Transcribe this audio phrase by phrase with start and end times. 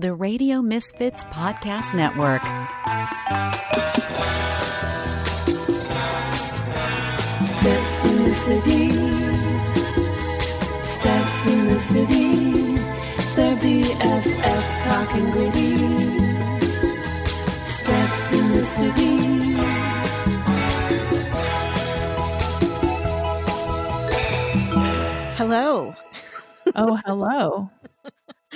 [0.00, 2.42] the Radio Misfits Podcast Network.
[7.46, 8.90] Steps in the city.
[10.82, 12.76] Steps in the city.
[13.36, 15.76] They're BFFs talking gritty.
[17.66, 19.14] Steps in the city.
[25.36, 25.94] Hello.
[26.74, 27.70] Oh, hello.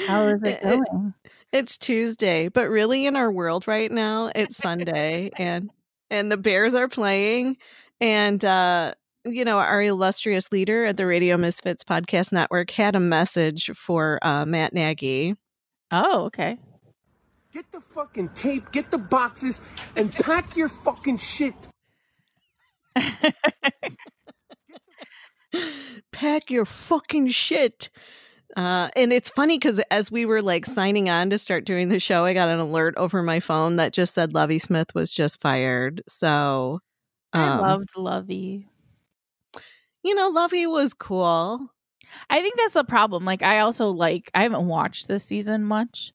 [0.07, 1.15] How is it going?
[1.53, 5.71] It's Tuesday, but really in our world right now, it's Sunday and
[6.11, 7.57] and the Bears are playing
[8.01, 8.95] and uh
[9.25, 14.19] you know, our illustrious leader at the Radio Misfits Podcast Network had a message for
[14.23, 15.35] uh, Matt Nagy.
[15.91, 16.57] Oh, okay.
[17.53, 19.61] Get the fucking tape, get the boxes,
[19.97, 21.55] and pack your fucking shit.
[26.13, 27.91] Pack your fucking shit.
[28.57, 32.01] Uh, and it's funny because as we were like signing on to start doing the
[32.01, 35.41] show, I got an alert over my phone that just said Lovie Smith was just
[35.41, 36.03] fired.
[36.09, 36.81] So
[37.33, 38.69] I um, loved Lovie.
[40.03, 41.71] you know, Lovie was cool.
[42.31, 43.25] I think that's the problem.
[43.25, 44.31] Like, I also like.
[44.35, 46.13] I haven't watched this season much.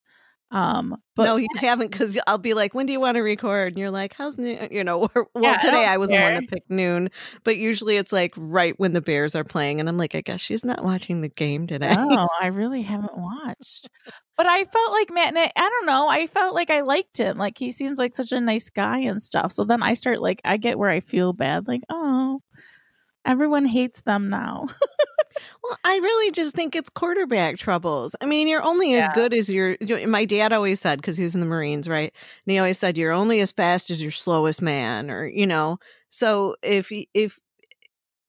[0.53, 3.69] Um, but no, you haven't because I'll be like, when do you want to record?
[3.73, 4.67] And you're like, how's noon?
[4.71, 6.41] You know, well, Yeah, today don't I was the one care.
[6.41, 7.09] that picked noon,
[7.43, 9.79] but usually it's like right when the Bears are playing.
[9.79, 11.95] And I'm like, I guess she's not watching the game today.
[11.95, 13.89] no, I really haven't watched.
[14.37, 15.33] But I felt like Matt.
[15.35, 16.07] I don't know.
[16.07, 17.37] I felt like I liked him.
[17.37, 19.51] Like he seems like such a nice guy and stuff.
[19.53, 21.67] So then I start like I get where I feel bad.
[21.67, 22.41] Like oh,
[23.25, 24.67] everyone hates them now.
[25.63, 28.15] Well, I really just think it's quarterback troubles.
[28.21, 29.77] I mean, you're only as good as your.
[30.07, 32.13] My dad always said because he was in the Marines, right?
[32.45, 35.79] And he always said you're only as fast as your slowest man, or you know.
[36.09, 37.39] So if if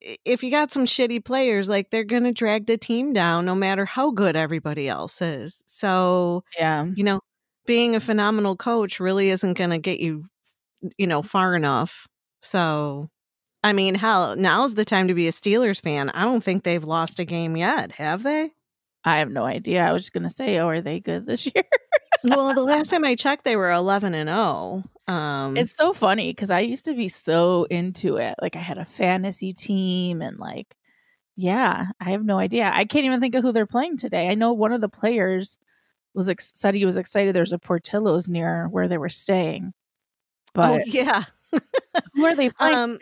[0.01, 3.85] if you got some shitty players, like they're gonna drag the team down, no matter
[3.85, 5.63] how good everybody else is.
[5.67, 6.87] So yeah.
[6.95, 7.21] you know,
[7.67, 10.27] being a phenomenal coach really isn't gonna get you,
[10.99, 12.07] you know, far enough.
[12.43, 13.09] So.
[13.65, 16.11] I mean, hell, now's the time to be a Steelers fan.
[16.11, 18.53] I don't think they've lost a game yet, have they?
[19.05, 19.85] I have no idea.
[19.85, 21.65] I was just gonna say, oh, are they good this year?
[22.23, 24.85] well, the last time I checked, they were eleven and zero.
[25.07, 28.35] Um, It's so funny because I used to be so into it.
[28.41, 30.75] Like I had a fantasy team and like,
[31.37, 32.71] yeah, I have no idea.
[32.73, 34.29] I can't even think of who they're playing today.
[34.29, 35.59] I know one of the players
[36.15, 37.35] was ex- said he was excited.
[37.35, 39.73] There's a Portillo's near where they were staying,
[40.55, 41.25] oh but yeah.
[42.15, 42.75] who are they playing?
[42.75, 42.99] Um,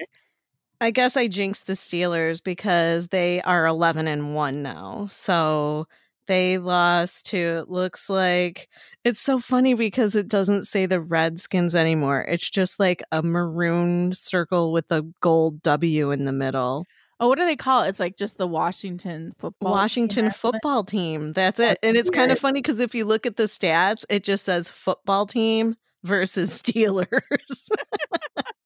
[0.82, 5.06] I guess I jinxed the Steelers because they are eleven and one now.
[5.08, 5.86] So
[6.26, 7.38] they lost to.
[7.38, 8.68] It looks like
[9.04, 12.22] it's so funny because it doesn't say the Redskins anymore.
[12.22, 16.84] It's just like a maroon circle with a gold W in the middle.
[17.20, 17.88] oh, what do they call it?
[17.90, 19.70] It's like just the Washington football.
[19.70, 20.58] Washington something?
[20.58, 21.32] football team.
[21.32, 21.78] That's it.
[21.84, 24.68] And it's kind of funny because if you look at the stats, it just says
[24.68, 27.06] football team versus Steelers.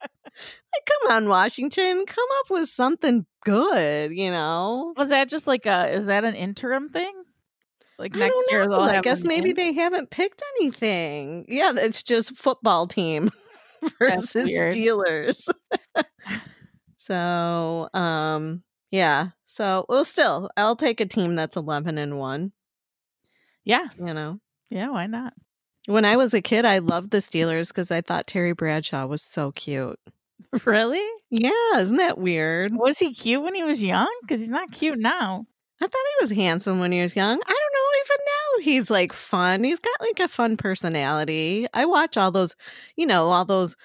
[0.74, 4.92] like, come on, Washington, come up with something good, you know?
[4.96, 5.90] Was that just like a?
[5.94, 7.12] Is that an interim thing?
[7.98, 8.86] Like I next don't year, know.
[8.86, 9.56] they'll I guess maybe name?
[9.56, 11.46] they haven't picked anything.
[11.48, 13.30] Yeah, it's just football team
[13.98, 14.50] versus.
[14.50, 15.48] Steelers.
[16.96, 19.28] so, um, yeah.
[19.44, 22.52] So, well, still, I'll take a team that's 11 and 1,
[23.64, 24.40] Yeah, you know?
[24.70, 24.90] yeah.
[24.90, 25.32] Why not?
[25.86, 29.22] When I was a kid, I loved the Steelers because I thought Terry Bradshaw was
[29.22, 29.98] so cute.
[30.64, 31.04] Really?
[31.30, 32.72] Yeah, isn't that weird?
[32.74, 34.08] Was he cute when he was young?
[34.22, 35.44] Because he's not cute now.
[35.80, 37.38] I thought he was handsome when he was young.
[37.38, 39.64] I don't know, even now he's like fun.
[39.64, 41.66] He's got like a fun personality.
[41.74, 42.54] I watch all those,
[42.96, 43.76] you know, all those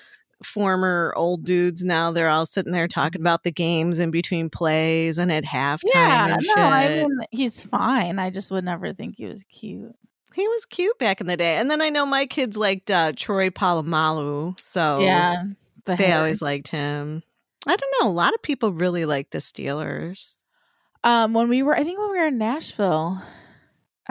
[0.44, 2.12] former old dudes now.
[2.12, 6.36] They're all sitting there talking about the games in between plays and at halftime Yeah,
[6.36, 8.20] and no, I mean he's fine.
[8.20, 9.94] I just would never think he was cute.
[10.34, 11.58] he was cute back in the day.
[11.58, 15.44] And then I know my kids liked uh, Troy Polamalu, so yeah,
[15.86, 17.24] the Oh, they always liked him.
[17.68, 18.10] I don't know.
[18.10, 20.40] A lot of people really like the Steelers.
[21.04, 23.22] Um, when we were, I think when we were in Nashville,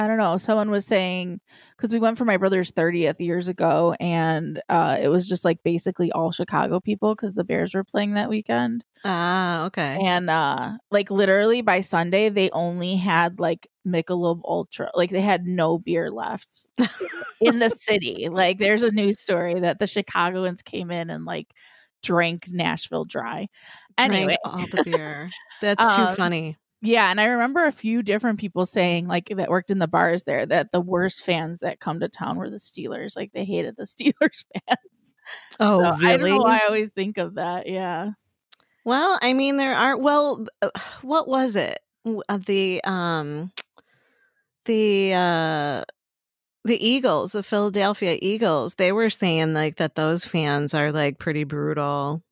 [0.00, 0.38] I don't know.
[0.38, 1.40] Someone was saying
[1.76, 5.62] because we went for my brother's thirtieth years ago, and uh, it was just like
[5.62, 9.98] basically all Chicago people because the Bears were playing that weekend, Ah, okay.
[10.02, 15.44] and uh, like literally by Sunday they only had like Michelob Ultra, like they had
[15.46, 16.68] no beer left
[17.42, 18.28] in the city.
[18.30, 21.48] Like there's a news story that the Chicagoans came in and like
[22.02, 23.48] drank Nashville dry.
[23.98, 25.28] Drank Anyway, all the beer.
[25.60, 26.56] That's too Um, funny.
[26.82, 30.22] Yeah, and I remember a few different people saying like that worked in the bars
[30.22, 33.16] there that the worst fans that come to town were the Steelers.
[33.16, 35.12] Like they hated the Steelers fans.
[35.58, 37.66] Oh, so I don't know why I always think of that.
[37.66, 38.10] Yeah.
[38.84, 39.96] Well, I mean, there are.
[39.96, 40.70] Well, uh,
[41.02, 41.80] what was it?
[42.06, 43.52] Uh, The um,
[44.64, 45.84] the uh,
[46.64, 51.44] the Eagles, the Philadelphia Eagles, they were saying like that those fans are like pretty
[51.44, 52.22] brutal.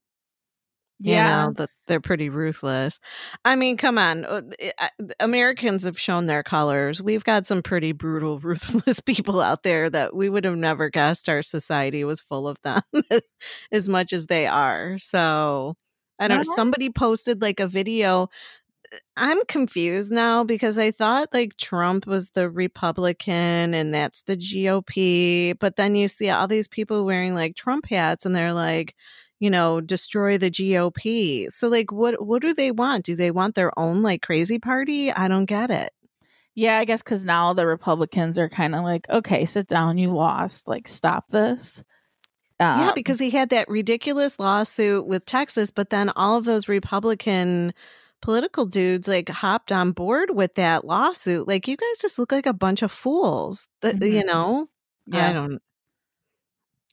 [1.00, 1.46] You Yeah.
[1.46, 2.98] know, that they're pretty ruthless.
[3.44, 4.24] I mean, come on.
[4.24, 4.42] uh,
[5.20, 7.00] Americans have shown their colors.
[7.00, 11.28] We've got some pretty brutal, ruthless people out there that we would have never guessed
[11.28, 12.82] our society was full of them
[13.72, 14.98] as much as they are.
[14.98, 15.76] So,
[16.18, 16.54] I don't know.
[16.54, 18.28] Somebody posted like a video.
[19.16, 25.54] I'm confused now because I thought like Trump was the Republican and that's the GOP.
[25.58, 28.94] But then you see all these people wearing like Trump hats and they're like,
[29.40, 31.50] you know, destroy the GOP.
[31.52, 33.04] So like what what do they want?
[33.04, 35.12] Do they want their own like crazy party?
[35.12, 35.92] I don't get it.
[36.54, 40.12] Yeah, I guess because now the Republicans are kind of like, okay, sit down, you
[40.12, 40.66] lost.
[40.66, 41.84] Like, stop this.
[42.58, 46.66] yeah, Um, because he had that ridiculous lawsuit with Texas, but then all of those
[46.66, 47.72] Republican
[48.20, 51.46] political dudes like hopped on board with that lawsuit.
[51.46, 53.68] Like you guys just look like a bunch of fools.
[53.82, 54.26] That you Mhm.
[54.26, 54.66] know?
[55.06, 55.28] yeah.
[55.28, 55.60] I don't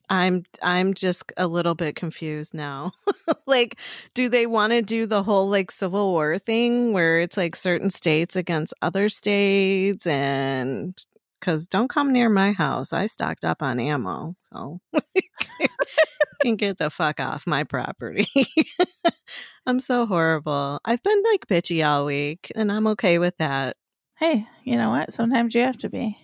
[0.10, 2.92] I'm I'm just a little bit confused now.
[3.48, 3.80] like
[4.13, 7.90] do they want to do the whole like civil war thing where it's like certain
[7.90, 10.98] states against other states and
[11.42, 12.94] cuz don't come near my house.
[12.94, 14.36] I stocked up on ammo.
[14.52, 14.80] So
[15.16, 15.22] you
[16.42, 18.28] can get the fuck off my property.
[19.66, 20.80] I'm so horrible.
[20.86, 23.78] I've been like bitchy all week and I'm okay with that.
[24.18, 25.13] Hey, you know what?
[25.13, 26.18] Sometimes you have to be.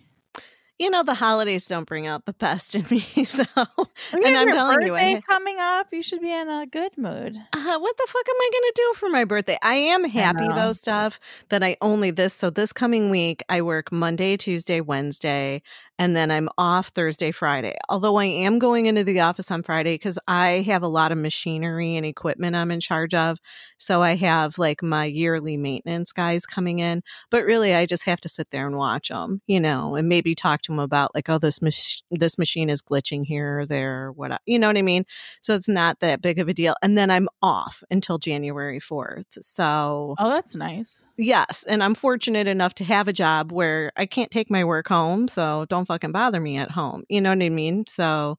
[0.82, 3.06] You know, the holidays don't bring out the best in me.
[3.24, 5.90] So, and I'm your telling you, I, coming up.
[5.92, 7.38] You should be in a good mood.
[7.54, 9.60] uh, what the fuck am I going to do for my birthday?
[9.62, 10.56] I am happy know.
[10.56, 11.20] though, stuff
[11.50, 12.34] that I only this.
[12.34, 15.62] So, this coming week, I work Monday, Tuesday, Wednesday,
[16.00, 17.76] and then I'm off Thursday, Friday.
[17.90, 21.18] Although I am going into the office on Friday because I have a lot of
[21.18, 23.38] machinery and equipment I'm in charge of.
[23.78, 28.20] So, I have like my yearly maintenance guys coming in, but really, I just have
[28.22, 31.30] to sit there and watch them, you know, and maybe talk to them about like,
[31.30, 34.78] oh, this mach- this machine is glitching here or there, or what, you know what
[34.78, 35.06] I mean?
[35.42, 36.76] So it's not that big of a deal.
[36.82, 39.26] And then I'm off until January 4th.
[39.42, 41.04] So, Oh, that's nice.
[41.22, 41.64] Yes.
[41.68, 45.28] And I'm fortunate enough to have a job where I can't take my work home.
[45.28, 47.04] So don't fucking bother me at home.
[47.10, 47.86] You know what I mean?
[47.88, 48.38] So,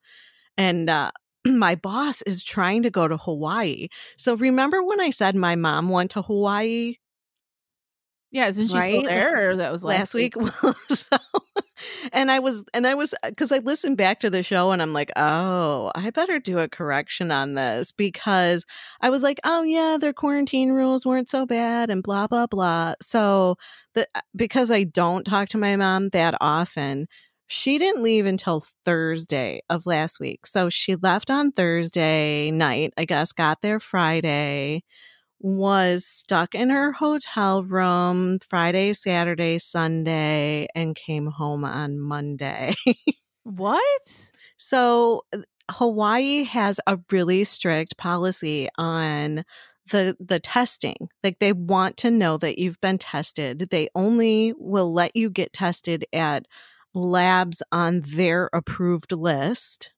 [0.57, 1.13] and, uh,
[1.47, 3.89] my boss is trying to go to Hawaii.
[4.19, 6.95] So remember when I said my mom went to Hawaii
[8.31, 8.91] Yeah, isn't she Right?
[8.91, 9.51] still there?
[9.51, 10.35] Or that was last week.
[10.89, 11.17] so,
[12.13, 14.93] and I was, and I was, because I listened back to the show and I'm
[14.93, 18.65] like, oh, I better do a correction on this because
[19.01, 22.95] I was like, oh, yeah, their quarantine rules weren't so bad and blah, blah, blah.
[23.03, 23.57] So,
[23.95, 27.09] the, uh, because I don't talk to my mom that often,
[27.47, 30.47] she didn't leave until Thursday of last week.
[30.47, 34.85] So she left on Thursday night, I guess, got there Friday
[35.43, 42.75] was stuck in her hotel room Friday, Saturday, Sunday, and came home on Monday.
[43.45, 44.31] What?
[44.57, 45.25] so
[45.69, 49.45] Hawaii has a really strict policy on
[49.91, 51.09] the the testing.
[51.25, 53.69] Like they want to know that you've been tested.
[53.71, 56.47] They only will let you get tested at
[56.95, 59.91] labs on their approved list.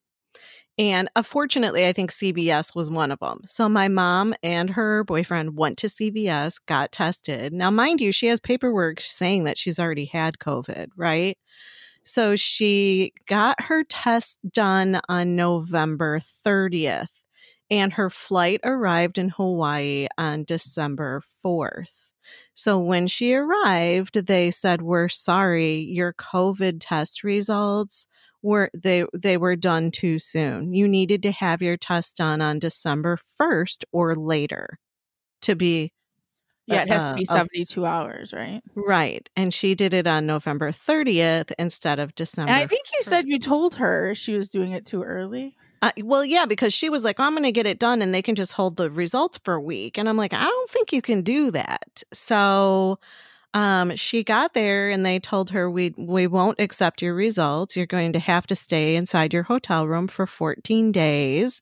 [0.77, 3.41] And uh, unfortunately, I think CVS was one of them.
[3.45, 7.53] So my mom and her boyfriend went to CVS, got tested.
[7.53, 11.37] Now, mind you, she has paperwork saying that she's already had COVID, right?
[12.03, 17.07] So she got her test done on November 30th,
[17.71, 22.11] and her flight arrived in Hawaii on December 4th.
[22.53, 28.07] So when she arrived, they said, "We're sorry, your COVID test results
[28.41, 30.73] were they they were done too soon.
[30.73, 34.79] You needed to have your test done on December 1st or later
[35.43, 35.93] to be
[36.67, 38.61] Yeah, it has to uh, be of- 72 hours, right?
[38.75, 39.27] right.
[39.35, 42.51] And she did it on November 30th instead of December.
[42.51, 45.55] And I think you said you told her she was doing it too early.
[45.81, 48.21] Uh, well, yeah, because she was like, I'm going to get it done and they
[48.21, 49.97] can just hold the results for a week.
[49.97, 52.01] And I'm like, I don't think you can do that.
[52.13, 52.97] So
[53.55, 57.77] um, she got there and they told her, we, we won't accept your results.
[57.77, 61.61] You're going to have to stay inside your hotel room for 14 days.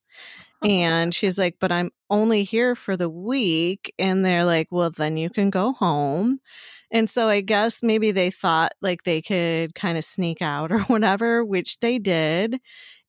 [0.63, 3.93] And she's like, but I'm only here for the week.
[3.99, 6.39] And they're like, well, then you can go home.
[6.89, 10.79] And so I guess maybe they thought like they could kind of sneak out or
[10.81, 12.59] whatever, which they did.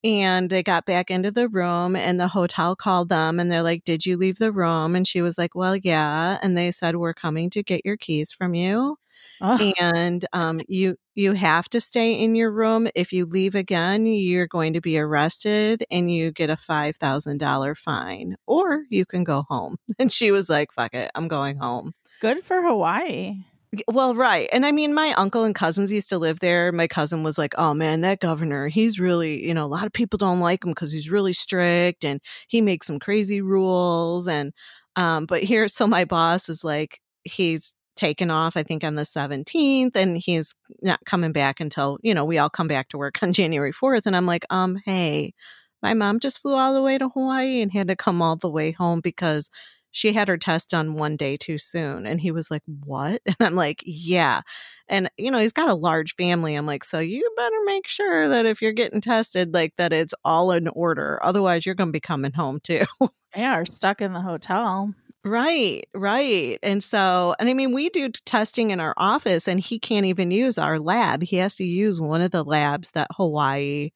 [0.05, 3.85] And they got back into the room and the hotel called them and they're like,
[3.85, 4.95] Did you leave the room?
[4.95, 6.39] And she was like, Well, yeah.
[6.43, 8.99] And they said, We're coming to get your keys from you.
[9.41, 12.89] Oh, And um, you you have to stay in your room.
[12.95, 17.39] If you leave again, you're going to be arrested and you get a five thousand
[17.39, 18.37] dollar fine.
[18.47, 19.77] Or you can go home.
[19.99, 21.93] And she was like, Fuck it, I'm going home.
[22.21, 23.45] good for Hawaii.
[23.89, 24.49] Well, right.
[24.53, 26.71] And I mean, my uncle and cousins used to live there.
[26.73, 29.93] My cousin was like, oh man, that governor, he's really, you know, a lot of
[29.93, 34.29] people don't like him because he's really strict and he makes some crazy rules.
[34.29, 34.53] And,
[34.97, 39.05] um, but here, so my boss is like, he's taken off, I think, on the
[39.05, 43.19] 17th, and he's not coming back until, you know, we all come back to work
[43.23, 44.07] on January 4th.
[44.07, 45.33] And I'm like, um, hey,
[45.83, 48.49] my mom just flew all the way to Hawaii and had to come all the
[48.51, 49.49] way home because
[49.95, 52.05] she had her test done one day too soon.
[52.05, 53.23] And he was like, What?
[53.27, 54.41] And I'm like, Yeah.
[54.89, 56.57] And, you know, he's got a large family.
[56.57, 60.13] I'm like, So you better make sure that if you're getting tested, like that it's
[60.25, 61.21] all in order.
[61.23, 62.85] Otherwise, you're going to be coming home too.
[63.37, 64.95] Yeah, or stuck in the hotel.
[65.25, 66.57] Right, right.
[66.63, 70.31] And so, and I mean, we do testing in our office, and he can't even
[70.31, 71.25] use our lab.
[71.25, 73.91] He has to use one of the labs that Hawaii,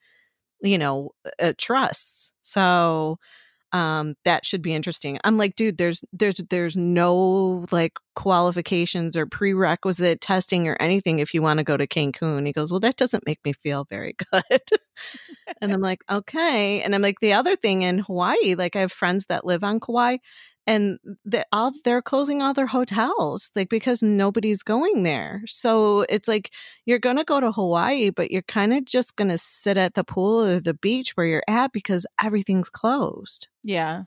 [0.60, 2.32] you know, uh, trusts.
[2.42, 3.20] So,
[3.72, 5.18] um that should be interesting.
[5.24, 11.34] I'm like dude there's there's there's no like qualifications or prerequisite testing or anything if
[11.34, 12.46] you want to go to cancun.
[12.46, 14.60] He goes well that doesn't make me feel very good.
[15.60, 16.82] And i'm like okay.
[16.82, 19.80] And i'm like the other thing in hawaii like i have friends that live on
[19.80, 20.18] kauai
[20.68, 26.28] and they all they're closing all their hotels like because nobody's going there so it's
[26.28, 26.52] like
[26.84, 30.44] you're gonna go to hawaii but you're kind of just gonna sit at the pool
[30.44, 34.04] or the beach where you're at because everything's closed Yeah.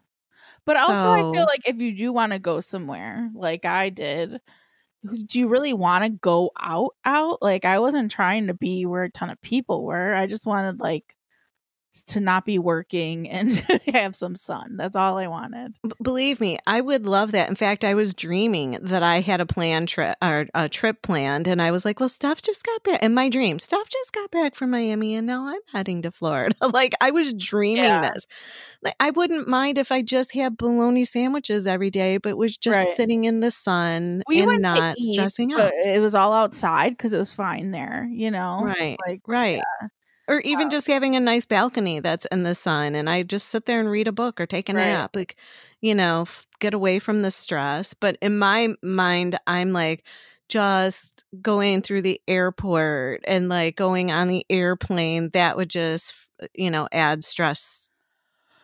[0.65, 4.39] But also, I feel like if you do want to go somewhere, like I did,
[5.25, 6.95] do you really want to go out?
[7.05, 7.41] Out?
[7.41, 10.13] Like, I wasn't trying to be where a ton of people were.
[10.13, 11.15] I just wanted, like,
[12.07, 14.77] to not be working and to have some sun.
[14.77, 15.73] That's all I wanted.
[15.83, 17.49] B- believe me, I would love that.
[17.49, 21.47] In fact, I was dreaming that I had a plan trip or a trip planned,
[21.47, 24.31] and I was like, "Well, Steph just got back." In my dream, Steph just got
[24.31, 26.55] back from Miami, and now I'm heading to Florida.
[26.73, 28.11] like I was dreaming Yeah.
[28.13, 28.25] this.
[28.81, 32.77] Like I wouldn't mind if I just had bologna sandwiches every day, but was just
[32.77, 32.95] Right.
[32.95, 35.71] sitting in the sun We and not eat, stressing out.
[35.73, 38.61] it was all outside because it was fine there, you know?
[38.63, 38.97] Right.
[39.07, 39.61] Like, Right.
[40.27, 43.65] Or even just having a nice balcony that's in the sun and I just sit
[43.65, 44.91] there and read a book or take a Right.
[44.91, 45.15] nap.
[45.15, 45.35] Like,
[45.81, 47.93] you know, f- get away from the stress.
[47.93, 50.03] But in my mind, I'm like,
[50.49, 56.47] just going through the airport and like going on the airplane, that would just, uh,
[56.55, 57.89] you know, add stress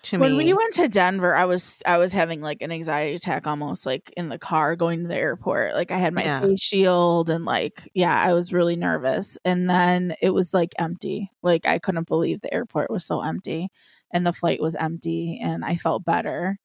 [0.03, 0.37] to when me.
[0.37, 4.13] we went to Denver, I was I was having like an anxiety attack almost like
[4.17, 5.73] in the car going to the airport.
[5.75, 6.41] Like I had my Yeah.
[6.41, 9.37] face shield and like yeah, I was really nervous.
[9.45, 11.31] And then it was like empty.
[11.41, 13.69] Like I couldn't believe the airport was so empty
[14.11, 16.57] and the flight was empty and I felt better.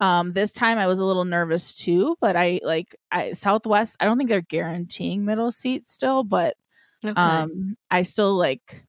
[0.00, 4.04] Um this time I was a little nervous too, but I like I Southwest, I
[4.04, 6.56] don't think they're guaranteeing middle seats still, but
[7.04, 7.12] okay.
[7.20, 8.84] um I still like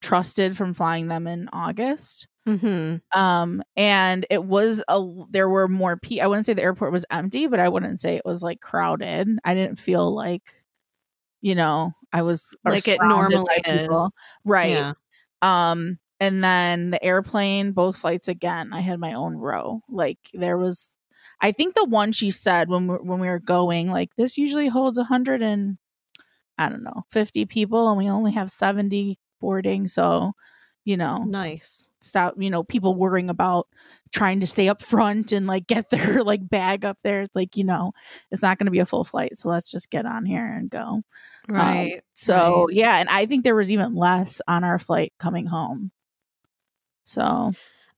[0.00, 5.96] trusted from flying them in August hmm um and it was a there were more
[5.96, 6.24] people.
[6.24, 9.28] i wouldn't say the airport was empty but i wouldn't say it was like crowded
[9.44, 10.42] i didn't feel like
[11.40, 13.88] you know i was Like it normally is.
[13.88, 14.10] people.
[14.44, 14.92] right Yeah.
[15.42, 20.58] um and then the airplane both flights again i had my own row like there
[20.58, 20.94] was
[21.40, 24.68] i think the one she said when we, when we were going like this usually
[24.68, 25.78] holds a hundred and
[26.58, 30.32] i don't know 50 people and we only have 70 boarding so
[30.84, 31.88] you know Nice.
[32.04, 33.66] Stop you know people worrying about
[34.12, 37.56] trying to stay up front and like get their like bag up there it's like
[37.56, 37.92] you know
[38.30, 40.70] it's not going to be a full flight so let's just get on here and
[40.70, 41.02] go Um,
[41.48, 42.02] Right.
[42.14, 42.74] so right.
[42.76, 45.90] yeah and i think there was even less on our flight coming home
[47.04, 47.52] so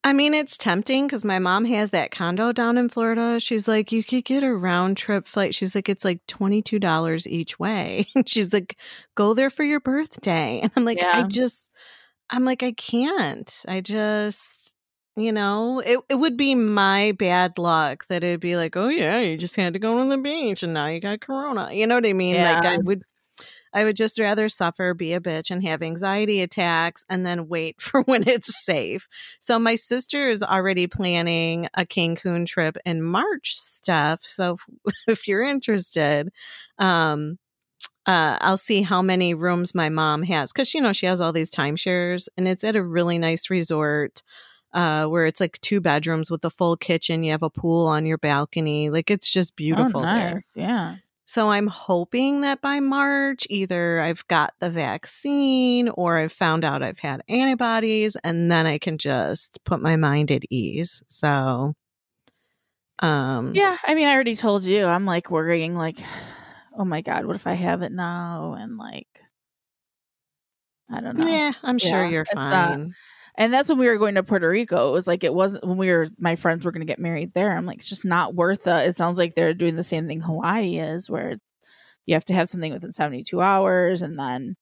[0.05, 3.41] I mean, it's tempting because my mom has that condo down in Florida.
[3.41, 5.53] She's like, you could get a round trip flight.
[5.53, 8.07] She's like, it's like $22 each way.
[8.15, 8.79] And she's like,
[9.17, 10.61] go there for your birthday.
[10.63, 11.73] And I'm like, I just,
[12.31, 13.63] I'm like, I can't.
[13.69, 14.73] I just,
[15.17, 19.21] you know, it, it would be my bad luck that it'd be like, oh, yeah,
[19.21, 21.73] you just had to go to the beach and now you got Corona.
[21.73, 22.43] You know what I mean?
[22.43, 23.03] Like, I would.
[23.75, 27.81] I would just rather suffer, be a bitch, and have anxiety attacks and then wait
[27.83, 29.09] for when it's safe.
[29.41, 34.21] So my sister is already planning a Cancun trip in March stuff.
[34.25, 34.57] So
[34.87, 36.31] if, if you're interested,
[36.79, 37.39] um
[38.07, 41.33] uh, I'll see how many rooms my mom has because you know she has all
[41.33, 44.23] these timeshares and it's at a really nice resort
[44.73, 47.25] uh, where it's like two bedrooms with a full kitchen.
[47.25, 48.91] You have a pool on your balcony.
[48.91, 50.43] Like it's just beautiful oh, there.
[50.55, 56.65] yeah So I'm hoping that by March, either I've got the vaccine or I've found
[56.65, 61.03] out I've had antibodies, and then I can just put my mind at ease.
[61.07, 61.73] So,
[63.01, 65.99] um, yeah i mean i already told you i'm like worrying like
[66.77, 69.09] oh my god what if i have it now and like
[70.91, 72.95] i don't know yeah, I'm sure Yeah, you're it's not- fine.
[73.39, 74.89] And that's when we were going to Puerto Rico.
[74.89, 77.35] It was like it wasn't when we were my friends were going to get married
[77.35, 77.55] there.
[77.55, 78.89] I'm like, it's just not worth it.
[78.89, 81.37] It sounds like they're doing the same thing Hawaii is, where
[82.07, 84.57] you have to have something within 72 hours and then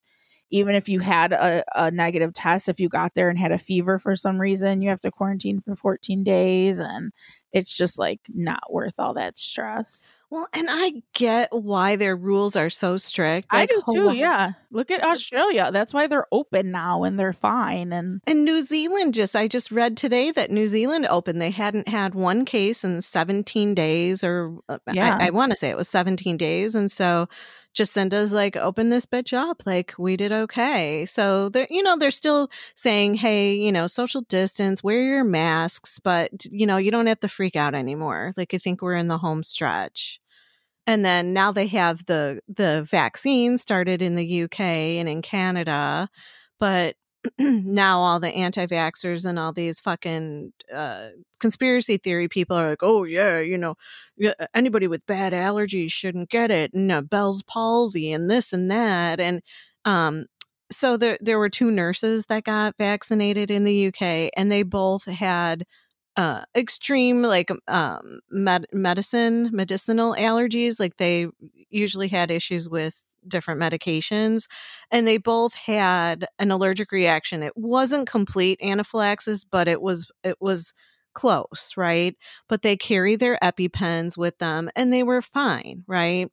[0.50, 3.58] even if you had a, a negative test if you got there and had a
[3.58, 7.12] fever for some reason you have to quarantine for 14 days and
[7.52, 12.56] it's just like not worth all that stress Well, and I get why their rules
[12.56, 13.46] are so strict.
[13.50, 17.32] i do too Hawaii- yeah look at australia that's why they're open now and they're
[17.32, 21.40] fine and And New Zealand just, I just read today that New Zealand opened.
[21.40, 25.16] They hadn't had one case in 17 days, or uh, Yeah.
[25.20, 26.74] I, I want to say it was 17 days.
[26.74, 27.28] And so
[27.74, 29.62] Jacinda's like, open this bitch up.
[29.66, 31.06] Like, we did okay.
[31.06, 35.98] So they're, you know, they're still saying, hey, you know, social distance, wear your masks,
[36.02, 38.32] but, you know, you don't have to freak out anymore.
[38.36, 40.20] Like, I think we're in the home stretch.
[40.86, 46.08] And then now they have the the vaccine started in the UK and in Canada,
[46.58, 46.96] but
[47.38, 51.08] now all the anti-vaxxers and all these fucking uh,
[51.40, 53.76] conspiracy theory people are like, oh yeah, you know,
[54.54, 59.20] anybody with bad allergies shouldn't get it, and uh, Bell's palsy and this and that,
[59.20, 59.42] and
[59.84, 60.26] um,
[60.70, 65.04] so there there were two nurses that got vaccinated in the UK, and they both
[65.06, 65.64] had
[66.16, 71.26] uh extreme like um med- medicine medicinal allergies like they
[71.70, 74.46] usually had issues with different medications
[74.90, 77.42] and they both had an allergic reaction.
[77.42, 80.72] It wasn't complete anaphylaxis but it was it was
[81.14, 82.16] close right?
[82.48, 86.30] But they carry their epipens with them and they were fine right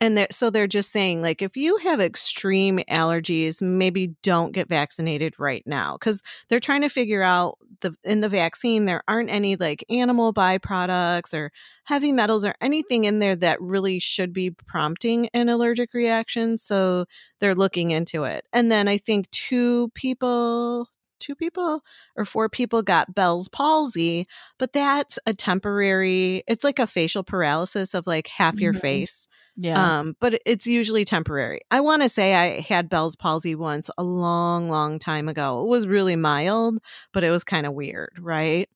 [0.00, 4.68] and they're, so they're just saying like if you have extreme allergies maybe don't get
[4.68, 5.94] vaccinated right now.
[5.98, 10.32] Because they're trying to figure out the in the vaccine there aren't any like animal
[10.34, 11.50] byproducts or
[11.84, 17.04] heavy metals or anything in there that really should be prompting an allergic reaction so
[17.40, 18.44] they're looking into it.
[18.52, 20.88] And then i think two people
[21.20, 21.80] two people
[22.16, 24.26] or four people got bell's palsy
[24.58, 28.80] but that's a temporary it's like a facial paralysis of like half your Mhm.
[28.80, 29.28] face
[29.58, 31.60] yeah um, but it's usually temporary.
[31.70, 35.62] I want to say I had Bell's palsy once a long, long time ago.
[35.62, 36.78] It was really mild,
[37.12, 38.68] but it was kind of weird, right?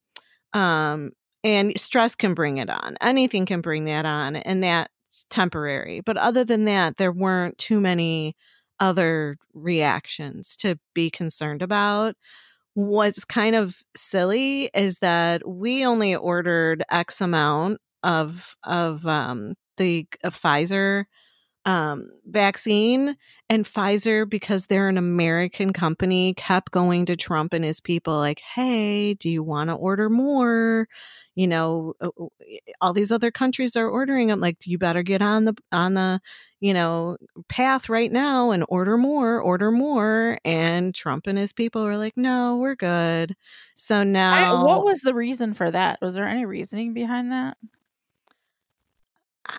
[0.53, 1.13] Um,
[1.45, 2.97] and stress can bring it on.
[3.01, 6.01] Anything can bring that on, and that's temporary.
[6.01, 8.37] But other than that, there weren't too many
[8.81, 12.17] other reactions to be concerned about.
[12.75, 20.07] What's kind of silly is that we only ordered X amount of of um the
[20.25, 21.05] uh, Pfizer
[21.65, 23.17] um vaccine
[23.49, 28.41] and Pfizer because they're an American company kept going to Trump and his people like
[28.55, 30.89] hey do you want to order more?
[31.37, 31.95] You know
[32.81, 36.21] all these other countries are ordering them like you better get on the on the
[36.59, 37.17] you know
[37.49, 42.17] path right now and order more order more and Trump and his people were like
[42.17, 43.37] no we're good.
[43.77, 46.01] So I, now what was the reason for that?
[46.03, 47.57] Was there any reasoning behind that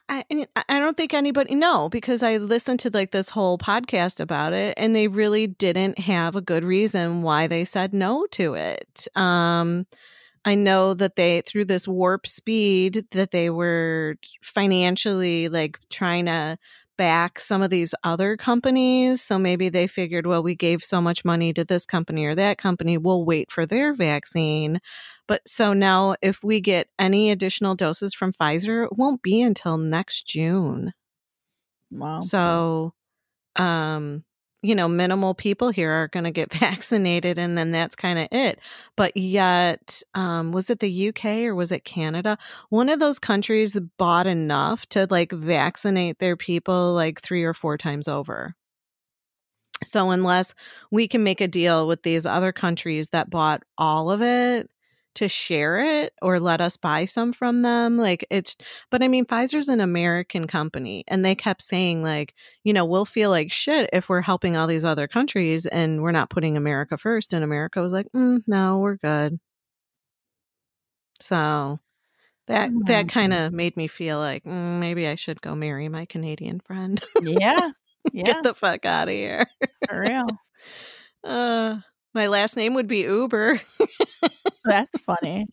[0.07, 0.23] I,
[0.69, 4.73] I don't think anybody no because I listened to like this whole podcast about it
[4.77, 9.07] and they really didn't have a good reason why they said no to it.
[9.15, 9.85] Um
[10.45, 16.57] I know that they through this warp speed that they were financially like trying to
[16.97, 21.25] back some of these other companies so maybe they figured well we gave so much
[21.25, 24.79] money to this company or that company we'll wait for their vaccine
[25.27, 29.77] but so now, if we get any additional doses from Pfizer, it won't be until
[29.77, 30.93] next June.
[31.91, 32.93] wow So,
[33.55, 34.23] um,
[34.63, 38.27] you know, minimal people here are going to get vaccinated, and then that's kind of
[38.31, 38.59] it.
[38.95, 42.37] But yet, um, was it the UK or was it Canada?
[42.69, 47.77] One of those countries bought enough to like vaccinate their people like three or four
[47.77, 48.55] times over.
[49.83, 50.53] So, unless
[50.91, 54.69] we can make a deal with these other countries that bought all of it,
[55.15, 58.55] to share it or let us buy some from them like it's
[58.91, 63.05] but i mean pfizer's an american company and they kept saying like you know we'll
[63.05, 66.97] feel like shit if we're helping all these other countries and we're not putting america
[66.97, 69.39] first and america was like mm, no we're good.
[71.19, 71.79] So
[72.47, 73.09] that that Mhm.
[73.09, 77.01] kind of made me feel like mm, maybe i should go marry my canadian friend.
[77.19, 77.71] Yeah
[78.13, 78.23] yeah.
[78.23, 79.45] get the fuck out of here.
[79.87, 80.39] For real.
[81.23, 81.79] Uh
[82.13, 83.61] my last name would be uber
[84.65, 85.45] that's funny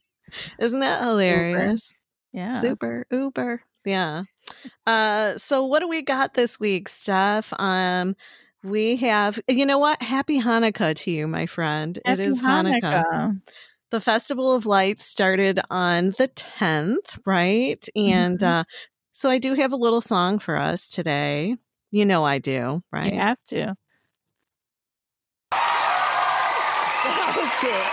[0.59, 1.93] isn't that hilarious
[2.33, 3.63] yeah Super Uber.
[3.85, 4.25] Yeah.
[4.87, 7.53] Uh so what do we got this week, Steph?
[7.59, 8.17] Um
[8.63, 10.03] we have you know what?
[10.03, 11.99] Happy Hanukkah to you, my friend.
[12.05, 13.05] Happy it is Hanukkah.
[13.05, 13.41] Hanukkah.
[13.91, 17.85] The Festival of Lights started on the 10th, right?
[17.97, 18.45] And Mhm.
[18.49, 18.65] uh
[19.13, 21.57] so I do have a little song for us today.
[21.91, 23.13] You know I do, right?
[23.13, 23.75] you have to
[27.31, 27.85] That was good.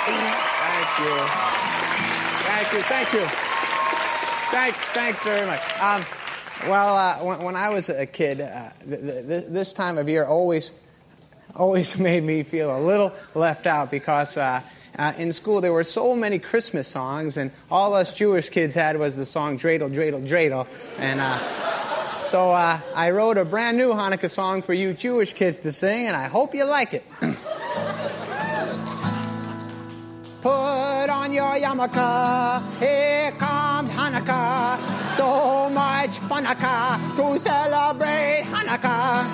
[0.73, 1.13] Thank you.
[2.47, 2.81] Thank you.
[2.81, 3.25] Thank you.
[4.51, 4.81] Thanks.
[4.91, 5.61] Thanks very much.
[5.81, 6.03] Um,
[6.67, 10.25] Well, uh, when, when I was a kid, uh, th- th- this time of year
[10.25, 10.73] always,
[11.55, 14.61] always made me feel a little left out because uh,
[14.97, 18.97] uh, in school there were so many Christmas songs, and all us Jewish kids had
[18.97, 20.65] was the song "Dreidel, Dreidel, Dreidel,"
[20.97, 21.37] and uh,
[22.17, 26.07] so uh, I wrote a brand new Hanukkah song for you Jewish kids to sing,
[26.07, 27.03] and I hope you like it.
[30.41, 34.77] Put on your yarmulke, here comes Hanukkah.
[35.07, 39.25] So much Hanukkah to celebrate Hanukkah.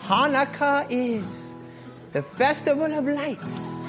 [0.00, 1.52] Hanukkah is
[2.12, 3.86] the festival of lights.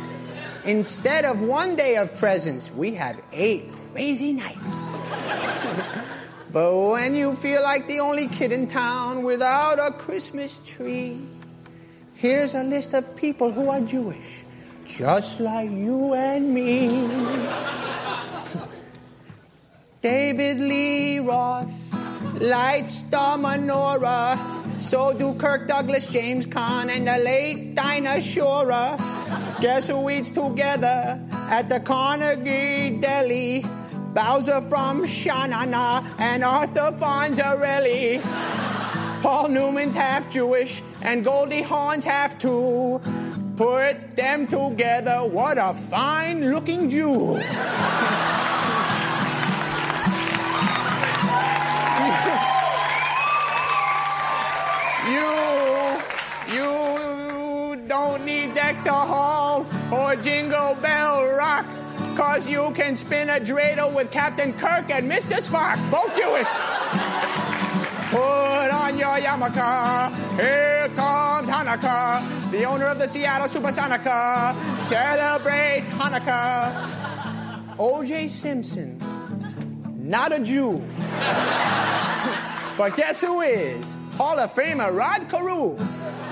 [0.65, 4.89] Instead of one day of presents, we have eight crazy nights.
[6.51, 11.21] but when you feel like the only kid in town without a Christmas tree,
[12.15, 14.42] here's a list of people who are Jewish
[14.85, 17.07] just like you and me.
[20.01, 21.93] David Lee Roth
[22.41, 24.79] lights the menorah.
[24.79, 28.97] So do Kirk Douglas, James Caan, and the late Dinah Shore.
[29.61, 33.65] Guess who eats together at the Carnegie Deli?
[34.13, 38.21] Bowser from Sha Na Na and Arthur Fonzarelli.
[39.23, 42.99] Paul Newman's half Jewish and Goldie Hawn's half too.
[43.55, 47.37] Put them together, what a fine looking Jew.
[55.05, 55.29] you,
[56.51, 61.67] you don't need Deck the Halls or Jingle Bell Rock,
[62.17, 65.39] cause you can spin a dreidel with Captain Kirk and Mr.
[65.39, 67.42] Spock, both Jewish.
[68.13, 70.39] Put on your yarmulke.
[70.39, 72.51] Here comes Hanukkah.
[72.51, 77.75] The owner of the Seattle Supersonica celebrates Hanukkah.
[77.79, 78.27] O.J.
[78.27, 78.99] Simpson,
[79.97, 80.85] not a Jew.
[82.77, 83.97] but guess who is?
[84.15, 85.79] Hall of Famer Rod Carew.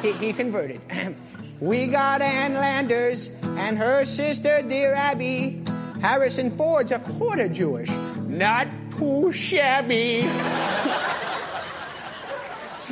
[0.03, 0.81] He, he converted.
[1.59, 5.63] we got Ann Landers and her sister, dear Abby.
[6.03, 7.89] Harrison Ford's a quarter Jewish.
[8.27, 8.67] Not
[8.99, 10.29] too shabby.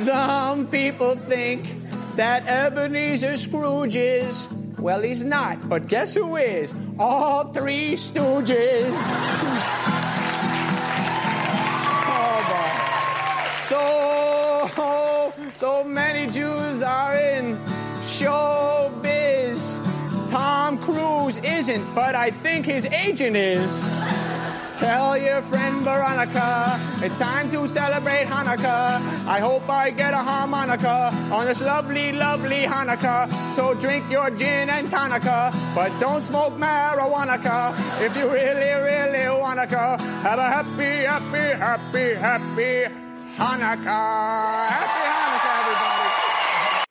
[0.00, 1.66] Some people think
[2.16, 4.48] that Ebenezer Scrooge is.
[4.78, 6.72] Well, he's not, but guess who is?
[6.98, 8.94] All three stooges.
[12.08, 12.70] oh, boy.
[13.68, 17.58] So, so many Jews are in
[18.00, 19.76] showbiz.
[20.30, 23.84] Tom Cruise isn't, but I think his agent is.
[24.80, 28.96] Tell your friend Veronica it's time to celebrate Hanukkah.
[29.28, 33.28] I hope I get a harmonica on this lovely, lovely Hanukkah.
[33.52, 37.36] So drink your gin and tonica, but don't smoke marijuana.
[38.00, 42.88] If you really, really wanna have a happy, happy, happy, happy
[43.36, 44.68] Hanukkah.
[44.80, 46.86] Happy Hanukkah, everybody.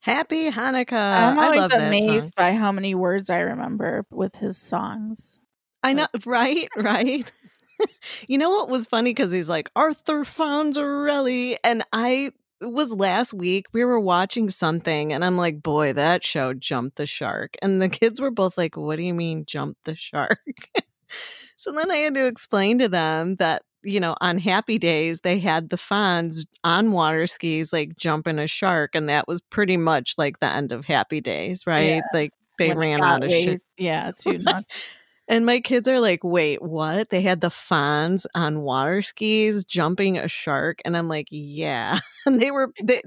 [0.00, 1.28] Happy Hanukkah.
[1.28, 2.30] I'm I always love that amazed song.
[2.38, 5.40] by how many words I remember with his songs.
[5.84, 6.68] I know, right?
[6.76, 7.30] Right.
[8.28, 9.10] you know what was funny?
[9.10, 15.24] Because he's like Arthur Fonzarelli, and I was last week we were watching something, and
[15.24, 18.96] I'm like, boy, that show jumped the shark, and the kids were both like, "What
[18.96, 20.40] do you mean jump the shark?"
[21.56, 25.38] so then I had to explain to them that you know on happy days they
[25.38, 30.14] had the Fonz on water skis like jumping a shark, and that was pretty much
[30.16, 31.96] like the end of happy days, right?
[31.96, 32.00] Yeah.
[32.14, 33.60] Like they When ran out of shit.
[33.76, 34.64] Yeah, too much.
[35.28, 37.10] And my kids are like, wait, what?
[37.10, 40.80] They had the Fonz on water skis jumping a shark.
[40.84, 42.00] And I'm like, yeah.
[42.26, 43.02] And they were they,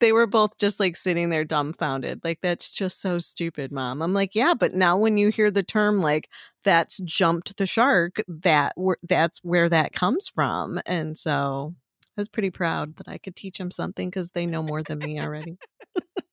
[0.00, 2.20] they were both just like sitting there dumbfounded.
[2.24, 4.02] Like, that's just so stupid, mom.
[4.02, 6.28] I'm like, yeah, but now when you hear the term like
[6.64, 10.80] that's jumped the shark, that where that's where that comes from.
[10.86, 11.74] And so
[12.16, 14.98] I was pretty proud that I could teach them something because they know more than
[14.98, 15.56] me already.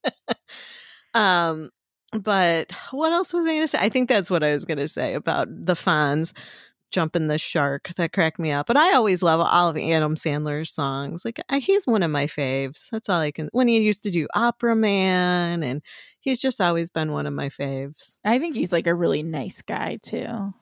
[1.14, 1.70] um
[2.12, 3.78] but what else was I going to say?
[3.78, 6.32] I think that's what I was going to say about the Fonz
[6.90, 7.90] jumping the shark.
[7.96, 8.66] That cracked me up.
[8.66, 11.24] But I always love all of Adam Sandler's songs.
[11.24, 12.88] Like I, he's one of my faves.
[12.90, 13.48] That's all I can.
[13.52, 15.82] When he used to do Opera Man, and
[16.20, 18.18] he's just always been one of my faves.
[18.24, 20.52] I think he's like a really nice guy too.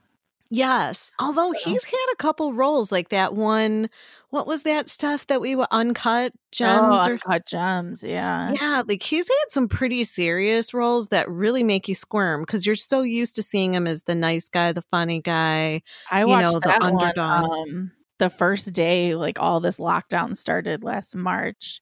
[0.50, 3.90] Yes, although So- he's had a couple roles like that one.
[4.30, 8.52] What was that stuff that we were uncut gems oh, or Uncut gems, yeah.
[8.52, 12.76] Yeah, like he's had some pretty serious roles that really make you squirm because you're
[12.76, 15.82] so used to seeing him as the nice guy, the funny guy.
[16.10, 20.36] I you watched know, the that one, um, the first day, like all this lockdown
[20.36, 21.80] started last March.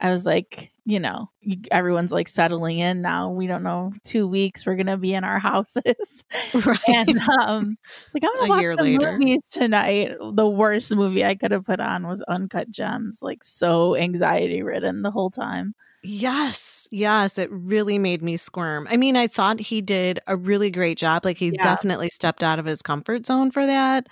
[0.00, 1.30] I was like, you know,
[1.70, 3.30] everyone's like settling in now.
[3.30, 4.64] We don't know two weeks.
[4.66, 6.78] We're gonna be in our houses, Right.
[6.86, 7.76] and um,
[8.14, 9.18] like I'm A gonna watch some later.
[9.18, 10.12] movies tonight.
[10.34, 13.20] The worst movie I could have put on was Uncut Gems.
[13.22, 15.74] Like so anxiety ridden the whole time.
[16.02, 18.86] Yes, yes, it really made me squirm.
[18.90, 21.24] I mean, I thought he did a really great job.
[21.26, 21.62] Like he Yeah.
[21.62, 24.06] definitely stepped out of his comfort zone for that.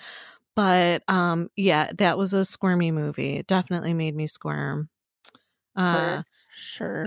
[0.54, 3.36] But um yeah, that was a squirmy movie.
[3.36, 4.90] It definitely made me squirm.
[5.78, 7.06] Uh For sure.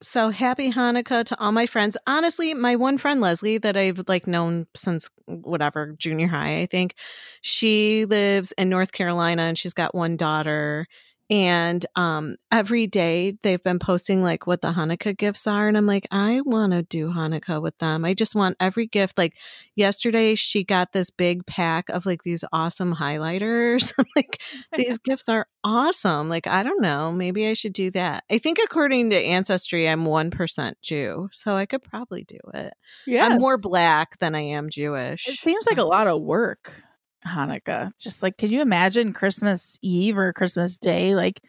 [0.00, 1.96] so happy Hanukkah to all my friends.
[2.06, 6.94] Honestly, my one friend Leslie that I've like known since whatever junior high, I think,
[7.42, 10.86] she lives in North Carolina and she's got one daughter.
[11.30, 15.68] And um every day they've been posting like what the Hanukkah gifts are.
[15.68, 18.04] And I'm like, I want to do Hanukkah with them.
[18.04, 19.18] I just want every gift.
[19.18, 19.36] Like
[19.74, 23.92] yesterday, she got this big pack of like these awesome highlighters.
[24.16, 24.40] Like,
[24.74, 26.28] these gifts are awesome.
[26.28, 27.12] Like, I don't know.
[27.12, 28.24] Maybe I should do that.
[28.30, 31.28] I think according to Ancestry, I'm 1% Jew.
[31.32, 32.74] So I could probably do it.
[33.06, 35.28] Yeah, I'm more black than I am Jewish.
[35.28, 36.82] It seems like a lot of work,
[37.26, 37.90] Hanukkah.
[37.98, 41.40] Just like, could you imagine Christmas Eve or Christmas Day, like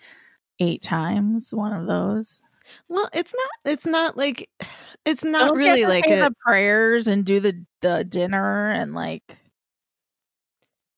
[0.60, 2.41] eight times one of those?
[2.88, 4.49] Well, it's not, it's not like,
[5.05, 9.38] it's not Don't really like a, the prayers and do the the dinner and like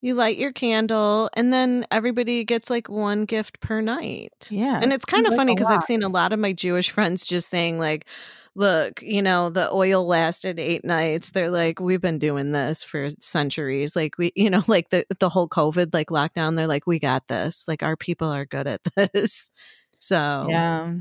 [0.02, 4.34] you light your candle and then everybody gets like one gift per night.
[4.50, 4.80] yeah.
[4.82, 7.26] And it's kind of like funny because I've seen a lot of my Jewish friends
[7.26, 8.08] just saying, like,
[8.56, 11.32] look, you know, the oil lasted eight nights.
[11.32, 13.96] They're like, we've been doing this for centuries.
[13.96, 17.28] Like, we, you know, like the, the whole COVID like lockdown, they're like, we got
[17.28, 17.66] this.
[17.68, 18.82] Like, our people are good at
[19.14, 19.52] this.
[20.00, 20.94] So, yeah.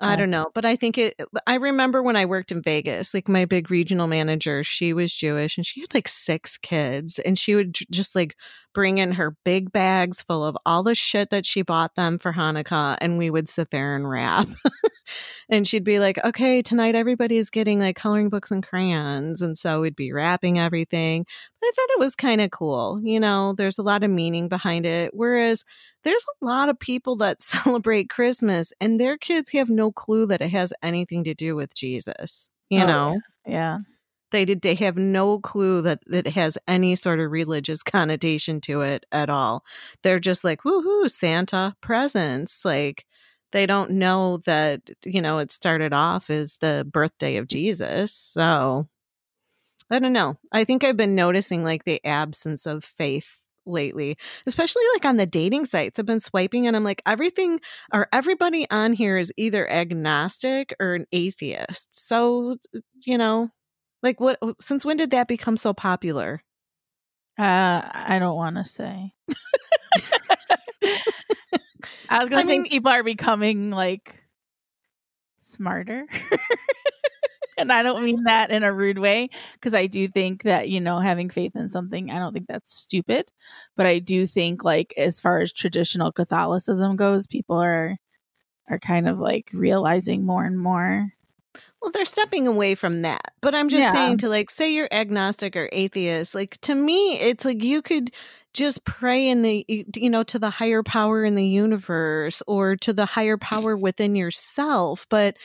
[0.00, 0.16] I oh.
[0.16, 1.14] don't know, but I think it.
[1.18, 5.12] Uh, I remember when I worked in Vegas, like my big regional manager, she was
[5.12, 8.36] Jewish and she had like six kids, and she would just like
[8.74, 12.32] bring in her big bags full of all the shit that she bought them for
[12.32, 14.48] Hanukkah, and we would sit there and wrap.
[15.48, 19.80] and she'd be like, "Okay, tonight everybody's getting like coloring books and crayons," and so
[19.80, 21.26] we'd be wrapping everything.
[21.60, 23.54] But I thought it was kind of cool, you know.
[23.56, 25.64] There's a lot of meaning behind it, whereas
[26.08, 30.40] there's a lot of people that celebrate Christmas and their kids have no clue that
[30.40, 32.48] it has anything to do with Jesus.
[32.70, 33.78] You Oh, know, Yeah.
[34.30, 38.60] they did they have no clue that that it has any sort of religious connotation
[38.62, 39.64] to it at all.
[40.02, 42.64] They're just like, woohoo, Santa presents.
[42.64, 43.04] Like
[43.52, 48.14] they don't know that, you know, it started off as the birthday of Jesus.
[48.14, 48.88] So
[49.90, 50.36] I don't know.
[50.52, 53.37] I think I've been noticing like the absence of faith
[53.68, 55.98] lately, especially like on the dating sites.
[55.98, 57.60] I've been swiping and I'm like, everything
[57.92, 61.88] or everybody on here is either agnostic or an atheist.
[61.92, 62.56] So,
[63.04, 63.50] you know,
[64.02, 66.42] like what since when did that become so popular?
[67.38, 69.12] Uh, I don't want to say.
[72.08, 74.22] I was gonna say mean- people are becoming like
[75.40, 76.06] smarter.
[77.58, 80.80] and I don't mean that in a rude way because I do think that, you
[80.80, 83.30] know, having faith in something, I don't think that's stupid.
[83.76, 87.98] But I do think like as far as traditional Catholicism goes, people are
[88.68, 91.12] are kind of like realizing more and more.
[91.80, 93.32] Well, they're stepping away from that.
[93.40, 93.92] But I'm just Yeah.
[93.92, 98.10] saying to like say you're agnostic or atheist, like to me it's like you could
[98.52, 102.92] just pray in the you know to the higher power in the universe or to
[102.92, 105.36] the higher power within yourself, but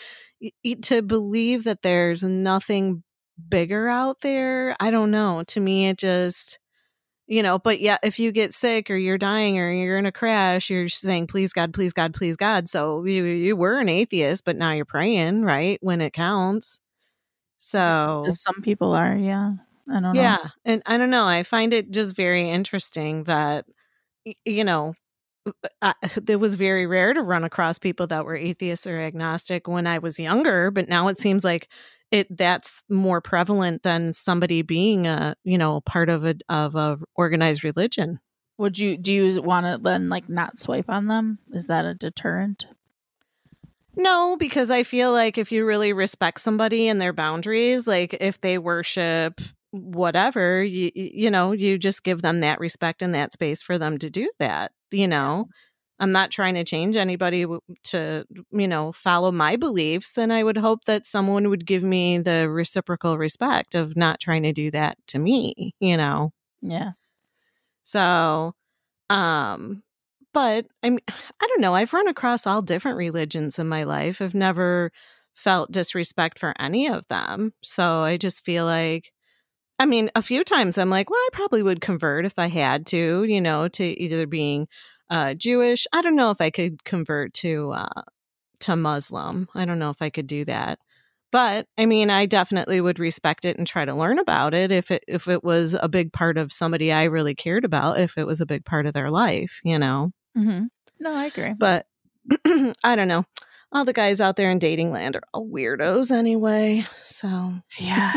[0.81, 3.03] to believe that there's nothing
[3.49, 5.43] bigger out there, I don't know.
[5.47, 6.59] To me it just
[7.27, 10.11] you know, but yeah, if you get sick or you're dying or you're in a
[10.11, 12.67] crash, you're saying, please God, please God, please God.
[12.67, 15.79] So you, you were an atheist, but now you're praying, right?
[15.81, 16.81] When it counts.
[17.59, 19.53] So, some people are, yeah.
[19.89, 20.13] I don't know.
[20.13, 20.49] yeah.
[20.65, 21.25] And I don't know.
[21.25, 23.65] I find it just very interesting that,
[24.43, 24.93] you know,
[25.81, 25.93] I,
[26.27, 29.99] it was very rare to run across people that were atheists or agnostic when I
[29.99, 31.67] was younger, but now it seems like
[32.11, 36.99] it that's more prevalent than somebody being a you know part of a of a
[37.15, 38.19] organized religion.
[38.57, 41.39] Would you do you want to then like not swipe on them?
[41.51, 42.67] Is that a deterrent?
[43.95, 48.41] No, because I feel like if you really respect somebody and their boundaries, like if
[48.41, 49.39] they worship
[49.71, 53.97] whatever, you you know, you just give them that respect and that space for them
[53.97, 55.47] to do that, you know.
[55.99, 57.45] I'm not trying to change anybody
[57.85, 62.17] to, you know, follow my beliefs and I would hope that someone would give me
[62.17, 66.31] the reciprocal respect of not trying to do that to me, you know.
[66.61, 66.91] Yeah.
[67.83, 68.55] So,
[69.09, 69.83] um,
[70.33, 71.75] but I'm, I don't know.
[71.75, 74.21] I've run across all different religions in my life.
[74.21, 74.91] I've never
[75.33, 77.53] felt disrespect for any of them.
[77.63, 79.12] So I just feel like,
[79.83, 82.85] I mean, a few times I'm like, well, I probably would convert if I had
[82.87, 84.69] to, you know, to either being
[85.09, 85.85] uh, Jewish.
[85.91, 88.03] I don't know if I could convert to uh,
[88.61, 89.49] to Muslim.
[89.53, 90.79] I don't know if I could do that.
[91.33, 94.89] But I mean, I definitely would respect it and try to learn about it if
[94.89, 98.25] it if it was a big part of somebody I really cared about, if it
[98.25, 100.11] was a big part of their life, you know.
[100.37, 100.63] Mm-hmm.
[101.01, 101.55] No, I agree.
[101.57, 101.87] But
[102.85, 103.25] I don't know.
[103.73, 106.85] All the guys out there in dating land are all weirdos anyway.
[107.03, 108.13] So yeah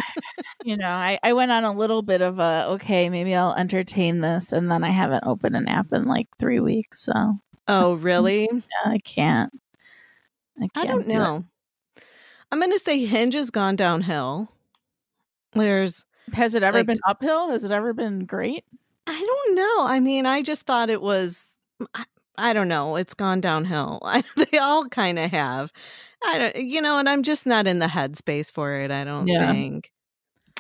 [0.65, 4.21] you know I, I went on a little bit of a okay maybe i'll entertain
[4.21, 7.39] this and then i haven't opened an app in like three weeks so
[7.69, 8.49] Oh, really?
[8.53, 9.53] yeah, i can't
[10.61, 11.15] i, I can't don't do it.
[11.19, 11.45] know.
[12.53, 14.49] I'm going to say Hinge has gone downhill.
[15.53, 18.65] There's has it ever Like- been uphill has it ever been great
[19.09, 19.87] I don't know.
[19.87, 21.47] I mean, I just thought it was.
[21.95, 22.05] I,
[22.39, 22.97] I don't know.
[22.97, 24.01] It's gone downhill.
[24.05, 25.73] I, they all kind of have.
[26.25, 28.91] I don't, you know, and I'm just not in the headspace for it.
[28.91, 29.47] I don't Yeah.
[29.47, 29.91] think.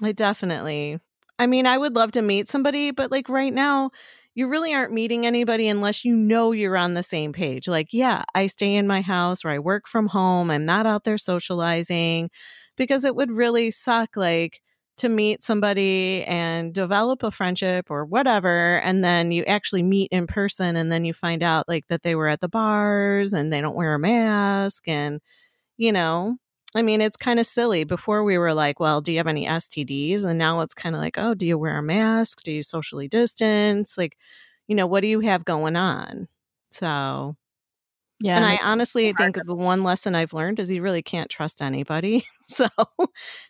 [0.02, 0.98] I definitely.
[1.38, 3.90] I mean, I would love to meet somebody, but like right now,
[4.34, 7.68] you really aren't meeting anybody unless you know you're on the same page.
[7.68, 10.50] Like, yeah, I stay in my house or I work from home.
[10.50, 12.30] I'm not out there socializing
[12.76, 14.16] because it would really suck.
[14.16, 14.60] Like,
[14.96, 20.26] to meet somebody and develop a friendship or whatever and then you actually meet in
[20.26, 23.60] person and then you find out like that they were at the bars and they
[23.60, 25.20] don't wear a mask and
[25.76, 26.36] you know
[26.76, 27.84] i mean it's kind of silly.
[27.84, 31.00] Before we were like well do you have any stds and now it's kind of
[31.00, 32.42] like oh do you wear a mask?
[32.42, 33.96] Do you socially distance?
[33.98, 34.16] Like
[34.68, 36.28] you know what do you have going on?
[36.70, 37.36] So
[38.20, 41.62] yeah and I honestly think the one lesson I've learned is you really can't trust
[41.62, 42.24] anybody.
[42.48, 42.68] So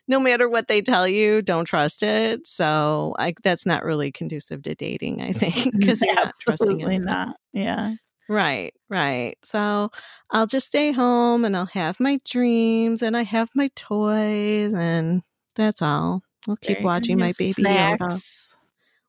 [0.07, 2.47] no matter what they tell you, don't trust it.
[2.47, 6.69] So I, that's not really conducive to dating, I think, mm, because you're not trusting
[6.71, 7.93] absolutely not yeah
[8.29, 9.37] Right, right.
[9.43, 9.89] So
[10.31, 15.21] I'll just stay home and I'll have my dreams and I have my toys and
[15.55, 16.23] that's all.
[16.47, 17.97] I'll keep watching my baby Yoda.
[17.97, 18.57] snacks.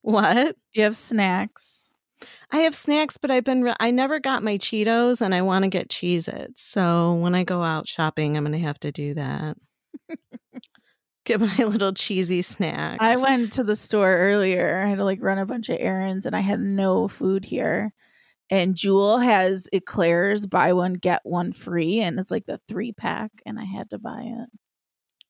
[0.03, 0.57] What?
[0.73, 1.78] you have snacks
[2.51, 5.65] I have snacks, but I've been re- I never got my Cheetos and I want
[5.65, 6.63] to get Cheez Its.
[6.63, 9.57] So when I go out shopping, I'm going to have to do that.
[11.25, 13.05] get my little cheesy snacks.
[13.05, 14.83] I went to the store earlier.
[14.85, 17.93] I had to like run a bunch of errands and I had no food here.
[18.51, 22.01] And Jewel has eclairs, buy one, get one free.
[22.01, 23.31] And it's like the three pack.
[23.45, 24.49] And I had to buy it.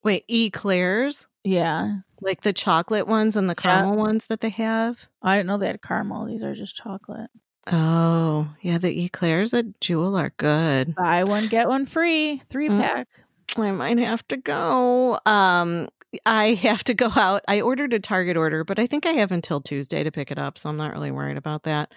[0.05, 1.27] Wait, eclairs?
[1.45, 1.97] Yeah.
[2.21, 3.83] Like the chocolate ones and the Yeah.
[3.83, 5.07] caramel ones that they have?
[5.23, 6.27] I didn't know they had caramel.
[6.27, 7.31] These are just chocolate.
[7.71, 10.95] Oh, yeah, the eclairs at Jewel are good.
[10.95, 12.41] Buy one, get one free.
[12.49, 12.81] Three Mm.
[12.81, 13.09] pack.
[13.57, 15.21] I might have to go.
[15.27, 15.89] Um,
[16.25, 17.43] I have to go out.
[17.47, 20.39] I ordered a Target order, but I think I have until Tuesday to pick it
[20.39, 21.93] up, so I'm not really worried about that.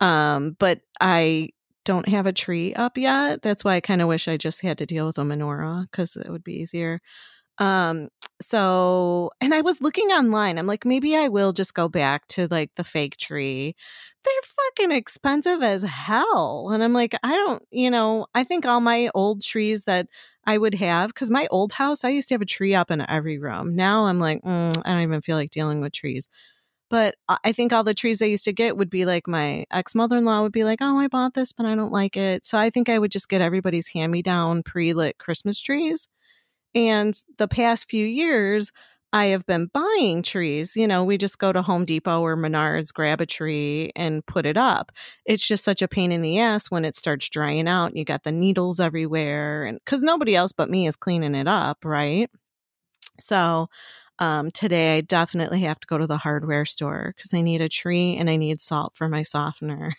[0.00, 1.50] Um, but I
[1.84, 3.42] don't have a tree up yet.
[3.42, 6.16] That's why I kind of wish I just had to deal with a menorah because
[6.16, 7.00] it would be easier.
[7.58, 8.08] Um,
[8.40, 10.58] so and I was looking online.
[10.58, 13.74] I'm like, maybe I will just go back to like the fake tree.
[14.24, 16.70] They're fucking expensive as hell.
[16.72, 20.06] And I'm like, I don't, you know, I think all my old trees that
[20.46, 23.08] I would have because my old house, I used to have a tree up in
[23.08, 23.74] every room.
[23.74, 26.30] Now I'm like, mm, I don't even feel like dealing with trees.
[26.90, 29.94] But I think all the trees I used to get would be like my ex
[29.94, 32.46] mother in law would be like, oh, I bought this, but I don't like it.
[32.46, 36.08] So I think I would just get everybody's hand me down pre lit Christmas trees.
[36.74, 38.70] And the past few years,
[39.12, 40.76] I have been buying trees.
[40.76, 44.44] You know, we just go to Home Depot or Menards, grab a tree and put
[44.44, 44.92] it up.
[45.24, 48.04] It's just such a pain in the ass when it starts drying out and you
[48.04, 49.64] got the needles everywhere.
[49.64, 52.30] And because nobody else but me is cleaning it up, right?
[53.18, 53.68] So
[54.18, 57.68] um, today I definitely have to go to the hardware store because I need a
[57.68, 59.94] tree and I need salt for my softener.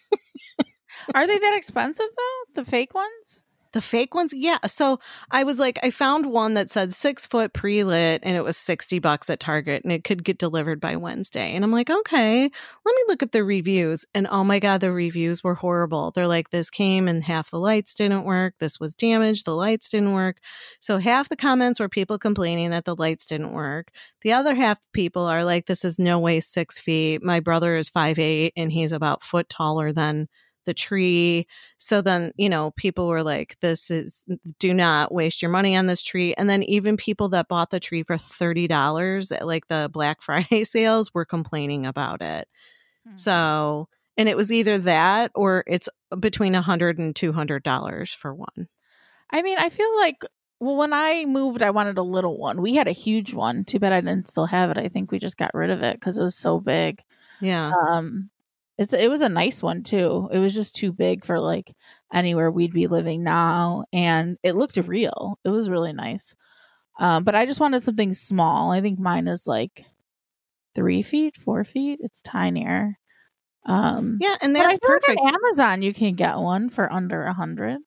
[1.16, 2.62] Are they that expensive though?
[2.62, 3.44] The fake ones?
[3.72, 4.58] The fake ones, yeah.
[4.66, 8.44] So I was like, I found one that said six foot pre lit and it
[8.44, 11.54] was 60 bucks at Target and it could get delivered by Wednesday.
[11.54, 14.06] And I'm like, okay, let me look at the reviews.
[14.16, 16.10] And oh my God, the reviews were horrible.
[16.10, 18.56] They're like, this came and half the lights didn't work.
[18.60, 19.46] This was damaged.
[19.46, 20.38] The lights didn't work.
[20.80, 23.92] So half the comments were people complaining that the lights didn't work.
[24.22, 27.24] The other half people are like, this is no way six feet.
[27.24, 30.28] My brother is five eight and he's about foot taller than
[30.70, 31.48] the tree.
[31.80, 34.24] So then, you know, people were like, this is,
[34.60, 36.36] do not waste your money on this tree.
[36.36, 40.64] And then even people that bought the tree for $30 at like the Black Friday
[40.64, 42.48] sales were complaining about it.
[43.08, 43.18] Hmm.
[43.18, 48.12] So, and it was either that or it's between a hundred and two hundred dollars
[48.12, 48.68] for one.
[49.32, 50.24] I mean, I feel like
[50.60, 52.62] well, when I moved, I wanted a little one.
[52.62, 53.64] We had a huge one.
[53.64, 54.78] Too bad I didn't still have it.
[54.78, 57.02] I think we just got rid of it because it was so big.
[57.40, 57.72] Yeah.
[57.72, 58.30] Um,
[58.80, 60.30] it's it was a nice one too.
[60.32, 61.76] It was just too big for like
[62.14, 65.38] anywhere we'd be living now, and it looked real.
[65.44, 66.34] It was really nice.
[66.98, 68.72] Um, but I just wanted something small.
[68.72, 69.84] I think mine is like
[70.76, 72.00] three feet, four feet.
[72.02, 72.98] It's tinier.
[73.66, 75.20] Um, Yeah, and that's perfect.
[75.26, 77.80] Amazon, you can get one for under a hundred.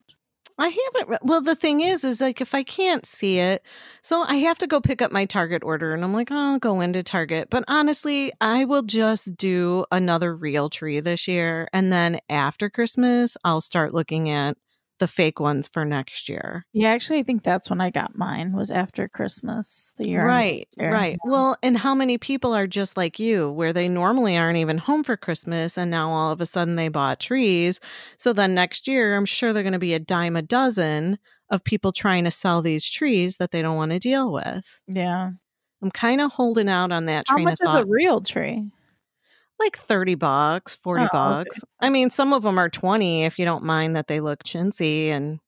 [0.58, 1.08] I haven't.
[1.10, 3.62] re- Well, the thing is, is like if I can't see it,
[4.02, 6.58] so I have to go pick up my Target order, and I'm like, oh, I'll
[6.58, 7.48] go into Target.
[7.50, 13.36] But honestly, I will just do another real tree this year, and then after Christmas,
[13.44, 14.56] I'll start looking at
[15.02, 16.64] the fake ones for next year.
[16.72, 18.52] Yeah, actually, I think that's when I got mine.
[18.52, 20.24] Was after Christmas the year.
[20.24, 20.92] Right, year.
[20.92, 21.18] right.
[21.24, 25.02] Well, and how many people are just like you, where they normally aren't even home
[25.02, 27.80] for Christmas, and now all of a sudden they bought trees.
[28.16, 31.18] So then next year, I'm sure they're going to be a dime a dozen
[31.50, 34.80] of people trying to sell these trees that they don't want to deal with.
[34.86, 35.30] Yeah.
[35.82, 38.70] I'm kind of holding out on that How much is a real tree?
[39.62, 41.60] Like 30 bucks, 40 Oh, okay.
[41.60, 41.64] bucks.
[41.80, 45.06] I mean, some of them are 20 if you don't mind that they look chintzy.
[45.08, 45.40] And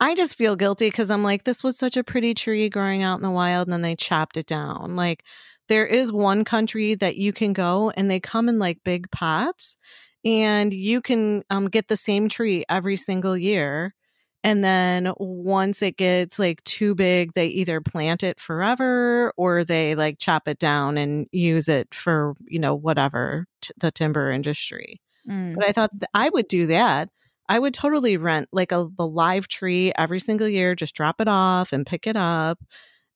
[0.00, 3.16] I just feel guilty because I'm like, this was such a pretty tree growing out
[3.16, 4.96] in the wild, and then they chopped it down.
[4.96, 5.24] Like,
[5.68, 9.76] there is one country that you can go and they come in like big pots,
[10.24, 13.94] and you can um, get the same tree every single year.
[14.42, 19.94] And then once it gets like too big, they either plant it forever or they
[19.94, 25.00] like chop it down and use it for, you know, whatever, t- the timber industry.
[25.28, 25.56] Mm.
[25.56, 27.10] But I thought th- I would do that.
[27.50, 31.28] I would totally rent like a the live tree every single year, just drop it
[31.28, 32.60] off and pick it up.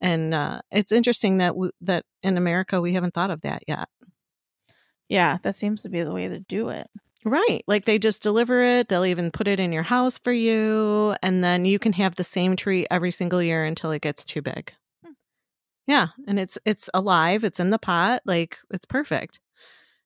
[0.01, 3.89] And uh, it's interesting that w- that in America we haven't thought of that yet.
[5.09, 6.89] Yeah, that seems to be the way to do it.
[7.25, 7.64] Right.
[7.66, 8.89] Like they just deliver it.
[8.89, 11.14] They'll even put it in your house for you.
[11.22, 14.43] And then you can have the same tree every single year until it gets too
[14.43, 14.72] big.
[15.05, 15.12] Hmm.
[15.87, 16.09] Yeah.
[16.29, 17.45] And it's it's alive.
[17.45, 18.22] It's in the pot.
[18.27, 19.41] Like it's perfect.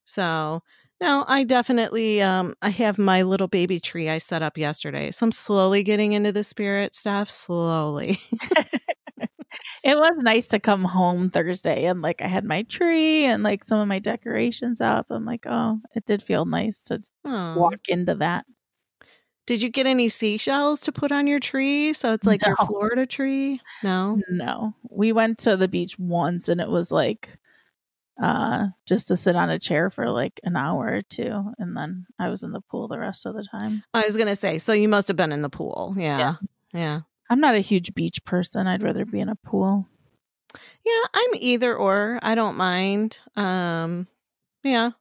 [0.05, 0.61] So
[1.01, 5.11] no, I definitely um I have my little baby tree I set up yesterday.
[5.11, 7.31] So I'm slowly getting into the spirit stuff.
[7.31, 8.19] Slowly.
[9.83, 13.63] It was nice to come home Thursday and like I had my tree and like
[13.63, 15.07] some of my decorations up.
[15.09, 17.55] I'm like, oh, it did feel nice to Aw.
[17.55, 18.45] walk into that.
[19.47, 21.93] Did you get any seashells to put on your tree?
[21.93, 23.61] So it's like your Florida tree?
[23.81, 24.21] No.
[24.29, 27.29] No, we went to the beach once and it was like
[28.21, 32.05] uh just to sit on a chair for like an hour or two and then
[32.19, 33.83] I was in the pool the rest of the time.
[33.93, 35.95] I was gonna say, so you must have been in the pool.
[35.97, 36.35] Yeah.
[36.73, 37.01] Yeah.
[37.29, 38.67] I'm not a huge beach person.
[38.67, 39.87] I'd rather be in a pool.
[40.85, 42.19] Yeah, I'm either or.
[42.21, 43.17] I don't mind.
[43.35, 44.07] Um
[44.63, 44.91] yeah.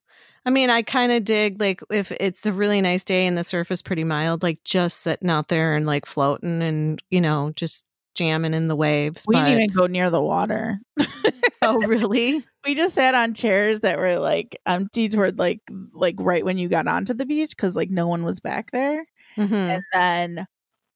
[0.46, 3.44] I mean, I kind of dig like if it's a really nice day and the
[3.44, 7.52] surf is pretty mild, like just sitting out there and like floating and, you know,
[7.56, 9.24] just jamming in the waves.
[9.28, 10.80] We but didn't even go near the water.
[11.62, 12.44] oh, really?
[12.64, 15.60] we just sat on chairs that were like empty toward like
[15.92, 19.04] like right when you got onto the beach because like no one was back there.
[19.36, 19.52] Mhm.
[19.52, 20.46] And then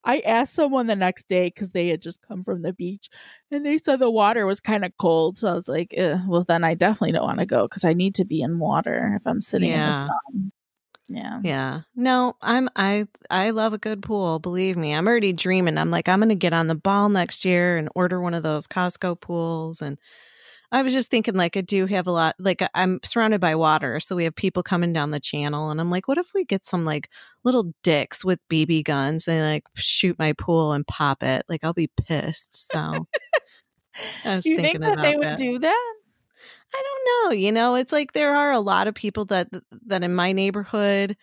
[0.03, 3.09] I asked someone the next day because they had just come from the beach
[3.51, 5.37] and they said the water was kind of cold.
[5.37, 7.93] So I was like, eh, well, then I definitely don't want to go because I
[7.93, 10.51] need to be in water if I'm sitting in the sun.
[11.07, 11.39] Yeah.
[11.43, 11.81] Yeah.
[11.95, 14.93] No, I'm I I love a good pool, believe me.
[14.93, 15.77] I'm already dreaming.
[15.77, 18.43] I'm like I'm going to get on the ball next year and order one of
[18.43, 19.97] those Costco pools and
[20.73, 23.99] I was just thinking like I do have a lot like I'm surrounded by water,
[23.99, 26.65] so we have people coming down the channel and I'm like what if we get
[26.65, 27.09] some like
[27.43, 31.45] little dicks with BB guns and like shoot my pool and pop it?
[31.47, 32.71] Like I'll be pissed.
[32.71, 32.79] So
[34.25, 35.37] I was you thinking think that about they would that.
[35.37, 35.93] do that?
[36.75, 37.37] I don't know.
[37.37, 39.49] You know, it's like there are a lot of people that
[39.85, 41.15] that in my neighborhood,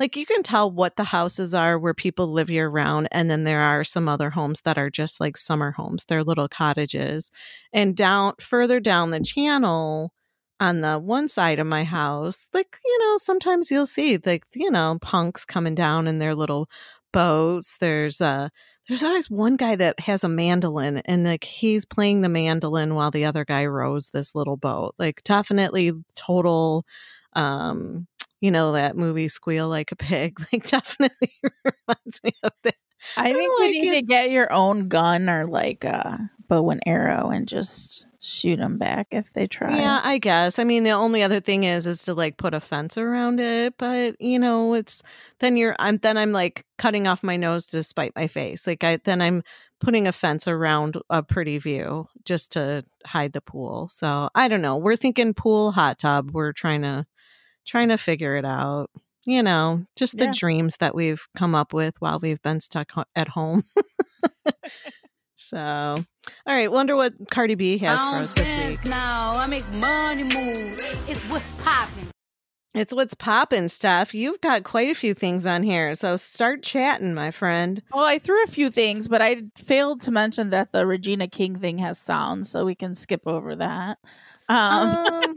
[0.00, 3.44] like you can tell what the houses are where people live year round, and then
[3.44, 6.04] there are some other homes that are just like summer homes.
[6.06, 7.30] They're little cottages,
[7.72, 10.12] and down further down the channel
[10.60, 14.70] on the one side of my house, like you know, sometimes you'll see like you
[14.70, 16.68] know punks coming down in their little
[17.12, 17.78] boats.
[17.78, 18.48] There's uh
[18.88, 23.10] there's always one guy that has a mandolin and like he's playing the mandolin while
[23.10, 24.94] the other guy rows this little boat.
[24.98, 26.84] Like definitely total
[27.34, 28.06] um
[28.40, 30.38] you know that movie Squeal Like a Pig.
[30.52, 32.76] Like definitely reminds me of that.
[33.16, 33.94] I I think like you need it.
[33.94, 38.78] to get your own gun or like a bow and arrow and just shoot them
[38.78, 39.76] back if they try.
[39.76, 40.58] Yeah, I guess.
[40.58, 43.74] I mean, the only other thing is is to like put a fence around it,
[43.78, 45.02] but you know, it's
[45.40, 48.66] then you're I'm then I'm like cutting off my nose to spite my face.
[48.66, 49.42] Like I then I'm
[49.80, 53.88] putting a fence around a pretty view just to hide the pool.
[53.88, 54.76] So, I don't know.
[54.78, 56.30] We're thinking pool, hot tub.
[56.32, 57.06] We're trying to
[57.66, 58.90] trying to figure it out.
[59.24, 60.32] You know, just the Yeah.
[60.34, 63.64] dreams that we've come up with while we've been stuck ho- at home.
[65.36, 66.04] so, all
[66.54, 68.84] right, wonder what Cardi B has for us this week.
[68.86, 69.32] now.
[69.34, 70.82] I make money moves.
[71.08, 72.06] It's what's popping.
[72.74, 74.14] It's what's popping stuff.
[74.14, 77.82] You've got quite a few things on here, so start chatting, my friend.
[77.92, 81.56] Well, I threw a few things, but I failed to mention that the Regina King
[81.58, 83.98] thing has sound, so we can skip over that.
[84.48, 85.34] Um, Um,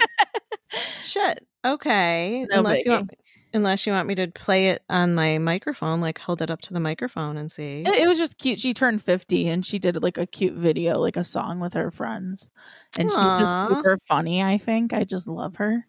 [1.01, 1.45] shit.
[1.65, 2.45] Okay.
[2.49, 3.11] No unless you want
[3.53, 6.73] unless you want me to play it on my microphone, like hold it up to
[6.73, 7.83] the microphone and see.
[7.85, 8.59] It, it was just cute.
[8.59, 11.91] She turned 50 and she did like a cute video, like a song with her
[11.91, 12.47] friends.
[12.97, 14.93] And she's just super funny, I think.
[14.93, 15.85] I just love her.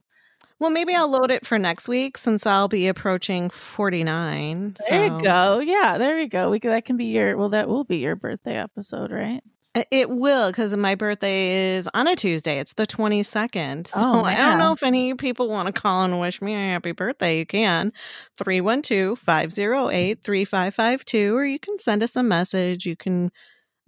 [0.58, 4.76] Well, maybe I'll load it for next week since I'll be approaching 49.
[4.88, 5.58] There so- you go.
[5.60, 6.50] Yeah, there you go.
[6.50, 9.42] We that can be your well, that will be your birthday episode, right?
[9.74, 12.58] Uh, It will because my birthday is on a Tuesday.
[12.58, 13.86] It's the 22nd.
[13.88, 16.58] So Oh, I don't know if any people want to call and wish me a
[16.58, 17.38] happy birthday.
[17.38, 17.92] You can
[18.36, 22.84] 312 508 3552, or you can send us a message.
[22.86, 23.30] You can,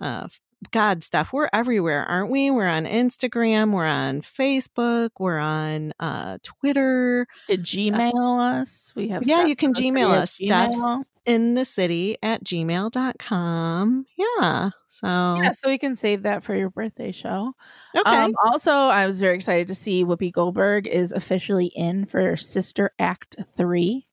[0.00, 0.28] uh,
[0.70, 1.32] God, stuff.
[1.32, 2.48] We're everywhere, aren't we?
[2.50, 8.92] We're on Instagram, we're on Facebook, we're on uh, Twitter, You could Gmail us.
[8.94, 11.02] We have yeah, you can Gmail us, Gmail.
[11.24, 14.06] In the city at gmail.com.
[14.16, 14.70] Yeah.
[14.88, 17.54] So, Yeah, so we can save that for your birthday show.
[17.96, 18.10] okay.
[18.16, 22.90] Um, also, I was very excited to see Whoopi Goldberg is officially in for Sister
[22.98, 24.06] Act 3.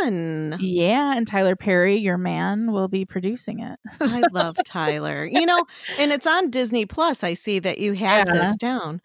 [0.00, 0.58] Fun.
[0.60, 3.78] Yeah, and Tyler Perry, your man, will be producing it.
[4.00, 5.24] I love Tyler.
[5.26, 5.64] You know,
[5.98, 7.24] and it's on Disney Plus.
[7.24, 8.46] I see that you have Yeah.
[8.46, 9.00] this down.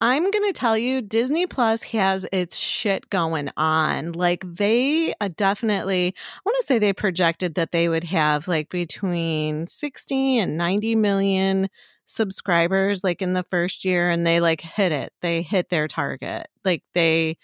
[0.00, 4.12] I'm going to tell you, Disney Plus has its shit going on.
[4.12, 8.68] Like, they uh, definitely, I want to say they projected that they would have like
[8.68, 11.68] between 60 and 90 million
[12.04, 15.12] subscribers like in the first year, and they like hit it.
[15.20, 16.46] They hit their target.
[16.64, 17.36] Like, they,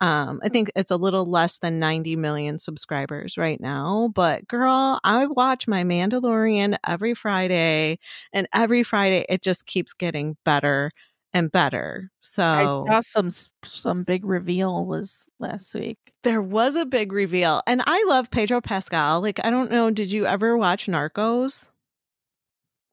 [0.00, 4.10] um, I think it's a little less than 90 million subscribers right now.
[4.14, 8.00] But girl, I watch my Mandalorian every Friday,
[8.32, 10.90] and every Friday it just keeps getting better
[11.32, 12.10] and better.
[12.20, 13.30] So I saw some
[13.64, 15.98] some big reveal was last week.
[16.22, 17.62] there was a big reveal.
[17.66, 19.20] And I love Pedro Pascal.
[19.20, 21.68] Like, I don't know, did you ever watch Narcos?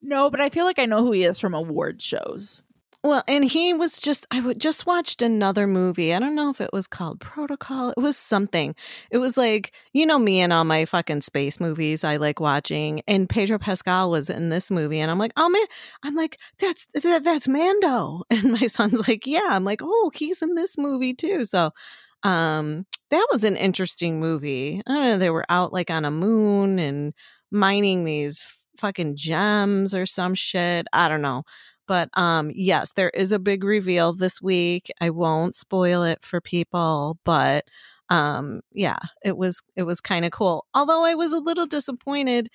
[0.01, 2.61] No, but I feel like I know who he is from award shows.
[3.07, 6.13] Well, and he was just, I would just watched another movie.
[6.13, 7.91] I don't know if it was called Protocol.
[7.91, 8.75] It was something.
[9.11, 13.01] It was like, you know, me and all my fucking space movies I like watching.
[13.07, 14.99] And Pedro Pascal was in this movie.
[14.99, 15.63] And I'm like, oh man,
[16.03, 18.23] I'm like, that's, that, that's Mando.
[18.29, 19.47] And my son's like, yeah.
[19.51, 21.45] I'm like, oh, he's in this movie too.
[21.45, 21.71] So,
[22.23, 24.81] um, that was an interesting movie.
[24.85, 25.17] I don't know.
[25.17, 27.13] They were out like on a moon and
[27.51, 28.45] mining these
[28.77, 30.87] fucking gems or some shit.
[30.91, 31.43] I don't know.
[31.87, 34.91] But um yes, there is a big reveal this week.
[35.01, 37.65] I won't spoil it for people, but
[38.09, 40.65] um yeah, it was it was kind of cool.
[40.73, 42.49] Although I was a little disappointed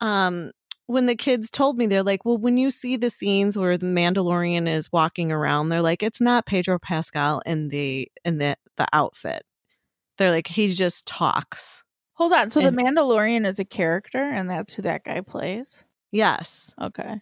[0.00, 0.52] um
[0.86, 3.84] when the kids told me they're like, "Well, when you see the scenes where the
[3.84, 8.86] Mandalorian is walking around, they're like, it's not Pedro Pascal in the in the the
[8.94, 9.42] outfit.
[10.16, 11.84] They're like, he just talks."
[12.14, 12.48] Hold on.
[12.50, 15.84] So And- the Mandalorian is a character, and that's who that guy plays.
[16.10, 16.72] Yes.
[16.80, 17.20] Okay.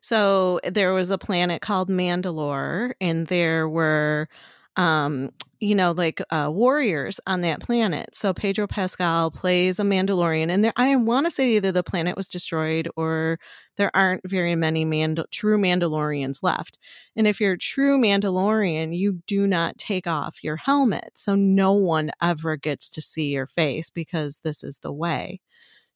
[0.00, 4.28] So there was a planet called Mandalore, and there were,
[4.76, 8.16] um, you know, like uh, warriors on that planet.
[8.16, 12.16] So Pedro Pascal plays a Mandalorian, and there, I want to say either the planet
[12.16, 13.38] was destroyed or
[13.76, 16.78] there aren't very many Mandal- true Mandalorians left.
[17.16, 21.72] And if you're a true Mandalorian, you do not take off your helmet, so no
[21.72, 25.40] one ever gets to see your face because this is the way.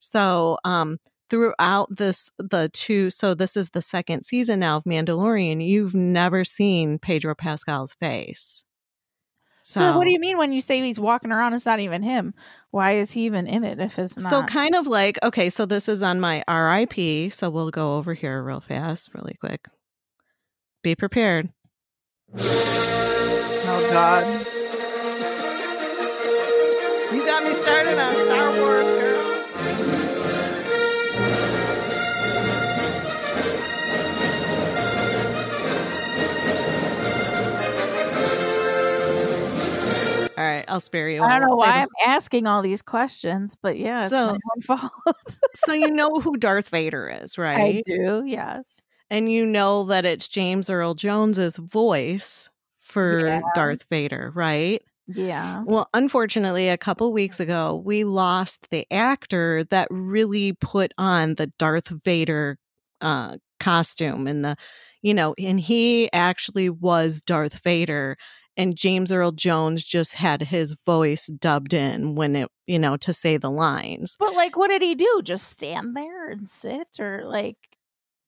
[0.00, 0.98] So, um,
[1.34, 6.44] throughout this the two so this is the second season now of Mandalorian you've never
[6.44, 8.62] seen Pedro Pascal's face.
[9.66, 11.54] So, what do you mean when you say he's walking around?
[11.54, 12.34] It's not even him.
[12.70, 14.28] Why is he even in it if it's not?
[14.28, 18.14] So kind of like okay, so this is on my RIP, so we'll go over
[18.14, 19.66] here real fast, really quick.
[20.82, 21.48] Be prepared.
[22.38, 24.46] oh God.
[27.12, 28.33] You got me started on
[40.36, 41.22] All right, I'll spare you.
[41.22, 44.60] I don't know why I'm asking all these questions, but yeah, it's So- my own
[44.62, 45.38] fault.
[45.54, 47.76] so you know who Darth Vader is, right?
[47.76, 48.80] I do, yes.
[49.10, 52.48] And you know that it's James Earl Jones's voice
[52.80, 53.40] for Yeah.
[53.54, 54.82] Darth Vader, right?
[55.06, 55.62] Yeah.
[55.66, 61.48] Well, unfortunately, a couple weeks ago, we lost the actor that really put on the
[61.58, 62.58] Darth Vader
[63.02, 64.56] uh, costume and the,
[65.02, 68.16] you know, and he actually was Darth Vader.
[68.56, 73.12] And James Earl Jones just had his voice dubbed in when it, you know, to
[73.12, 74.16] say the lines.
[74.18, 75.20] But like, what did he do?
[75.24, 77.56] Just stand there and sit, or like?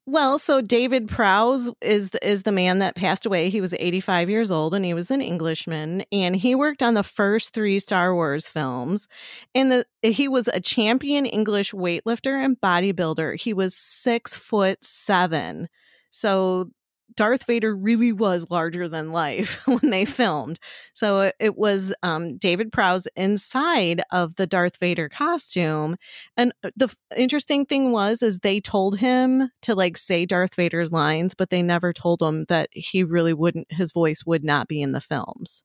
[0.08, 3.50] Well, so David Prowse is the, is the man that passed away.
[3.50, 7.02] He was 85 years old and he was an Englishman and he worked on the
[7.02, 9.08] first 3 Star Wars films.
[9.52, 13.40] And the he was a champion English weightlifter and bodybuilder.
[13.40, 15.68] He was 6 foot 7.
[16.10, 16.70] So
[17.14, 20.58] Darth Vader really was larger than life when they filmed.
[20.94, 25.96] So it, it was um, David Prowse inside of the Darth Vader costume.
[26.36, 30.92] And uh, the interesting thing was, is they told him to like say Darth Vader's
[30.92, 34.82] lines, but they never told him that he really wouldn't, his voice would not be
[34.82, 35.62] in the films,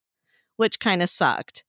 [0.57, 1.63] which kind of sucked.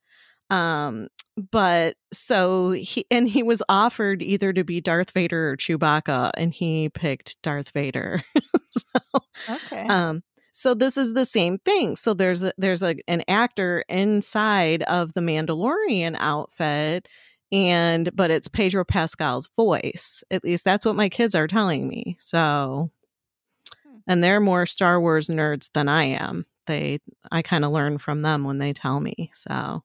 [0.52, 1.08] Um,
[1.50, 6.52] but so he and he was offered either to be Darth Vader or Chewbacca, and
[6.52, 8.22] he picked Darth Vader.
[8.70, 9.86] so, Okay.
[9.88, 10.22] um,
[10.52, 11.96] so this is the same thing.
[11.96, 17.08] So there's a, there's a, an actor inside of the Mandalorian outfit,
[17.50, 20.22] and but it's Pedro Pascal's voice.
[20.30, 22.16] At least that's what my kids are telling me.
[22.20, 22.90] So,
[24.06, 26.46] and they're more Star Wars nerds than I am.
[26.66, 27.00] They
[27.30, 29.30] I kind of learn from them when they tell me.
[29.34, 29.82] So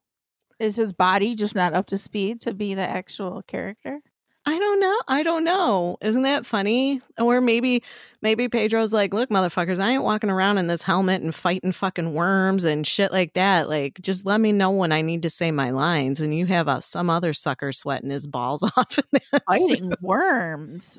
[0.60, 4.02] Is his body just not up to speed to be the actual character?
[4.48, 4.98] I don't know.
[5.10, 5.98] I don't know.
[6.00, 7.02] Isn't that funny?
[7.20, 7.84] Or maybe
[8.22, 12.14] maybe Pedro's like, look, motherfuckers, I ain't walking around in this helmet and fighting fucking
[12.14, 13.68] worms and shit like that.
[13.68, 16.22] Like, just let me know when I need to say my lines.
[16.22, 19.44] And you have uh, some other sucker sweating his balls off in that.
[19.50, 20.98] Fighting worms.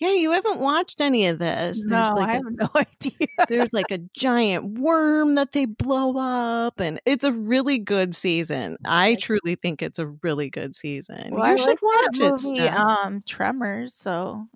[0.00, 1.78] Yeah, you haven't watched any of this.
[1.78, 3.28] There's No, like I a- have no idea.
[3.48, 8.76] there's like a giant worm that they blow up, and it's a really good season.
[8.84, 11.30] I truly think it's a really good season.
[11.34, 12.42] Well, you I should like watch that it.
[12.42, 13.94] movie, um, Tremors.
[13.94, 14.46] So,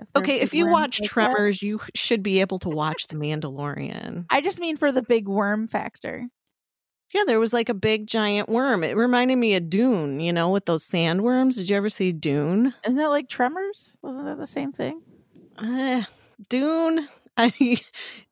[0.00, 3.16] if Okay, if you watch like that- Tremors, you should be able to watch The
[3.16, 4.24] Mandalorian.
[4.30, 6.26] I just mean for the big worm factor.
[7.14, 8.82] Yeah, there was like a big giant worm.
[8.82, 11.54] It reminded me of Dune, you know, with those sandworms.
[11.54, 12.74] Did you ever see Dune?
[12.84, 13.96] Isn't that like Tremors?
[14.02, 15.02] Wasn't that the same thing?
[15.58, 16.02] Uh,
[16.48, 17.08] Dune.
[17.38, 17.78] I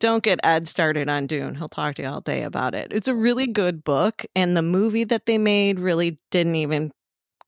[0.01, 1.57] don't get Ed started on Dune.
[1.57, 2.91] He'll talk to you all day about it.
[2.91, 6.91] It's a really good book, and the movie that they made really didn't even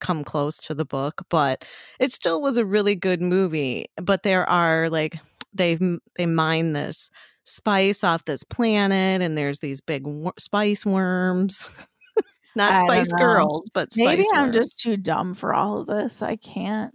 [0.00, 1.64] come close to the book, but
[2.00, 3.86] it still was a really good movie.
[4.02, 5.16] But there are like
[5.54, 5.78] they
[6.16, 7.10] they mine this
[7.46, 11.66] spice off this planet, and there's these big wor- spice worms.
[12.54, 14.56] Not I don't spice girls, but spice Maybe I'm worms.
[14.56, 16.22] just too dumb for all of this.
[16.22, 16.92] I can't.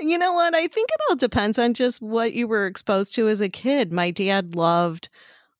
[0.00, 0.54] you know what?
[0.54, 3.92] I think it all depends on just what you were exposed to as a kid.
[3.92, 5.08] My dad loved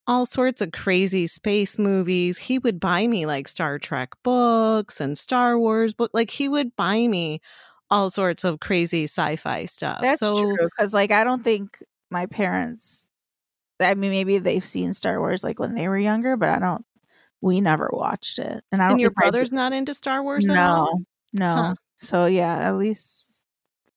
[0.07, 2.38] all sorts of crazy space movies.
[2.38, 6.11] He would buy me like Star Trek books and Star Wars book.
[6.12, 7.40] Like he would buy me
[7.90, 10.00] all sorts of crazy sci-fi stuff.
[10.00, 10.57] That's so, true.
[10.61, 11.78] Because, like, I don't think
[12.11, 13.05] my parents,
[13.81, 16.85] I mean, maybe they've seen Star Wars like when they were younger, but I don't,
[17.41, 18.64] we never watched it.
[18.72, 21.01] And I don't And your brother's not into Star Wars at all?
[21.33, 21.62] No, no.
[21.62, 21.74] Huh.
[21.99, 23.45] So, yeah, at least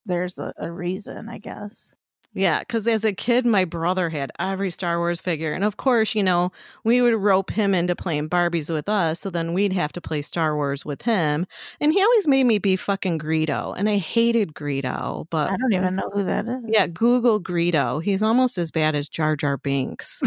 [0.06, 1.96] there's a, a reason, I guess.
[2.34, 5.52] Yeah, because as a kid, my brother had every Star Wars figure.
[5.52, 6.52] And of course, you know,
[6.84, 9.20] we would rope him into playing Barbies with us.
[9.20, 11.48] So then we'd have to play Star Wars with him.
[11.82, 13.74] And he always made me be fucking Greedo.
[13.76, 15.26] And I hated Greedo.
[15.32, 16.64] But I don't even know who that is.
[16.68, 18.04] Yeah, Google Greedo.
[18.04, 20.22] He's almost as bad as Jar Jar Binks.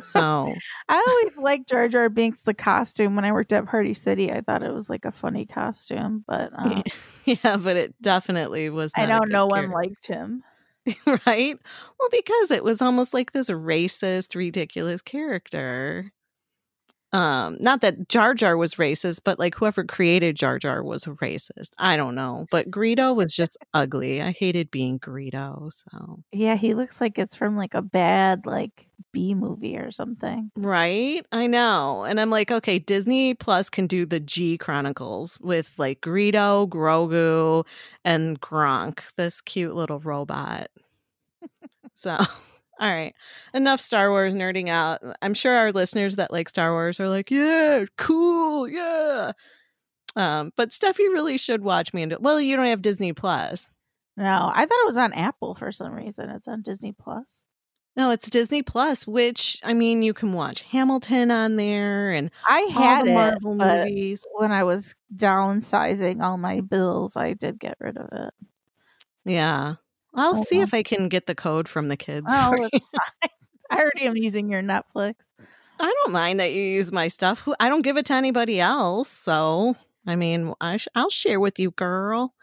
[0.00, 0.54] so,
[0.88, 4.30] I always liked Jar Jar Binks, the costume, when I worked at Party City.
[4.30, 6.82] I thought it was like a funny costume, but uh,
[7.24, 8.92] yeah, but it definitely was.
[8.94, 10.44] I know no one liked him.
[11.26, 11.56] right?
[11.98, 16.12] Well, because it was almost like this racist, ridiculous character.
[17.12, 21.70] Um, not that Jar Jar was racist, but like whoever created Jar Jar was racist.
[21.78, 22.46] I don't know.
[22.50, 24.22] But Greedo was just ugly.
[24.22, 25.72] I hated being Greedo.
[25.72, 30.50] So Yeah, he looks like it's from like a bad like B movie or something.
[30.56, 31.26] Right?
[31.32, 32.04] I know.
[32.04, 37.66] And I'm like, okay, Disney Plus can do the G Chronicles with like Greedo, Grogu,
[38.04, 40.70] and Gronk, this cute little robot.
[41.94, 42.18] so,
[42.80, 43.14] all right.
[43.52, 45.00] Enough Star Wars nerding out.
[45.20, 49.32] I'm sure our listeners that like Star Wars are like, yeah, cool, yeah.
[50.16, 52.02] Um, but Steph, you really should watch me.
[52.02, 53.70] And well, you don't have Disney Plus.
[54.16, 56.30] No, I thought it was on Apple for some reason.
[56.30, 57.44] It's on Disney Plus.
[57.96, 62.60] No, it's Disney Plus, which I mean, you can watch Hamilton on there and I
[62.72, 64.24] had it, Marvel movies.
[64.32, 68.34] when I was downsizing all my bills, I did get rid of it.
[69.26, 69.74] Yeah.
[70.14, 72.26] I'll Oh, see if I can get the code from the kids.
[72.30, 72.68] Oh.
[73.70, 75.14] I already am using your Netflix.
[75.78, 77.46] I don't mind that you use my stuff.
[77.60, 79.08] I don't give it to anybody else.
[79.08, 82.34] So, I mean, I sh- I'll share with you, girl.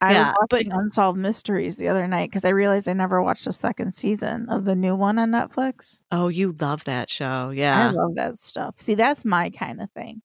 [0.00, 3.22] I Yeah, was but- watching Unsolved Mysteries the other night because I realized I never
[3.22, 6.00] watched the second season of the new one on Netflix.
[6.10, 7.50] Oh, you love that show.
[7.50, 7.88] Yeah.
[7.88, 8.78] I love that stuff.
[8.78, 10.22] See, that's my kind of thing.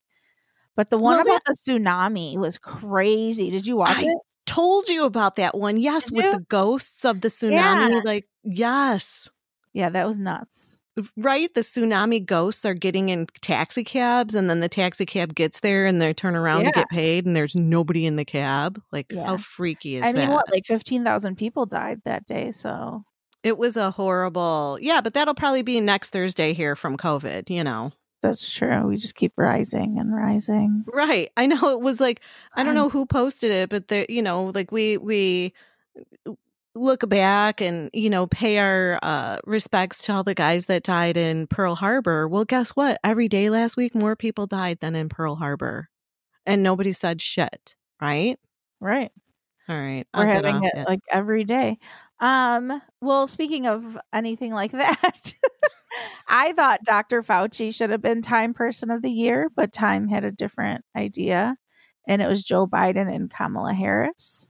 [0.77, 3.51] But the one Well, about the tsunami was crazy.
[3.51, 4.17] Did you watch I it?
[4.45, 5.77] Told you about that one.
[5.77, 7.93] Yes, with the ghosts of the tsunami.
[7.93, 8.01] Yeah.
[8.03, 9.29] Like, yes.
[9.73, 10.79] Yeah, that was nuts.
[11.17, 11.53] Right?
[11.53, 15.85] The tsunami ghosts are getting in taxi cabs, and then the taxi cab gets there
[15.85, 18.81] and they turn around to get paid, and there's nobody in the cab.
[18.93, 19.25] Like, Yeah.
[19.25, 20.29] how freaky is I mean, that?
[20.29, 20.49] what?
[20.51, 22.51] Like fifteen thousand people died that day.
[22.51, 23.03] So
[23.43, 24.77] It was a horrible.
[24.81, 27.91] Yeah, but that'll probably be next Thursday here from COVID, you know.
[28.25, 28.87] That's true.
[28.87, 30.83] We just keep rising and rising.
[30.91, 31.31] Right.
[31.37, 32.21] I know it was like
[32.55, 35.53] I don't know who posted it, but the you know, like we we
[36.73, 41.17] look back and you know pay our uh respects to all the guys that died
[41.17, 42.27] in Pearl Harbor.
[42.27, 42.99] Well, guess what?
[43.03, 45.89] Every day last week more people died than in Pearl Harbor.
[46.47, 48.39] And nobody said shit, right?
[48.81, 49.11] Right.
[49.69, 50.05] All right.
[50.15, 50.87] We're having it that.
[50.87, 51.77] like every day.
[52.19, 55.33] Um, well, speaking of anything like that,
[56.27, 57.21] I thought Dr.
[57.21, 61.55] Fauci should have been Time Person of the Year, but Time had a different idea,
[62.07, 64.49] and it was Joe Biden and Kamala Harris.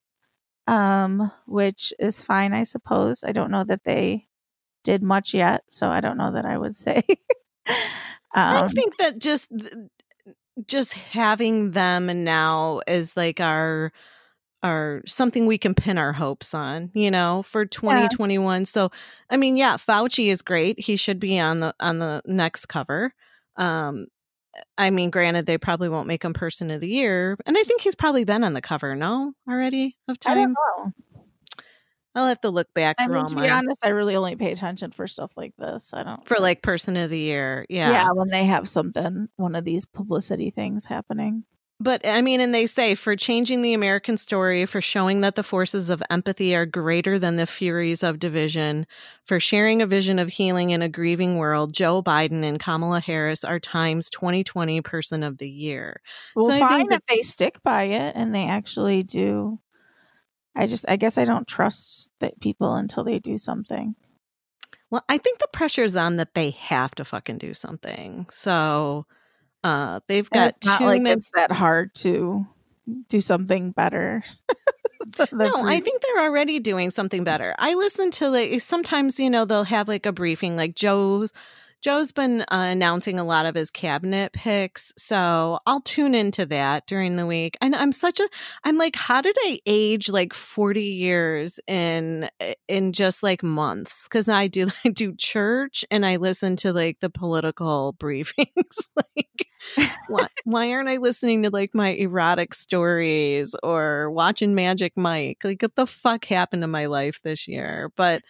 [0.68, 3.24] Um, which is fine, I suppose.
[3.24, 4.26] I don't know that they
[4.84, 7.04] did much yet, so I don't know that I would say.
[8.34, 9.52] I um, think that just
[10.68, 13.92] just having them now is like our
[14.66, 18.66] our something we can pin our hopes on, you know, for 2021.
[18.66, 18.90] So,
[19.30, 20.80] I mean, yeah, Fauci is great.
[20.80, 23.14] He should be on the on the next cover.
[23.58, 24.08] Um
[24.78, 27.82] I mean, granted, they probably won't make him person of the year, and I think
[27.82, 30.54] he's probably been on the cover, no, already of I don't time.
[30.54, 30.94] know.
[32.16, 34.54] I'll have to look back I mean, to be mine honest, I really only pay
[34.54, 35.94] attention for stuff like this.
[35.94, 37.66] I don't for like person of the year.
[37.70, 37.92] yeah.
[37.92, 38.12] yeah.
[38.12, 41.44] when they have something, one of these publicity things happening.
[41.80, 45.44] But I mean, and they say for changing the American story, for showing that the
[45.44, 48.88] forces of empathy are greater than the furies of division,
[49.26, 53.44] for sharing a vision of healing in a grieving world, Joe Biden and Kamala Harris
[53.44, 56.02] are Times 2020 Person of the Year.
[56.34, 59.60] Well, So I fine think that- if they stick by it and they actually do.
[60.56, 63.96] I just, I guess I don't trust that people until they do something.
[64.90, 68.28] Well, I think the pressure's on that they have to fucking do something.
[68.32, 69.06] So
[69.66, 71.18] uh they've got it's not like many.
[71.18, 72.46] it's that hard to
[73.10, 74.24] do something better.
[75.32, 77.54] No, I think they're already doing something better.
[77.60, 81.32] I listen to like sometimes you know they'll have like a briefing like Joe's
[81.86, 86.88] Joe's been uh, announcing a lot of his cabinet picks, so I'll tune into that
[86.88, 87.60] during the week.
[87.62, 88.28] And I'm such a
[88.64, 92.28] I'm like how did I age like 40 years in
[92.68, 97.02] in just like months cuz I do I do church and I listen to like
[97.02, 99.48] the political briefings like
[100.08, 105.44] why, why aren't I listening to like my erotic stories or watching Magic Mike?
[105.44, 107.92] Like, what the fuck happened to my life this year?
[107.96, 108.24] But,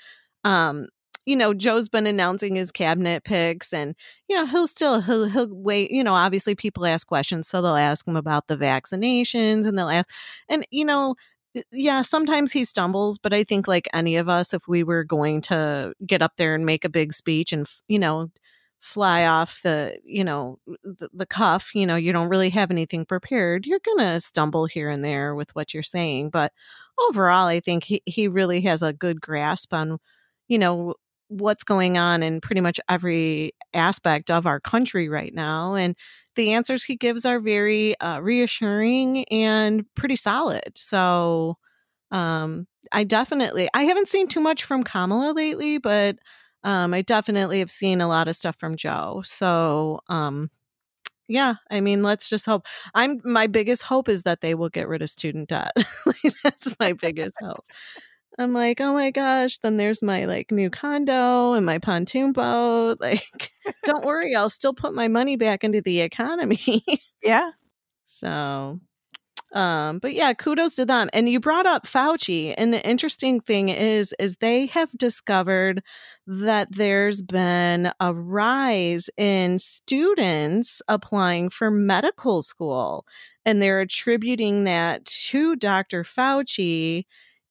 [0.44, 0.88] um,
[1.26, 3.96] you know, Joe's been announcing his cabinet picks, and
[4.30, 5.92] you know he'll still he'll he'll wait.
[5.92, 9.90] You know, obviously people ask questions, so they'll ask him about the vaccinations, and they'll
[9.90, 10.10] ask,
[10.50, 11.16] and you know,
[11.72, 15.42] yeah, sometimes he stumbles, but I think like any of us, if we were going
[15.44, 18.30] to get up there and make a big speech and you know
[18.82, 23.04] fly off the you know the, the cuff you know you don't really have anything
[23.04, 26.52] prepared you're gonna stumble here and there with what you're saying but
[27.10, 29.98] overall i think he, he really has a good grasp on
[30.48, 30.94] you know
[31.30, 35.96] what's going on in pretty much every aspect of our country right now and
[36.36, 41.58] the answers he gives are very uh, reassuring and pretty solid so
[42.12, 46.18] um i definitely i haven't seen too much from kamala lately but
[46.64, 49.22] um, I definitely have seen a lot of stuff from Joe.
[49.24, 50.50] So, um,
[51.28, 52.68] yeah, I mean, let's just hope.
[52.94, 55.72] I'm my biggest hope is that they will get rid of student debt.
[56.06, 57.66] like, that's my biggest hope.
[58.38, 62.98] I'm like, oh my gosh, then there's my like new condo and my pontoon boat.
[63.06, 63.52] Like,
[63.84, 66.84] don't worry, I'll still put my money back into the economy.
[67.24, 67.52] yeah.
[68.08, 68.80] So,
[69.54, 71.10] um, but yeah, kudos to them.
[71.14, 75.84] And you brought up Fauci, and the interesting thing is, is they have discovered
[76.26, 83.06] that there's been a rise in students applying for medical school,
[83.46, 86.04] and they're attributing that to Dr.
[86.04, 87.06] Fauci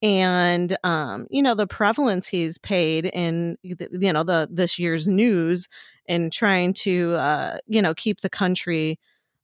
[0.04, 5.66] and um you know the prevalence he's paid in you know the this year's news
[6.06, 8.98] in trying to uh you know keep the country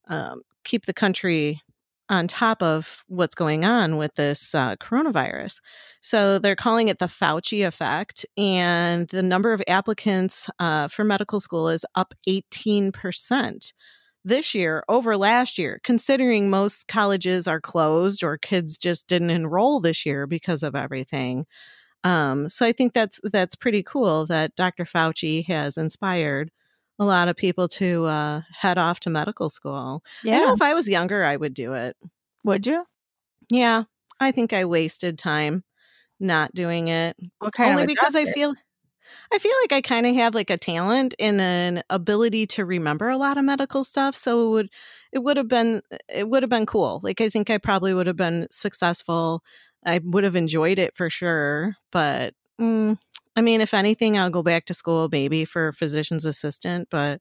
[0.07, 1.61] um keep the country
[2.09, 5.61] on top of what's going on with this uh, coronavirus.
[6.01, 11.39] So they're calling it the Fauci effect, and the number of applicants uh, for medical
[11.39, 13.71] school is up 18%
[14.23, 19.79] this year over last year, considering most colleges are closed or kids just didn't enroll
[19.79, 21.45] this year because of everything.
[22.03, 24.85] Um, so I think that's that's pretty cool that Dr.
[24.85, 26.51] Fauci has inspired
[26.99, 30.03] a lot of people to uh, head off to medical school.
[30.23, 30.53] Yeah.
[30.53, 31.95] if I was younger, I would do it.
[32.43, 32.85] Would you?
[33.49, 33.83] Yeah,
[34.19, 35.63] I think I wasted time
[36.19, 37.17] not doing it.
[37.39, 38.53] What kind Only because I feel
[39.33, 43.09] I feel like I kind of have like a talent and an ability to remember
[43.09, 44.15] a lot of medical stuff.
[44.15, 44.69] So it would
[45.13, 46.99] it would have been it would have been cool.
[47.03, 49.43] Like I think I probably would have been successful.
[49.85, 52.97] I would have enjoyed it for sure, but mm,
[53.35, 56.89] I mean, if anything, I'll go back to school maybe for physician's assistant.
[56.91, 57.19] But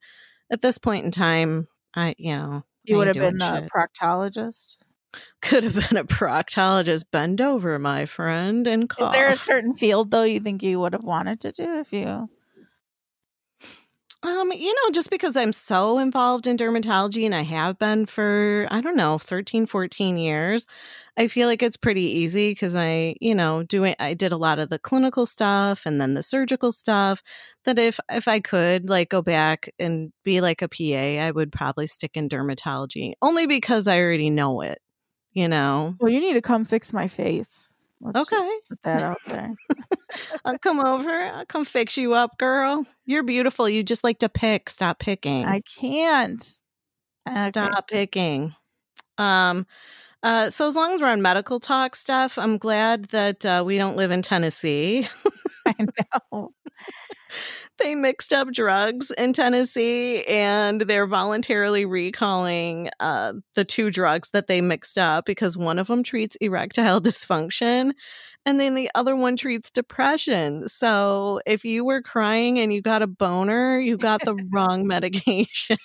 [0.51, 3.63] at this point in time, I, you know, You I would have been doing a
[3.63, 3.73] shit.
[3.75, 4.77] proctologist.
[5.43, 7.05] Could have been a proctologist.
[7.11, 9.09] Bend over, my friend, and call.
[9.09, 11.93] Is there a certain field though you think you would have wanted to do if
[11.93, 12.29] you?
[14.23, 18.69] Um, you know, just because I'm so involved in dermatology and I have been for,
[18.71, 20.67] I don't know, 13, 14 years,
[21.17, 24.59] I feel like it's pretty easy because I, you know, doing I did a lot
[24.59, 27.23] of the clinical stuff and then the surgical stuff
[27.65, 31.51] that if if I could like go back and be like a PA, I would
[31.51, 34.81] probably stick in dermatology only because I already know it,
[35.33, 35.95] you know.
[36.01, 37.75] Well, you need to come fix my face.
[38.01, 38.59] Let's Okay.
[38.69, 39.55] put that out there.
[40.45, 41.11] I'll come over.
[41.11, 42.87] I'll come fix you up, girl.
[43.07, 43.69] You're beautiful.
[43.69, 44.71] You just like to pick.
[44.71, 45.45] Stop picking.
[45.45, 46.43] I can't.
[47.29, 47.49] Okay.
[47.51, 48.55] Stop picking.
[49.19, 49.67] Um,
[50.23, 53.79] uh, so as long as we're on medical talk stuff, I'm glad that uh, we
[53.79, 55.09] don't live in Tennessee.
[55.67, 55.75] I
[56.33, 56.53] know.
[57.81, 64.47] they mixed up drugs in Tennessee, and they're voluntarily recalling uh, the two drugs that
[64.47, 67.93] they mixed up because one of them treats erectile dysfunction,
[68.47, 70.69] and then the other one treats depression.
[70.69, 75.77] So if you were crying and you got a boner, you got the wrong medication.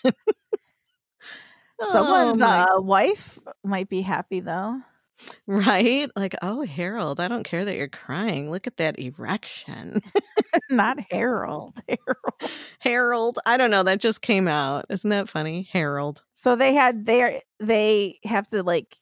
[1.82, 4.80] Someone's Oh, uh, wife might be happy though.
[5.48, 6.10] Right?
[6.16, 8.52] Like, oh, Harold, I don't care that you're crying.
[8.52, 10.02] Look at that erection.
[10.70, 11.80] Not Harold.
[11.88, 12.52] Harold.
[12.80, 13.84] Harold, I don't know.
[13.84, 14.86] That just came out.
[14.90, 15.68] Isn't that funny?
[15.72, 16.24] Harold.
[16.34, 18.98] So they had their they have to like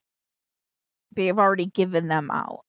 [1.16, 2.60] they have already given them out.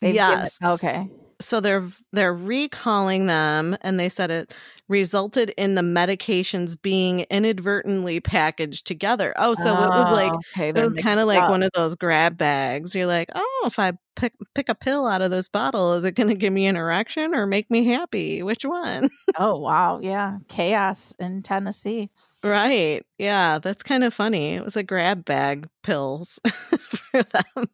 [0.00, 0.58] They've given- Yes.
[0.64, 1.10] okay.
[1.40, 4.54] So they're they're recalling them and they said it
[4.88, 9.34] resulted in the medications being inadvertently packaged together.
[9.36, 11.94] Oh, so it was like Oh, okay, it was kind of like one of those
[11.94, 12.94] grab bags.
[12.94, 16.12] You're like, oh, if I pick pick a pill out of this bottle, is it
[16.12, 18.42] going to give me an erection or make me happy?
[18.42, 19.08] Which one?
[19.36, 20.38] Oh wow, yeah.
[20.48, 22.10] Chaos in Tennessee.
[22.42, 23.04] Right.
[23.18, 24.54] Yeah, that's kind of funny.
[24.54, 26.38] It was a grab bag pills
[27.10, 27.66] for them.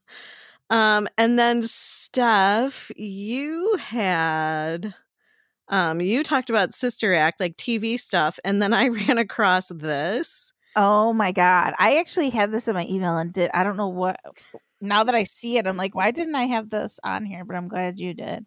[0.73, 4.95] Um, and then Steph, you had
[5.69, 10.53] um you talked about Sister Act, like TV stuff, and then I ran across this.
[10.77, 11.75] Oh my god.
[11.79, 14.19] I actually had this in my email and did I don't know what
[14.81, 17.45] now that I see it, I'm like, why didn't I have this on here?
[17.45, 18.47] But I'm glad you did.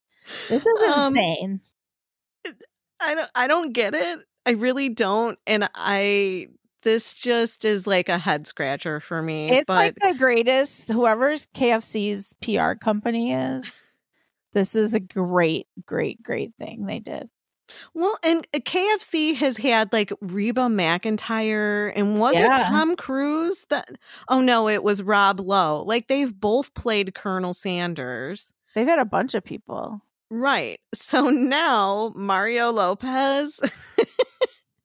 [0.49, 1.61] This is Um, insane.
[2.99, 4.19] I don't I don't get it.
[4.45, 5.38] I really don't.
[5.47, 6.47] And I
[6.86, 9.50] this just is like a head scratcher for me.
[9.50, 13.84] It's but like the greatest whoever's KFC's PR company is.
[14.54, 17.30] This is a great, great, great thing they did.
[17.94, 22.56] Well, and uh, KFC has had like Reba McEntire and was Yeah.
[22.56, 23.90] it Tom Cruise that
[24.30, 25.84] Oh no, it was Rob Lowe.
[25.86, 28.54] Like they've both played Colonel Sanders.
[28.76, 30.02] They've had a bunch of people.
[30.30, 30.80] Right.
[30.94, 33.60] So now Mario Lopez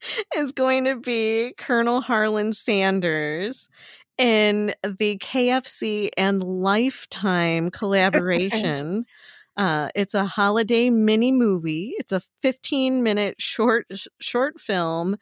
[0.36, 3.68] is going to be Colonel Harlan Sanders
[4.18, 9.06] in the KFC and Lifetime collaboration.
[9.56, 11.94] uh, it's a holiday mini movie.
[11.98, 13.86] It's a 15 minute short
[14.20, 15.16] short film.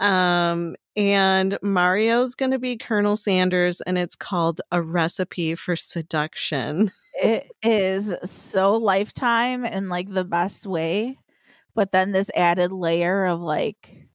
[0.00, 6.92] Um, and Mario's going to be Colonel Sanders, and it's called A Recipe for Seduction.
[7.22, 11.18] It is so lifetime in like the best way.
[11.74, 14.09] But then this added layer of like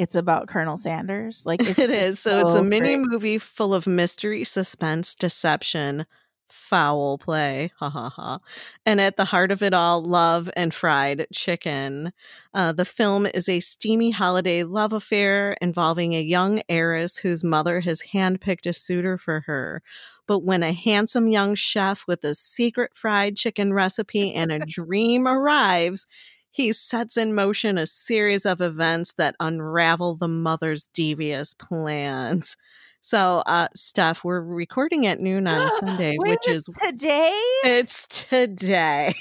[0.00, 1.44] it's about Colonel Sanders.
[1.44, 2.22] Like it just.
[2.22, 3.06] So it's a so mini great.
[3.06, 6.06] movie full of mystery, suspense, deception,
[6.48, 7.70] foul play.
[7.76, 8.38] Ha ha ha.
[8.86, 12.14] And at the heart of it all, love and fried chicken.
[12.54, 17.80] Uh, the film is a steamy holiday love affair involving a young heiress whose mother
[17.80, 19.82] has handpicked a suitor for her.
[20.26, 25.28] But when a handsome young chef with a secret fried chicken recipe and a dream
[25.28, 26.06] arrives,
[26.50, 32.56] he sets in motion a series of events that unravel the mother's devious plans.
[33.02, 37.40] So, uh, Steph, we're recording at noon on Sunday, which is today.
[37.64, 39.14] it's today.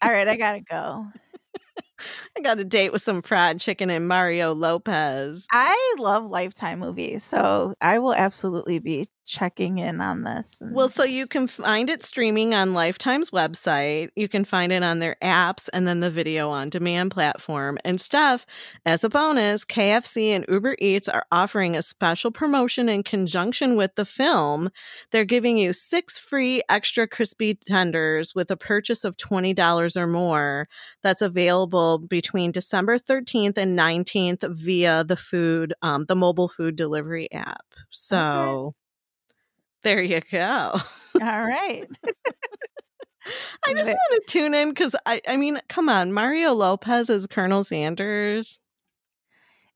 [0.00, 1.06] All right, I gotta go.
[2.36, 5.46] I got a date with some fried chicken and Mario Lopez.
[5.52, 10.60] I love Lifetime movies, so I will absolutely be checking in on this.
[10.60, 14.10] and- Well, so you can find it streaming on Lifetime's website.
[14.16, 17.78] You can find it on their apps and then the video on demand platform.
[17.84, 18.44] And stuff.
[18.84, 23.94] as a bonus, KFC and Uber Eats are offering a special promotion in conjunction with
[23.94, 24.70] the film.
[25.10, 30.68] They're giving you six free extra crispy tenders with a purchase of $20 or more.
[31.02, 37.30] That's available between December 13th and 19th via the food, um, the mobile food delivery
[37.32, 37.66] app.
[37.90, 38.74] So
[39.82, 40.38] there you go.
[40.40, 40.80] all
[41.20, 41.86] right.
[43.66, 47.26] I just want to tune in because I, I mean, come on, Mario Lopez is
[47.26, 48.58] Colonel Sanders.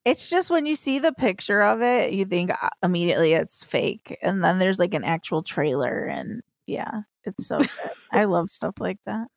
[0.04, 4.16] It's just when you see the picture of it, you think uh, immediately it's fake,
[4.22, 7.70] and then there's like an actual trailer, and yeah, it's so good.
[8.12, 9.28] I love stuff like that.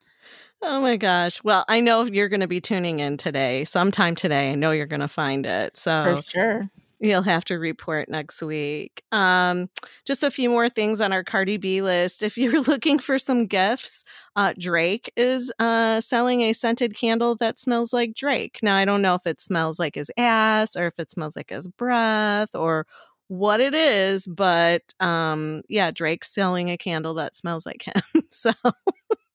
[0.62, 1.44] Oh my gosh.
[1.44, 4.52] Well, I know you're going to be tuning in today, sometime today.
[4.52, 5.78] I know you're going to find it.
[5.78, 6.70] So For sure.
[7.02, 9.04] You'll have to report next week.
[9.14, 9.70] Um,
[10.06, 12.24] just a few more things on our Cardi B list.
[12.24, 14.04] If you're looking for some gifts,
[14.36, 18.60] uh, Drake is uh, selling a scented candle that smells like Drake.
[18.62, 21.52] Now, I don't know if it smells like his ass or if it smells like
[21.52, 22.86] his breath or
[23.30, 28.24] what it is, but um, yeah, Drake's selling a candle that smells like him.
[28.30, 28.52] so,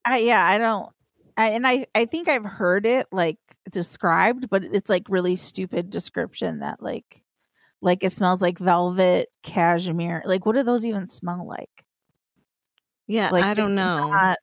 [0.04, 0.90] I, yeah, I don't.
[1.36, 3.38] I, and I, I think I've heard it like
[3.70, 7.22] described, but it's like really stupid description that like,
[7.80, 10.22] like it smells like velvet, cashmere.
[10.24, 11.84] Like, what do those even smell like?
[13.06, 14.10] yeah, Like, I don't know.
[14.10, 14.38] Not,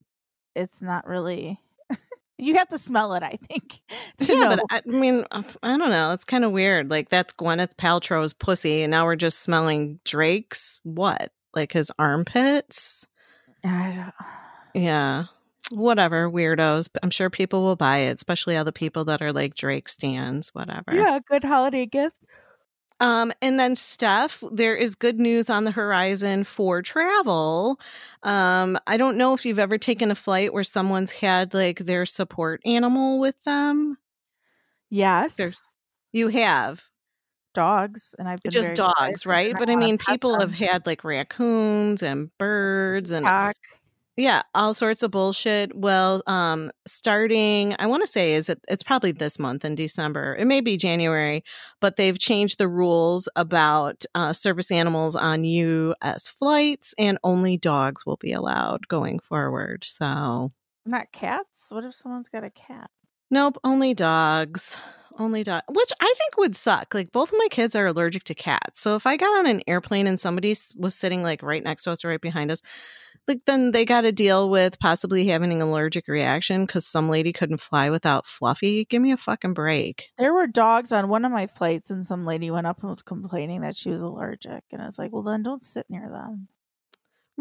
[0.55, 1.59] it's not really.
[2.37, 3.79] you have to smell it, I think,
[4.19, 4.55] to yeah, know.
[4.57, 6.11] but I, mean, I don't know.
[6.11, 6.89] It's kind of weird.
[6.89, 11.31] Like that's Gwyneth Paltrow's pussy, and now we're just smelling Drake's what?
[11.55, 13.05] Like his armpits?
[13.63, 14.13] I don't,
[14.83, 15.25] Yeah.
[15.71, 16.89] Whatever, weirdos.
[17.03, 20.49] I'm sure people will buy it, especially all the people that are like Drake stands,
[20.53, 20.93] whatever.
[20.93, 22.15] yeah, good holiday gift.
[23.01, 27.79] Um, and then Steph, there is good news on the horizon for travel.
[28.23, 32.05] Um, I don't know if you've ever taken a flight where someone's had like their
[32.05, 33.97] support animal with them.
[34.89, 35.61] Yes, There's-
[36.13, 36.83] You have.
[37.53, 39.53] dogs, and I've been just dogs, right?
[39.57, 43.57] But I mean, people have had like raccoons and birds and Cock.
[44.17, 45.75] Yeah, all sorts of bullshit.
[45.75, 48.59] Well, um, starting, I want to say is it?
[48.67, 50.35] It's probably this month in December.
[50.37, 51.43] It may be January,
[51.79, 56.27] but they've changed the rules about uh, service animals on U.S.
[56.27, 59.83] flights, and only dogs will be allowed going forward.
[59.85, 60.51] So,
[60.85, 61.67] not cats.
[61.69, 62.89] What if someone's got a cat?
[63.31, 64.77] nope, only dogs.
[65.21, 66.95] Only dog, which I think would suck.
[66.95, 69.61] Like both of my kids are allergic to cats, so if I got on an
[69.67, 72.63] airplane and somebody was sitting like right next to us or right behind us,
[73.27, 77.31] like then they got to deal with possibly having an allergic reaction because some lady
[77.31, 78.85] couldn't fly without Fluffy.
[78.85, 80.09] Give me a fucking break.
[80.17, 83.03] There were dogs on one of my flights, and some lady went up and was
[83.03, 86.47] complaining that she was allergic, and I was like, "Well, then don't sit near them."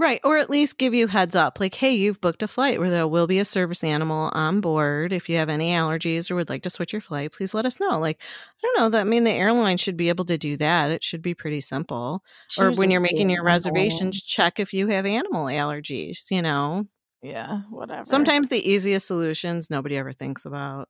[0.00, 0.18] Right.
[0.24, 3.06] Or at least give you heads up like, hey, you've booked a flight where there
[3.06, 5.12] will be a service animal on board.
[5.12, 7.78] If you have any allergies or would like to switch your flight, please let us
[7.78, 7.98] know.
[7.98, 8.88] Like, I don't know.
[8.88, 10.90] That I mean, the airline should be able to do that.
[10.90, 12.24] It should be pretty simple.
[12.48, 16.86] She or when you're making your reservations, check if you have animal allergies, you know?
[17.22, 18.06] Yeah, whatever.
[18.06, 20.88] Sometimes the easiest solutions nobody ever thinks about.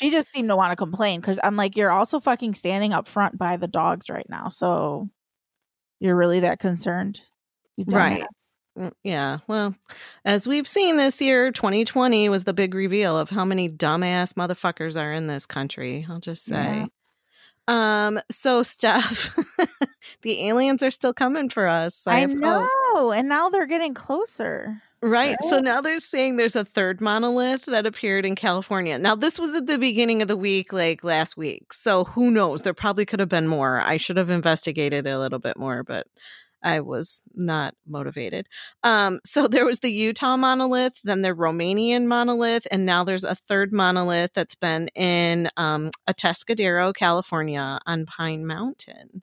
[0.00, 3.06] she just seemed to want to complain because I'm like, "You're also fucking standing up
[3.06, 5.10] front by the dogs right now, so
[6.00, 7.20] you're really that concerned?"
[7.86, 8.22] Right.
[8.22, 8.26] dumbass."
[8.78, 9.74] Mm, Yeah, well,
[10.24, 15.00] as we've seen this year, 2020 was the big reveal of how many dumbass motherfuckers
[15.00, 16.06] are in this country.
[16.08, 16.86] I'll just say.
[17.68, 19.36] Um, so Steph,
[20.22, 22.06] the aliens are still coming for us.
[22.06, 22.30] I hope.
[22.30, 24.80] know, and now they're getting closer.
[25.02, 25.36] Right.
[25.48, 28.98] So now they're saying there's a third monolith that appeared in California.
[28.98, 31.72] Now, this was at the beginning of the week, like last week.
[31.72, 32.62] So who knows?
[32.62, 33.80] There probably could have been more.
[33.80, 36.06] I should have investigated a little bit more, but
[36.66, 38.48] I was not motivated.
[38.82, 43.36] Um, so there was the Utah monolith, then the Romanian monolith, and now there's a
[43.36, 49.22] third monolith that's been in um, Atascadero, California on Pine Mountain.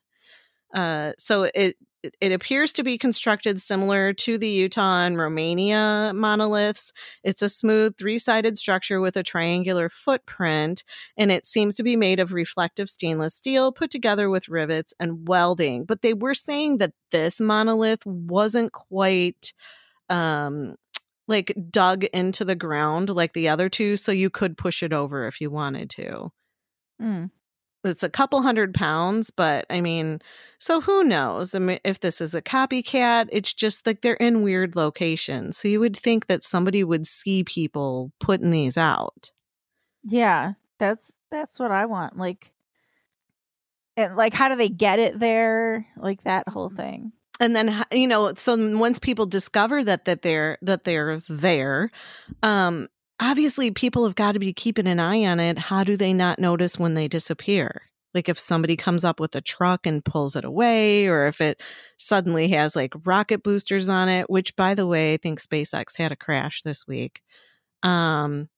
[0.74, 1.78] Uh, so it it-
[2.20, 6.92] it appears to be constructed similar to the Utah and Romania monoliths.
[7.24, 10.84] It's a smooth three sided structure with a triangular footprint,
[11.18, 15.28] and it seems to be made of reflective stainless steel put together with rivets and
[15.28, 15.86] welding.
[15.86, 19.54] But they were saying that this monolith wasn't quite
[20.10, 20.76] um
[21.28, 25.26] like dug into the ground like the other two so you could push it over
[25.28, 26.32] if you wanted to
[27.02, 27.32] Mm.
[27.84, 30.22] It's a couple hundred pounds, but I mean,
[30.60, 31.54] so who knows?
[31.54, 35.58] I mean, if this is a copycat, it's just like they're in weird locations.
[35.58, 39.32] So you would think that somebody would see people putting these out.
[40.04, 42.18] Yeah, that's that's what I want.
[42.18, 42.52] Like,
[43.98, 45.88] and like, how do they get it there?
[45.98, 47.12] Like that whole thing.
[47.40, 51.90] And then you know, so once people discover that that they're that they're there,
[52.44, 52.88] um
[53.24, 55.58] obviously people have got to be keeping an eye on it.
[55.58, 57.84] How do they not notice when they disappear?
[58.14, 61.62] Like if somebody comes up with a truck and pulls it away, or if it
[61.98, 66.12] suddenly has like rocket boosters on it, which by the way, I think SpaceX had
[66.12, 67.22] a crash this week.
[67.82, 68.50] Um,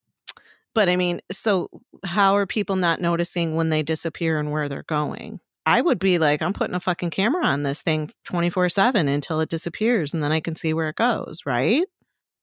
[0.74, 1.70] but I mean, so
[2.04, 5.40] how are people not noticing when they disappear and where they're going?
[5.66, 9.40] I would be like, I'm putting a fucking camera on this thing 24 7 until
[9.40, 11.86] it disappears and then I can see where it goes, right?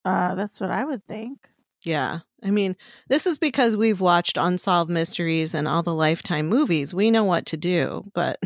[0.03, 1.47] Uh, that's what I would think.
[1.83, 2.19] Yeah.
[2.43, 2.75] I mean,
[3.07, 6.93] this is because we've watched Unsolved Mysteries and all the Lifetime movies.
[6.93, 8.39] We know what to do, but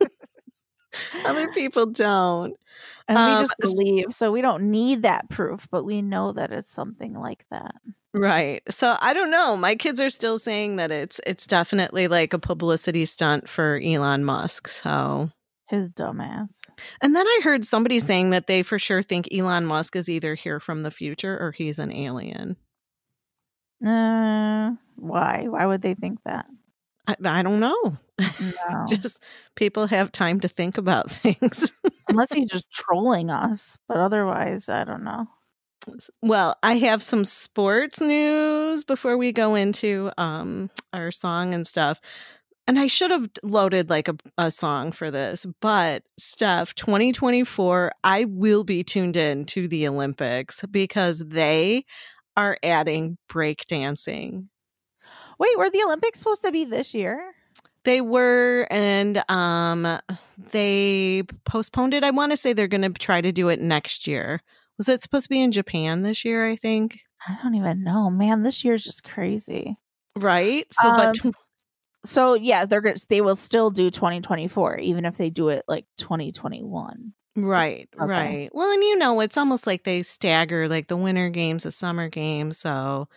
[1.24, 2.54] other people don't.
[3.08, 6.52] And Um, we just believe, so we don't need that proof, but we know that
[6.52, 7.74] it's something like that.
[8.12, 8.62] Right.
[8.70, 9.56] So I don't know.
[9.56, 14.24] My kids are still saying that it's it's definitely like a publicity stunt for Elon
[14.24, 14.66] Musk.
[14.68, 15.30] So
[15.68, 16.60] His dumbass.
[17.00, 20.34] and then I heard somebody saying that they for sure think Elon Musk is either
[20.34, 22.56] here from the future or he's an alien.
[23.84, 25.46] Uh, why?
[25.48, 26.46] Why would they think that?
[27.06, 27.98] I, I don't know.
[28.68, 28.84] No.
[28.86, 29.18] Just
[29.56, 31.72] people have time to think about things.
[32.08, 35.26] Unless he's just trolling us, but otherwise, I don't know.
[36.20, 42.00] Well, I have some sports news before we go into um our song and stuff.
[42.66, 48.26] And I should have loaded like a, a song for this, but Steph, 2024, I
[48.26, 51.84] will be tuned in to the Olympics because they
[52.36, 54.46] are adding breakdancing.
[55.38, 57.34] Wait, were the Olympics supposed to be this year?
[57.84, 59.98] They were, and um,
[60.52, 62.04] they postponed it.
[62.04, 64.40] I want to say they're going to try to do it next year.
[64.76, 66.46] Was it supposed to be in Japan this year?
[66.46, 67.00] I think.
[67.26, 68.10] I don't even know.
[68.10, 69.76] Man, this year's just crazy.
[70.16, 70.66] Right.
[70.72, 71.34] So, but tw-
[72.04, 75.86] So yeah, they're gonna they will still do 2024, even if they do it like
[75.98, 77.12] 2021.
[77.36, 78.06] Right, Okay.
[78.06, 78.50] right.
[78.54, 82.08] Well, and you know, it's almost like they stagger like the winter games, the summer
[82.08, 82.58] games.
[82.58, 83.08] So,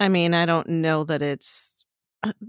[0.00, 1.74] I mean, I don't know that it's,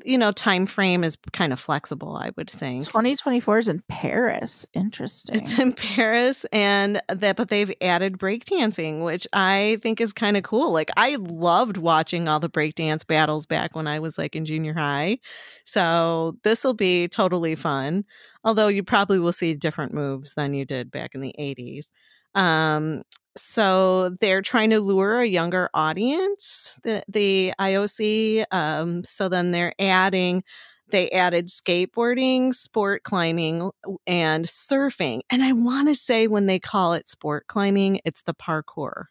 [0.04, 2.18] you know, time frame is kind of flexible.
[2.18, 2.86] I would think.
[2.86, 4.68] 2024 is in Paris.
[4.74, 5.38] Interesting.
[5.38, 10.44] It's in Paris and that but they've added breakdancing, which I think is kind of
[10.44, 10.72] cool.
[10.72, 14.74] Like I loved watching all the breakdance battles back when I was like in junior
[14.74, 15.20] high.
[15.66, 18.04] So this will be totally fun.
[18.44, 21.92] Although you probably will see different moves than you did back in the 80s.
[22.36, 23.04] Um
[23.38, 28.46] so they're trying to lure a younger audience, the the IOC.
[28.52, 30.44] Um, so then they're adding
[30.92, 33.72] they added skateboarding, sport climbing,
[34.06, 35.22] and surfing.
[35.30, 39.06] And I want to say when they call it sport climbing, it's the parkour.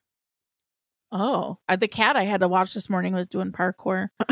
[1.12, 4.08] oh, uh, the cat I had to watch this morning was doing parkour.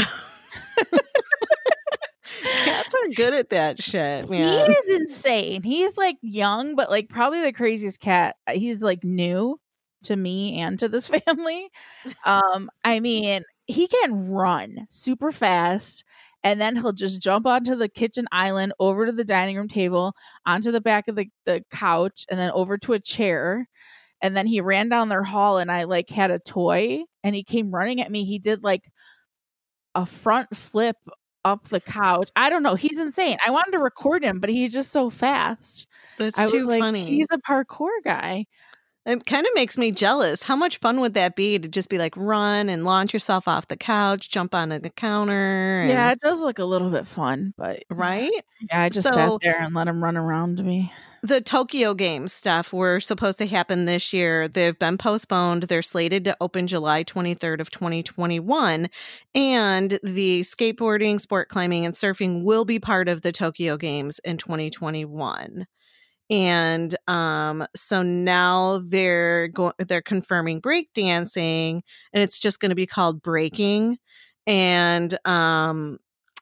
[2.43, 4.29] Cats are good at that shit,
[4.67, 5.63] He is insane.
[5.63, 8.37] He's like young, but like probably the craziest cat.
[8.47, 9.59] Uh, He's like new
[10.05, 11.69] to me and to this family.
[12.25, 16.05] Um, I mean, he can run super fast
[16.45, 20.15] and then he'll just jump onto the kitchen island, over to the dining room table,
[20.47, 23.69] onto the back of the, the couch, and then over to a chair.
[24.23, 27.45] And then he ran down their hall and I like had a toy and he
[27.45, 28.25] came running at me.
[28.25, 28.91] He did like
[29.95, 30.97] a front flip
[31.45, 32.31] up the couch.
[32.37, 32.75] I don't know.
[32.75, 33.39] He's insane.
[33.47, 35.87] I wanted to record him, but he's just so fast.
[36.19, 37.05] That's I too was like, funny.
[37.05, 38.47] he's a parkour guy.
[39.09, 40.43] It kind of makes me jealous.
[40.43, 43.69] How much fun would that be to just be like run and launch yourself off
[43.69, 45.81] the couch, jump on the counter?
[45.81, 48.31] And, Yeah, it does look a little bit fun, but Right?
[48.71, 50.93] yeah, I just So- sat there and let him run around me.
[51.23, 54.47] The Tokyo Games stuff were supposed to happen this year.
[54.47, 55.65] They've been postponed.
[55.65, 58.89] They're slated to open July 23rd of 2021.
[59.35, 64.37] And the skateboarding, sport climbing, and surfing will be part of the Tokyo Games in
[64.37, 65.67] 2021.
[66.31, 71.81] And um, so now they're going they're confirming breakdancing
[72.13, 73.99] and it's just going to be called breaking.
[74.47, 75.99] And um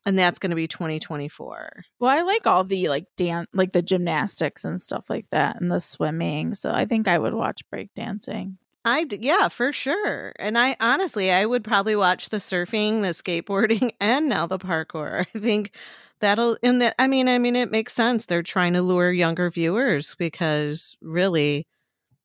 [0.07, 1.85] and that's going to be 2024.
[1.99, 5.71] Well, I like all the like dance, like the gymnastics and stuff like that, and
[5.71, 6.55] the swimming.
[6.55, 8.55] So I think I would watch breakdancing.
[8.85, 10.33] I d- yeah, for sure.
[10.39, 15.27] And I honestly, I would probably watch the surfing, the skateboarding, and now the parkour.
[15.35, 15.73] I think
[16.21, 18.27] that'll and that I mean, I mean, it makes sense.
[18.27, 21.67] They're trying to lure younger viewers because really,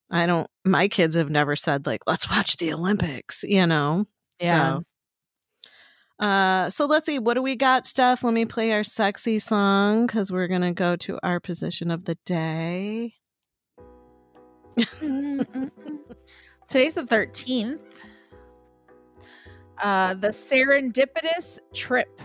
[0.10, 0.50] I don't.
[0.66, 4.06] My kids have never said like, "Let's watch the Olympics," you know.
[4.42, 4.84] So,
[6.26, 7.20] uh, so let's see.
[7.20, 8.24] What do we got, Steph?
[8.24, 12.16] Let me play our sexy song because we're gonna go to our position of the
[12.26, 13.16] day.
[16.68, 17.82] Today's the thirteenth.
[19.82, 22.22] Uh, the serendipitous trip.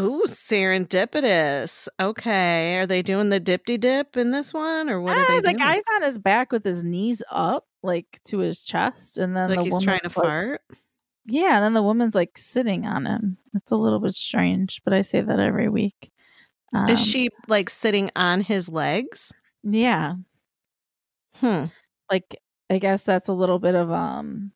[0.00, 1.88] Ooh, serendipitous.
[2.00, 2.76] Okay.
[2.78, 5.42] Are they doing the dipty dip in this one or what are Ah, they the
[5.42, 5.56] doing?
[5.58, 9.58] guy's on his back with his knees up, like to his chest, and then like
[9.58, 10.62] the he's woman's trying to like, fart.
[11.26, 13.36] Yeah, and then the woman's like sitting on him.
[13.54, 16.10] It's a little bit strange, but I say that every week.
[16.74, 19.32] Um, Is she like sitting on his legs?
[19.62, 20.14] Yeah,
[21.36, 21.66] Hmm.
[22.10, 22.36] like
[22.70, 24.52] I guess that's a little bit of um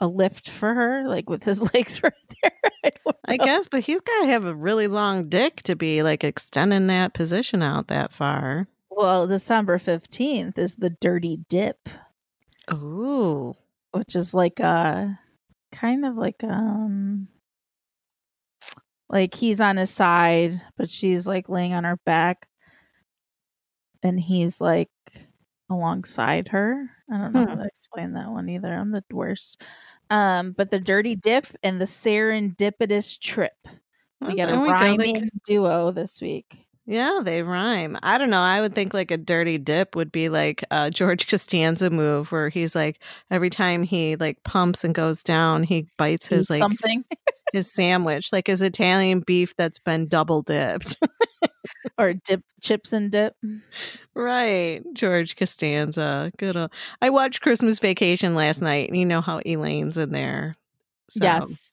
[0.00, 2.12] a lift for her, like with his legs right
[2.42, 2.52] there.
[3.28, 6.22] I, I guess, but he's got to have a really long dick to be like
[6.24, 8.68] extending that position out that far.
[8.90, 11.88] Well, December fifteenth is the dirty dip.
[12.72, 13.54] Ooh.
[13.92, 15.18] which is like a
[15.72, 17.28] kind of like um
[19.08, 22.48] like he's on his side, but she's like laying on her back,
[24.02, 24.90] and he's like
[25.70, 26.90] alongside her.
[27.12, 27.56] I don't know how Hmm.
[27.56, 28.72] to explain that one either.
[28.72, 29.62] I'm the worst.
[30.10, 33.56] Um, but the dirty dip and the serendipitous trip.
[34.26, 34.96] We Well, got a we go.
[34.96, 36.65] Rhyming c- duo this week.
[36.86, 37.98] Yeah, they rhyme.
[38.02, 38.40] I don't know.
[38.40, 42.48] I would think like a dirty dip would be like a George Costanza move where
[42.48, 46.58] he's like every time he like pumps and goes down, he bites his Eat like
[46.58, 47.04] something
[47.52, 50.96] his sandwich, like his Italian beef that's been double dipped.
[51.98, 53.34] or dip chips and dip.
[54.14, 54.82] right.
[54.92, 56.30] George Costanza.
[56.38, 56.70] Good old
[57.02, 60.56] I watched Christmas Vacation last night and you know how Elaine's in there.
[61.10, 61.72] So yes.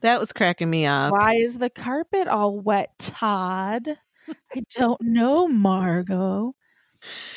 [0.00, 1.12] That was cracking me up.
[1.12, 3.98] Why is the carpet all wet, Todd?
[4.54, 6.54] I don't know, Margo.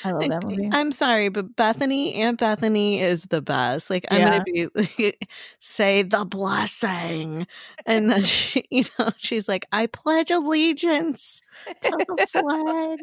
[0.04, 0.70] I love that eh, movie.
[0.72, 3.90] I'm sorry, but Bethany, Aunt Bethany is the best.
[3.90, 5.28] Like I'm gonna be like,
[5.60, 7.48] say the blessing,
[7.86, 11.42] and then she, you know she's like, I pledge allegiance
[11.82, 13.00] to the flag.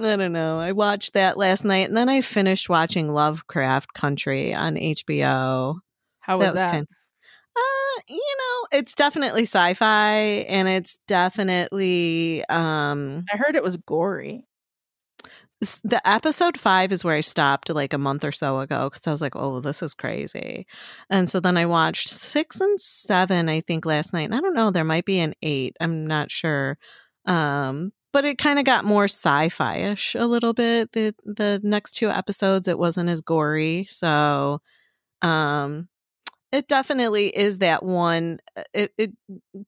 [0.00, 0.60] I don't know.
[0.60, 5.78] I watched that last night, and then I finished watching Lovecraft Country on HBO.
[6.20, 6.70] How was that?
[6.72, 6.88] kind.
[7.58, 10.14] Uh, you know, it's definitely sci-fi,
[10.48, 14.44] and it's definitely um I heard it was gory.
[15.82, 19.10] the episode five is where I stopped like a month or so ago because I
[19.10, 20.66] was like, oh, this is crazy.
[21.10, 24.22] And so then I watched six and seven, I think, last night.
[24.24, 25.76] And I don't know, there might be an eight.
[25.80, 26.78] I'm not sure.
[27.26, 30.92] Um, but it kind of got more sci-fi ish a little bit.
[30.92, 33.86] The the next two episodes, it wasn't as gory.
[33.90, 34.60] So
[35.22, 35.88] um
[36.52, 38.38] it definitely is that one.
[38.56, 39.12] uh, It it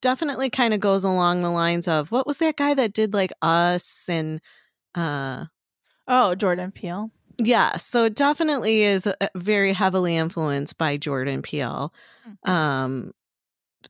[0.01, 3.32] definitely kind of goes along the lines of what was that guy that did like
[3.43, 4.40] us and
[4.94, 5.47] uh
[6.09, 7.11] Oh, Jordan Peele.
[7.39, 11.93] yeah, so it definitely is uh, very heavily influenced by Jordan Peele.
[12.44, 13.12] Um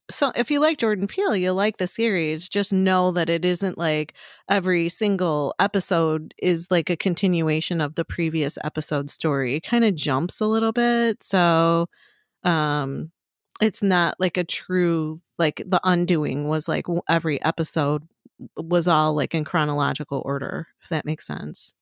[0.09, 2.49] so if you like Jordan Peele, you'll like the series.
[2.49, 4.15] Just know that it isn't like
[4.49, 9.57] every single episode is like a continuation of the previous episode story.
[9.57, 11.23] It kind of jumps a little bit.
[11.25, 11.89] So
[12.45, 13.11] um
[13.61, 18.09] it's not like a true like the undoing was like every episode
[18.57, 21.75] was all like in chronological order, if that makes sense.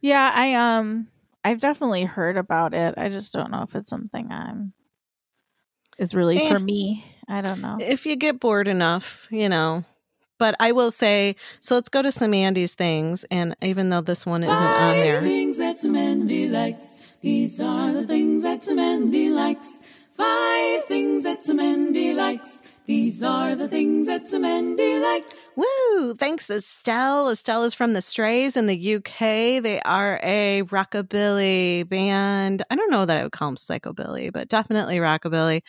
[0.00, 1.08] Yeah, I um
[1.44, 2.94] I've definitely heard about it.
[2.98, 4.74] I just don't know if it's something I'm
[5.98, 6.48] is really Eh.
[6.50, 7.04] for me.
[7.28, 7.78] I don't know.
[7.80, 9.84] if you get bored enough, you know.
[10.38, 13.24] But I will say, so let's go to some Andy's things.
[13.30, 16.96] And even though this one isn't on there, things that Mandy likes.
[17.20, 19.80] These are the things that Mandy likes.
[20.16, 22.60] Five things that Mandy likes.
[22.86, 25.48] These are the things that Mandy likes.
[25.56, 26.14] woo!
[26.14, 27.28] Thanks, Estelle.
[27.30, 29.60] Estelle is from the Strays in the UK.
[29.62, 32.62] They are a rockabilly band.
[32.70, 35.62] I don't know that I would call them psychobilly, but definitely rockabilly.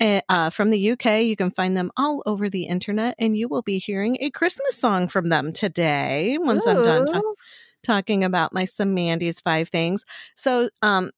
[0.00, 3.46] Eh, Uh, from the UK, you can find them all over the internet, and you
[3.48, 7.34] will be hearing a Christmas song from them today once I'm done ta- Ooh.
[7.84, 10.04] talking about my some Mandy's five things.
[10.34, 11.10] So, um,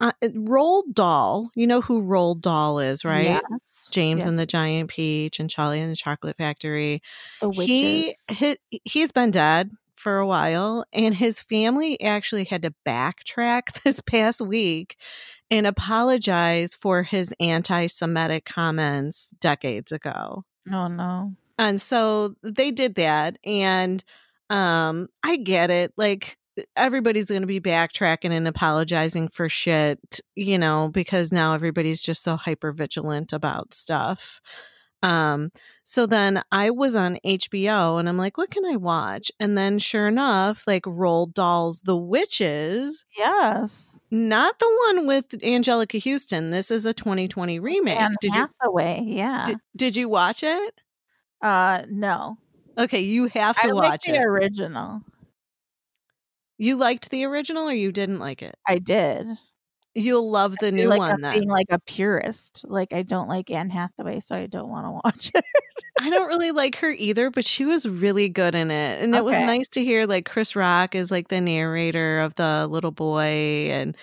[0.00, 3.40] uh, Roald Dahl, you know who Roald Dahl is, right?
[3.50, 3.86] Yes.
[3.90, 4.28] James Yeah.
[4.28, 7.02] and the Giant Peach and Charlie and the Chocolate Factory.
[7.40, 12.74] The He, he he's been dead for a while, and his family actually had to
[12.86, 14.96] backtrack this past week
[15.50, 21.32] and apologize for his anti-Semitic comments decades ago oh no.
[21.58, 24.02] and so they did that and
[24.50, 26.36] um i get it like
[26.76, 32.22] everybody's going to be backtracking and apologizing for shit you know because now everybody's just
[32.22, 34.40] so hyper vigilant about stuff
[35.02, 35.52] um
[35.84, 39.78] so then i was on hbo and i'm like what can i watch and then
[39.78, 44.00] sure enough like Roald Dahl's the witches Yes.
[44.10, 49.02] not the one with Anjelica Huston this is a 2020 remake Anne did you Hathaway.
[49.04, 49.44] Yeah.
[49.46, 50.80] did, did you watch it
[51.42, 52.38] uh no.
[52.78, 55.02] okay you have to I watch like the it original.
[56.58, 58.54] You liked the original or you didn't like it?
[58.66, 59.26] I did.
[59.94, 62.64] You'll love the new like one being like a purist.
[62.68, 65.44] Like I don't like Anne Hathaway, so I don't want to watch it.
[66.00, 69.02] I don't really like her either, but she was really good in it.
[69.02, 72.66] And it was nice to hear like Chris Rock is like the narrator of the
[72.70, 73.96] little boy and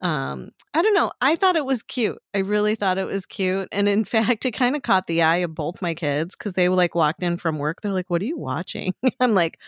[0.00, 1.12] um I don't know.
[1.22, 2.18] I thought it was cute.
[2.34, 3.68] I really thought it was cute.
[3.72, 6.68] And in fact, it kind of caught the eye of both my kids because they
[6.68, 7.80] like walked in from work.
[7.82, 8.94] They're like, What are you watching?
[9.20, 9.60] I'm like,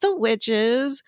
[0.00, 1.02] The Witches.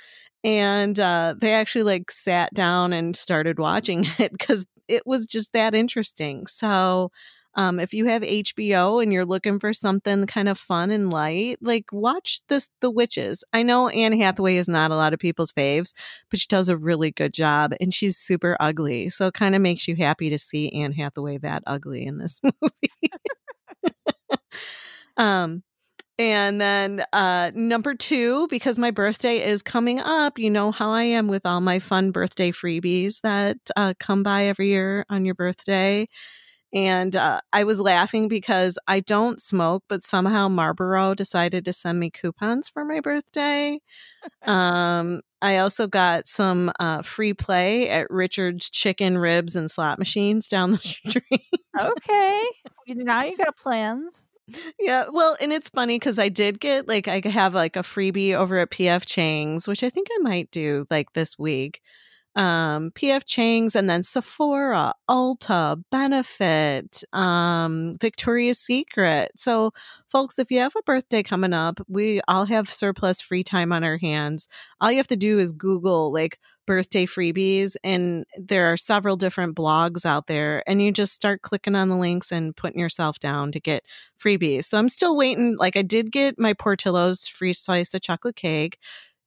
[0.49, 5.53] And uh they actually like sat down and started watching it because it was just
[5.53, 6.47] that interesting.
[6.47, 7.11] So
[7.55, 11.59] Um, if you have HBO and you're looking for something kind of fun and light,
[11.61, 13.43] like watch this The Witches.
[13.53, 15.93] I know Anne Hathaway is not a lot of people's faves,
[16.31, 19.11] but she does a really good job and she's super ugly.
[19.11, 22.41] So it kind of makes you happy to see Anne Hathaway that ugly in this
[22.63, 23.11] movie.
[25.17, 25.63] um
[26.19, 31.05] and then uh number 2 because my birthday is coming up, you know how I
[31.05, 35.35] am with all my fun birthday freebies that uh come by every year on your
[35.35, 36.09] birthday.
[36.73, 41.99] And uh, I was laughing because I don't smoke, but somehow Marlboro decided to send
[41.99, 43.81] me coupons for my birthday.
[44.47, 50.49] um, I also got some uh, free play at Richard's Chicken Ribs and Slot Machines
[50.49, 51.63] down the street.
[51.79, 52.43] Okay.
[52.89, 54.28] now you got plans.
[54.79, 58.35] Yeah, well, and it's funny because I did get like I have like a freebie
[58.35, 61.81] over at PF Chang's, which I think I might do like this week
[62.39, 69.33] um, PF Chang's, and then Sephora, Ulta, Benefit, um, Victoria's Secret.
[69.37, 69.73] So,
[70.09, 73.83] folks, if you have a birthday coming up, we all have surplus free time on
[73.83, 74.47] our hands.
[74.81, 76.39] All you have to do is Google like
[76.69, 81.75] birthday freebies, and there are several different blogs out there, and you just start clicking
[81.75, 83.85] on the links and putting yourself down to get
[84.23, 84.67] freebies.
[84.67, 85.57] So, I'm still waiting.
[85.57, 88.79] Like, I did get my Portillo's free slice of chocolate cake.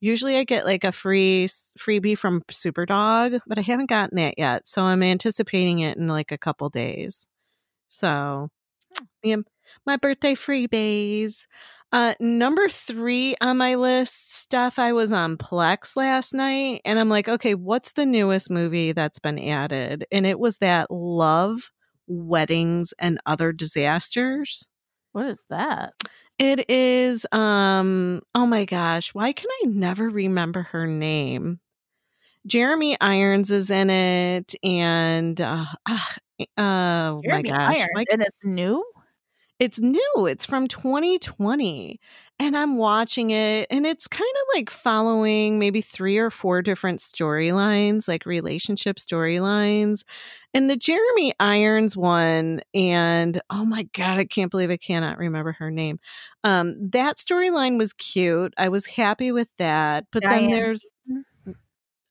[0.02, 4.68] Usually I get like a free freebie from Superdawg, but I haven't gotten that yet.
[4.68, 7.28] So I'm anticipating it in like a couple days.
[7.90, 8.50] So
[8.98, 9.06] hmm.
[9.24, 9.36] yeah,
[9.86, 11.46] my birthday freebies.
[11.94, 17.10] Uh, number three on my list, stuff I was on Plex last night, and I'm
[17.10, 20.06] like, okay, what's the newest movie that's been added?
[20.12, 21.70] And it was that Love,
[22.08, 24.66] Weddings, and Other Disasters.
[25.12, 25.94] What is that?
[26.40, 31.60] It is um oh my gosh, why can I never remember her name?
[32.48, 36.00] Jeremy Irons is in it and uh, uh
[36.58, 37.78] oh Jeremy my gosh.
[37.80, 38.84] Irons, and it's new.
[39.62, 40.26] It's new.
[40.28, 42.00] It's from 2020.
[42.40, 47.00] And I'm watching it, and it's kind of like following maybe three or four different
[47.00, 50.02] storylines, like relationship storylines.
[50.56, 55.52] And the Jeremy Irons one, and oh my God, I can't believe I cannot remember
[55.52, 56.00] her name.
[56.44, 58.56] Um, that storyline was cute.
[58.58, 60.06] I was happy with that.
[60.12, 60.84] But then there's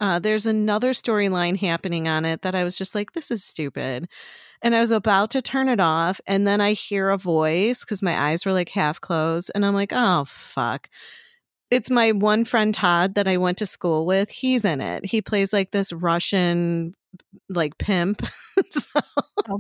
[0.00, 4.08] uh, there's another storyline happening on it that I was just like, this is stupid.
[4.62, 6.20] And I was about to turn it off.
[6.26, 9.50] And then I hear a voice because my eyes were like half closed.
[9.54, 10.88] And I'm like, oh, fuck.
[11.70, 14.30] It's my one friend, Todd, that I went to school with.
[14.30, 15.06] He's in it.
[15.06, 16.94] He plays like this Russian,
[17.48, 18.22] like pimp.
[18.70, 19.00] so
[19.48, 19.58] Oh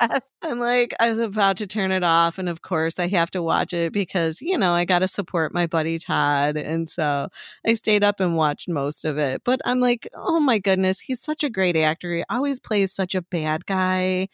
[0.00, 0.22] God.
[0.42, 2.38] I'm like, I was about to turn it off.
[2.38, 5.54] And of course, I have to watch it because, you know, I got to support
[5.54, 6.56] my buddy Todd.
[6.56, 7.28] And so
[7.66, 9.42] I stayed up and watched most of it.
[9.44, 12.14] But I'm like, oh my goodness, he's such a great actor.
[12.14, 14.28] He always plays such a bad guy.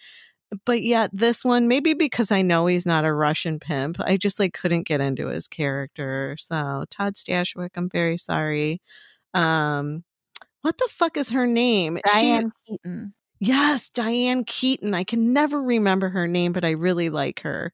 [0.64, 4.38] But yet, this one, maybe because I know he's not a Russian pimp, I just
[4.38, 6.36] like couldn't get into his character.
[6.38, 8.80] So, Todd Stashwick, I'm very sorry.
[9.34, 10.04] Um,
[10.66, 12.00] what the fuck is her name?
[12.08, 13.14] She- Diane Keaton.
[13.38, 14.94] Yes, Diane Keaton.
[14.94, 17.72] I can never remember her name, but I really like her.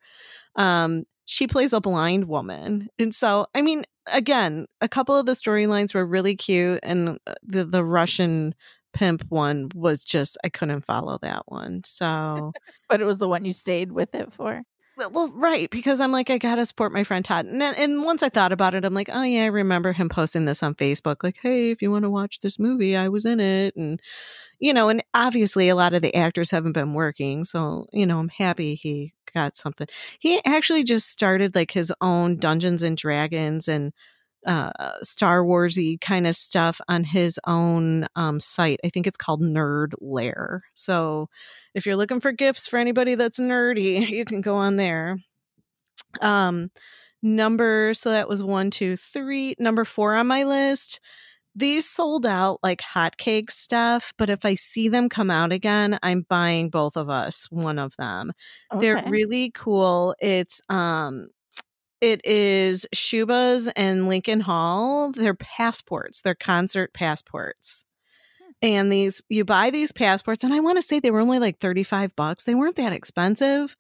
[0.57, 2.89] Um, she plays a blind woman.
[2.99, 7.35] And so, I mean, again, a couple of the storylines were really cute and uh,
[7.43, 8.55] the the Russian
[8.93, 11.83] pimp one was just I couldn't follow that one.
[11.87, 12.53] So,
[12.91, 14.63] But it was the one you stayed with it for.
[14.97, 17.47] Well, right, because I'm like I got to support my friend Todd.
[17.47, 20.45] And and once I thought about it, I'm like, "Oh yeah, I remember him posting
[20.45, 23.41] this on Facebook like, "Hey, if you want to watch this movie, I was in
[23.41, 24.01] it." And
[24.61, 28.19] you know, and obviously a lot of the actors haven't been working, so you know,
[28.21, 29.89] I'm happy he got something.
[30.21, 33.93] He actually just started like his own Dungeons and Dragons and
[34.47, 38.81] uh Star Warsy kind of stuff on his own um site.
[38.85, 40.65] I think it's called Nerd Lair.
[40.75, 41.29] So
[41.75, 45.19] if you're looking for gifts for anybody that's nerdy, you can go on there.
[46.21, 46.71] Um
[47.23, 49.55] number so that was one, two, three.
[49.59, 51.01] Number four on my list.
[51.55, 56.25] These sold out like hotcake stuff, but if I see them come out again, I'm
[56.29, 58.33] buying both of us one of them.
[58.73, 60.15] They're really cool.
[60.21, 61.29] It's um
[62.03, 65.13] it is Schubas and Lincoln Hall.
[65.13, 66.21] They're passports.
[66.21, 67.85] They're concert passports.
[68.39, 68.51] Hmm.
[68.61, 71.61] And these you buy these passports and I want to say they were only like
[71.61, 72.43] 35 bucks.
[72.43, 73.77] They weren't that expensive,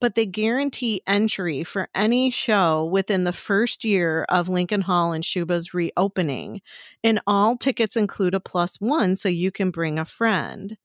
[0.00, 5.22] but they guarantee entry for any show within the first year of Lincoln Hall and
[5.22, 6.62] Schubas reopening.
[7.04, 10.78] And all tickets include a plus 1 so you can bring a friend.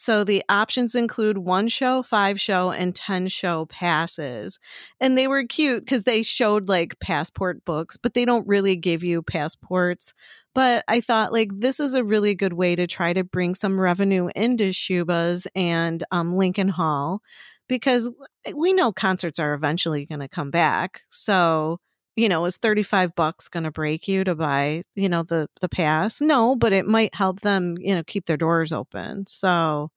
[0.00, 4.60] So the options include one show, five show, and 10 show passes.
[5.00, 9.02] And they were cute because they showed like passport books, but they don't really give
[9.02, 10.14] you passports.
[10.54, 13.80] But I thought like this is a really good way to try to bring some
[13.80, 17.20] revenue into Schubas and um, Lincoln Hall
[17.68, 18.08] because
[18.54, 21.00] we know concerts are eventually going to come back.
[21.10, 21.80] So,
[22.18, 25.68] you know, is 35 bucks going to break you to buy, you know, the the
[25.68, 26.20] pass?
[26.20, 29.26] No, but it might help them, you know, keep their doors open.
[29.28, 29.90] So,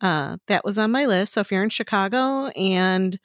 [0.00, 1.34] uh that was on my list.
[1.34, 3.18] So if you're in Chicago and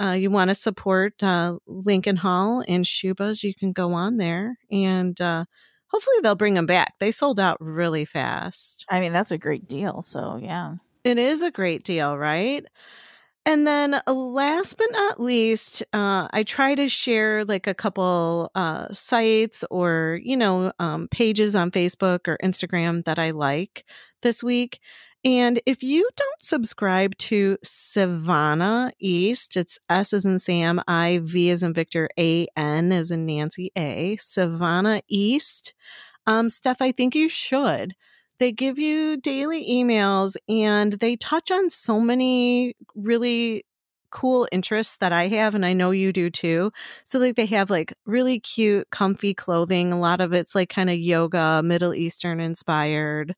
[0.00, 4.58] uh, you want to support uh, Lincoln Hall and Schubas, you can go on there
[4.70, 5.44] and uh,
[5.88, 6.94] hopefully they'll bring them back.
[6.98, 8.86] They sold out really fast.
[8.88, 10.02] I mean, that's a great deal.
[10.02, 10.76] So yeah.
[11.04, 12.64] It is a great deal, right?
[13.44, 18.52] And then uh, last but not least, uh, I try to share like a couple
[18.54, 23.84] uh, sites or, you know, um, pages on Facebook or Instagram that I like
[24.22, 24.78] this week.
[25.24, 31.50] And if you don't subscribe to Sivana East, it's S as in Sam, I, V
[31.50, 35.74] as in Victor, A, N as in Nancy, A, Sivana East.
[36.26, 37.94] Um, Steph, I think you should.
[38.42, 43.64] They give you daily emails and they touch on so many really
[44.10, 46.72] cool interests that I have, and I know you do too.
[47.04, 49.92] So, like, they have like really cute, comfy clothing.
[49.92, 53.36] A lot of it's like kind of yoga, Middle Eastern inspired.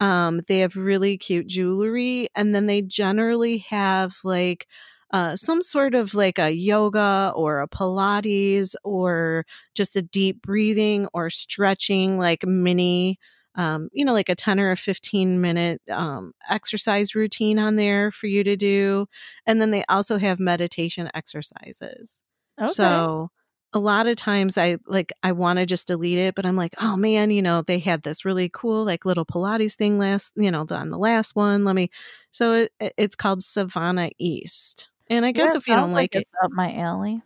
[0.00, 4.66] Um, they have really cute jewelry, and then they generally have like
[5.12, 11.08] uh, some sort of like a yoga or a Pilates or just a deep breathing
[11.14, 13.18] or stretching, like mini,
[13.54, 18.10] um, you know, like a 10 or a 15 minute um, exercise routine on there
[18.10, 19.06] for you to do.
[19.46, 22.22] And then they also have meditation exercises.
[22.60, 22.72] Okay.
[22.72, 23.30] So,
[23.74, 26.74] a lot of times I like I want to just delete it, but I'm like,
[26.80, 30.50] oh man, you know, they had this really cool like little Pilates thing last, you
[30.50, 31.64] know, on the last one.
[31.64, 31.90] Let me.
[32.30, 36.14] So it, it's called Sivana East, and I guess Yeah, if you don't sounds like
[36.14, 37.22] it, it's up my alley.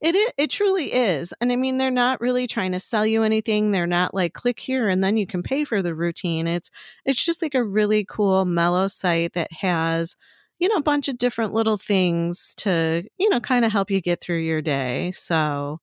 [0.00, 1.32] It it truly is.
[1.40, 3.70] And I mean, they're not really trying to sell you anything.
[3.70, 6.46] They're not like click here and then you can pay for the routine.
[6.46, 6.70] It's
[7.04, 10.16] it's just like a really cool mellow site that has
[10.58, 14.00] you know a bunch of different little things to you know kind of help you
[14.00, 15.12] get through your day.
[15.12, 15.80] So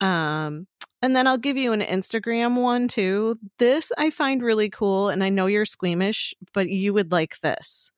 [0.00, 0.66] um
[1.02, 3.38] and then I'll give you an Instagram one too.
[3.58, 7.90] This I find really cool and I know you're squeamish, but you would like this.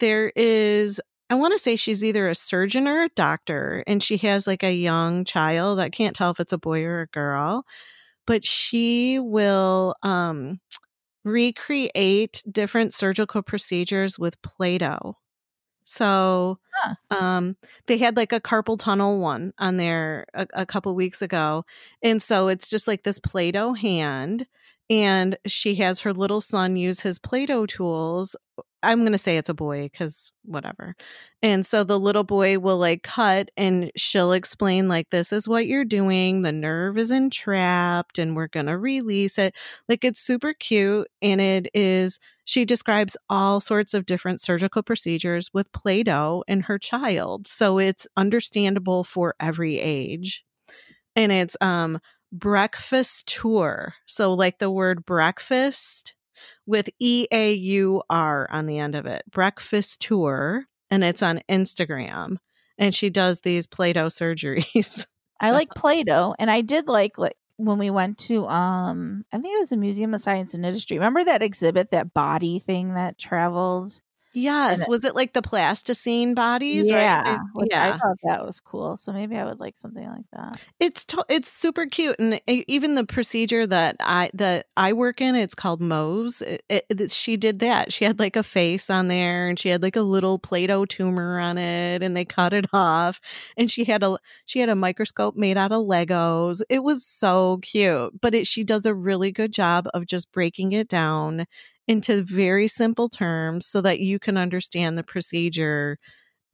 [0.00, 1.00] There is
[1.30, 4.62] I want to say she's either a surgeon or a doctor, and she has like
[4.62, 5.78] a young child.
[5.78, 7.64] I can't tell if it's a boy or a girl,
[8.26, 10.60] but she will um,
[11.24, 15.16] recreate different surgical procedures with Play Doh.
[15.84, 16.94] So Huh.
[17.10, 17.56] um,
[17.86, 21.64] they had like a carpal tunnel one on there a, a couple weeks ago.
[22.02, 24.46] And so it's just like this Play Doh hand.
[24.90, 28.36] And she has her little son use his Play Doh tools.
[28.82, 30.94] I'm going to say it's a boy because whatever.
[31.42, 35.66] And so the little boy will like cut and she'll explain, like, this is what
[35.66, 36.42] you're doing.
[36.42, 39.54] The nerve is entrapped and we're going to release it.
[39.88, 41.08] Like, it's super cute.
[41.20, 46.64] And it is, she describes all sorts of different surgical procedures with Play Doh and
[46.64, 47.48] her child.
[47.48, 50.44] So it's understandable for every age.
[51.16, 51.98] And it's, um,
[52.32, 53.94] breakfast tour.
[54.06, 56.14] So, like the word breakfast
[56.66, 59.22] with E A U R on the end of it.
[59.30, 60.64] Breakfast tour.
[60.90, 62.36] And it's on Instagram.
[62.78, 65.06] And she does these Play Doh surgeries.
[65.40, 69.38] I So- like Play-Doh, and I did like like when we went to um I
[69.38, 70.96] think it was the Museum of Science and Industry.
[70.96, 74.00] Remember that exhibit, that body thing that traveled?
[74.32, 74.82] Yes.
[74.82, 76.86] it- Was it like the plasticine bodies?
[76.88, 77.94] yeah, which yeah.
[77.94, 78.96] I thought that was cool.
[78.96, 80.60] So maybe I would like something like that.
[80.80, 85.34] It's to- it's super cute, and even the procedure that I that I work in,
[85.34, 85.80] it's called.
[85.82, 87.92] It, it, it- she did that.
[87.92, 91.38] She had like a face on there, and she had like a little Play-Doh tumor
[91.38, 93.20] on it, and they cut it off.
[93.56, 96.60] And she had a she had a microscope made out of Legos.
[96.68, 100.72] It was so cute, but it she does a really good job of just breaking
[100.72, 101.46] it down
[101.88, 105.98] into very simple terms so that you can understand the procedure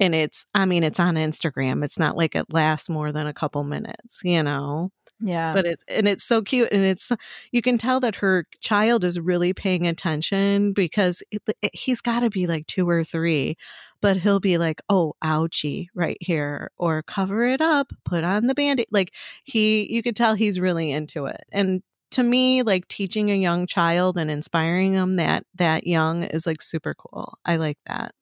[0.00, 3.34] and it's i mean it's on instagram it's not like it lasts more than a
[3.34, 4.90] couple minutes you know?
[5.20, 7.10] Yeah, but it's and it's so cute and it's
[7.52, 12.20] you can tell that her child is really paying attention because it, it- he's got
[12.20, 13.56] to be like two or three
[14.00, 18.54] but he'll be like oh ouchie right here or cover it up put on the
[18.54, 21.82] band-aid like he you could tell he's really into it and
[22.14, 26.62] to me like teaching a young child and inspiring them that that young is like
[26.62, 28.14] super cool i like that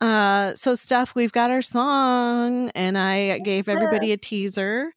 [0.00, 4.92] uh so Steph, we've got our song and I gave everybody a teaser.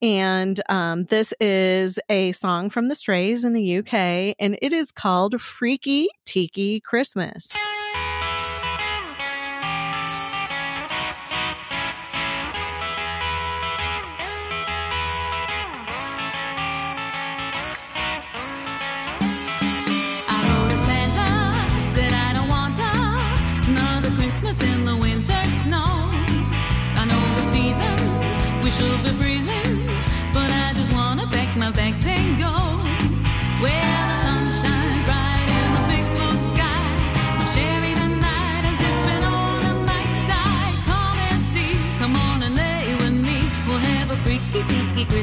[0.00, 4.90] And um this is a song from the Strays in the UK and it is
[4.90, 7.52] called Freaky Tiki Christmas.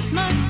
[0.04, 0.43] Christmas.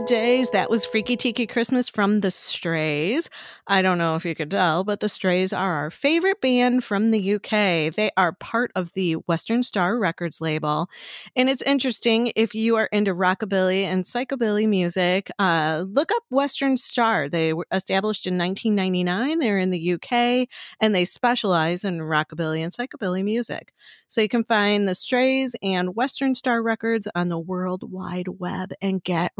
[0.00, 0.50] Happy holidays.
[0.50, 3.30] That was Freaky Tiki Christmas from The Strays.
[3.66, 7.12] I don't know if you could tell, but The Strays are our favorite band from
[7.12, 7.94] the UK.
[7.94, 10.90] They are part of the Western Star Records label.
[11.34, 16.76] And it's interesting if you are into rockabilly and psychobilly music, uh, look up Western
[16.76, 17.30] Star.
[17.30, 19.38] They were established in 1999.
[19.38, 20.46] They're in the UK
[20.78, 23.72] and they specialize in rockabilly and psychobilly music.
[24.08, 28.72] So you can find the Strays and Western Star Records on the World Wide Web
[28.80, 29.32] and get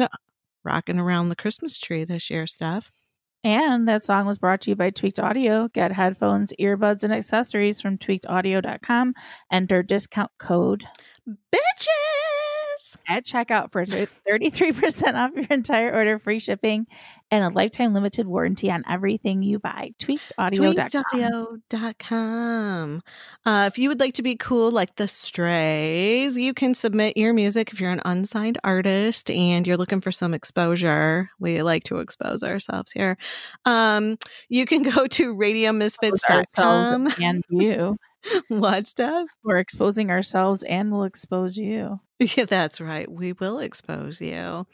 [0.00, 0.18] rocking,
[0.64, 2.90] rocking around the Christmas tree this year, Steph.
[3.44, 5.68] And that song was brought to you by Tweaked Audio.
[5.68, 9.14] Get headphones, earbuds, and accessories from tweakedaudio.com.
[9.50, 10.84] Enter discount code
[11.28, 12.31] Bitches!
[13.08, 16.86] At checkout for 33% off your entire order, free shipping,
[17.30, 19.92] and a lifetime limited warranty on everything you buy.
[19.98, 21.62] Tweakedaudio.com.
[21.70, 23.02] Tweakedaudio.com.
[23.46, 27.32] Uh, if you would like to be cool like the Strays, you can submit your
[27.32, 31.30] music if you're an unsigned artist and you're looking for some exposure.
[31.40, 33.16] We like to expose ourselves here.
[33.64, 37.14] Um, you can go to radiomisfits.com.
[37.22, 37.96] And you.
[38.48, 39.28] what stuff?
[39.44, 42.00] We're exposing ourselves and we'll expose you.
[42.36, 43.10] Yeah, that's right.
[43.10, 44.64] We will expose you.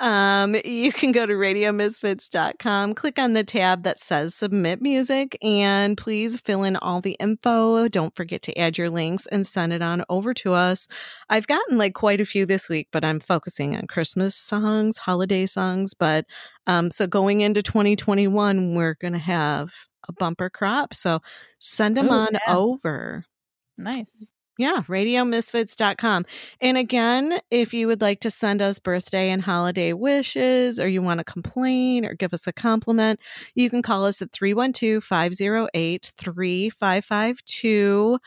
[0.00, 5.96] Um, you can go to radiomisfits.com, click on the tab that says submit music, and
[5.96, 7.86] please fill in all the info.
[7.86, 10.88] Don't forget to add your links and send it on over to us.
[11.28, 15.46] I've gotten like quite a few this week, but I'm focusing on Christmas songs, holiday
[15.46, 15.94] songs.
[15.94, 16.24] But
[16.66, 19.70] um, so going into 2021, we're going to have
[20.06, 20.94] a bumper crop.
[20.94, 21.20] So
[21.58, 22.56] send them Ooh, on yeah.
[22.56, 23.24] over.
[23.76, 24.26] Nice.
[24.58, 26.26] Yeah, radiomisfits.com.
[26.60, 31.00] And again, if you would like to send us birthday and holiday wishes, or you
[31.00, 33.20] want to complain or give us a compliment,
[33.54, 38.18] you can call us at 312 508 3552.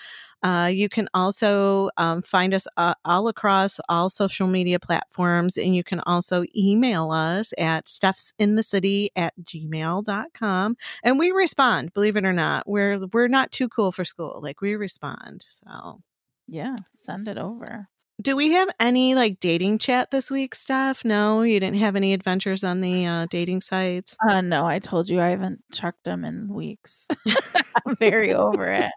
[0.44, 5.76] Uh, you can also um, find us uh, all across all social media platforms, and
[5.76, 10.78] you can also email us at stuffsinthecity at gmail.com.
[11.04, 12.68] And we respond, believe it or not.
[12.68, 14.40] We're we're not too cool for school.
[14.42, 15.46] Like we respond.
[15.50, 16.02] So
[16.48, 17.88] Yeah, send it over.
[18.22, 21.04] do we have any like dating chat this week, Steph?
[21.06, 24.16] No, you didn't have any adventures on the uh, dating sites.
[24.28, 27.08] Uh, no, I told you I haven't checked them in weeks.
[27.86, 28.92] I'm very over it.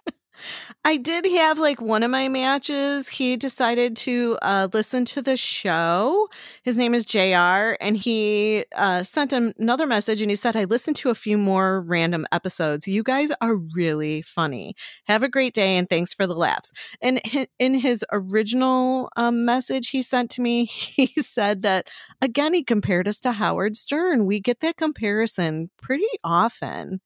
[0.85, 3.09] I did have like one of my matches.
[3.09, 6.29] He decided to uh, listen to the show.
[6.63, 10.65] His name is JR, and he uh, sent him another message and he said, I
[10.65, 12.87] listened to a few more random episodes.
[12.87, 14.75] You guys are really funny.
[15.05, 16.73] Have a great day and thanks for the laughs.
[17.01, 17.21] And
[17.59, 21.89] in his original um, message he sent to me, he said that
[22.21, 24.27] again, he compared us to Howard Stern.
[24.27, 27.01] We get that comparison pretty often.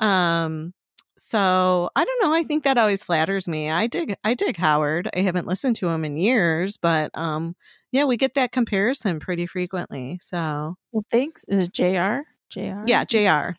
[0.00, 0.74] Um,
[1.18, 2.34] so I don't know.
[2.34, 3.70] I think that always flatters me.
[3.70, 5.08] I dig I dig Howard.
[5.16, 7.56] I haven't listened to him in years, but um
[7.92, 10.18] yeah, we get that comparison pretty frequently.
[10.20, 11.44] So Well, thanks.
[11.48, 12.20] Is it JR?
[12.50, 12.84] JR?
[12.86, 13.56] yeah, JR.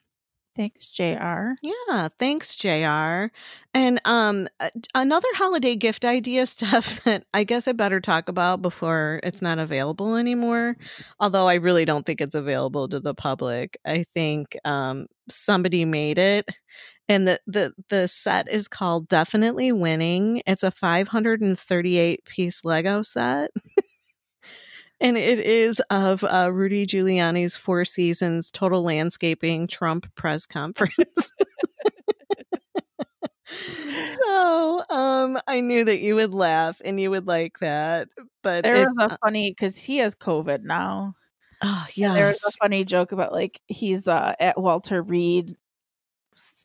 [0.56, 1.52] Thanks, JR.
[1.62, 3.28] Yeah, thanks, JR.
[3.76, 4.48] And um
[4.96, 9.60] another holiday gift idea stuff that I guess I better talk about before it's not
[9.60, 10.76] available anymore.
[11.20, 13.78] Although I really don't think it's available to the public.
[13.86, 16.50] I think um somebody made it
[17.10, 20.42] and the the the set is called Definitely Winning.
[20.46, 23.52] It's a 538 piece Lego set.
[25.00, 31.32] And it is of uh, Rudy Giuliani's Four Seasons Total Landscaping Trump press conference.
[34.20, 38.10] so um, I knew that you would laugh and you would like that.
[38.42, 41.14] But There was a uh, funny because he has COVID now.
[41.62, 45.56] oh And There was a funny joke about like he's uh, at Walter Reed,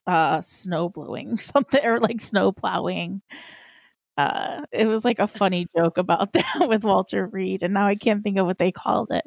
[0.07, 3.23] uh, snow blowing something or like snow plowing.
[4.17, 7.95] Uh, it was like a funny joke about that with Walter Reed, and now I
[7.97, 9.25] can't think of what they called it,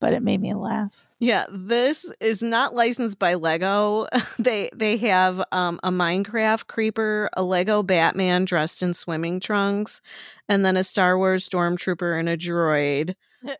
[0.00, 1.06] but it made me laugh.
[1.20, 1.46] yeah.
[1.50, 4.06] This is not licensed by Lego.
[4.38, 10.00] they they have um, a Minecraft creeper, a Lego Batman dressed in swimming trunks,
[10.48, 13.14] and then a Star Wars stormtrooper and a droid.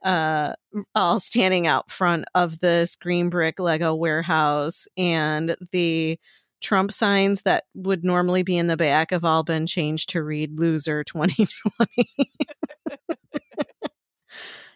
[0.05, 0.55] Uh
[0.95, 6.19] all standing out front of this green brick lego warehouse and the
[6.61, 10.59] trump signs that would normally be in the back have all been changed to read
[10.59, 12.09] loser 2020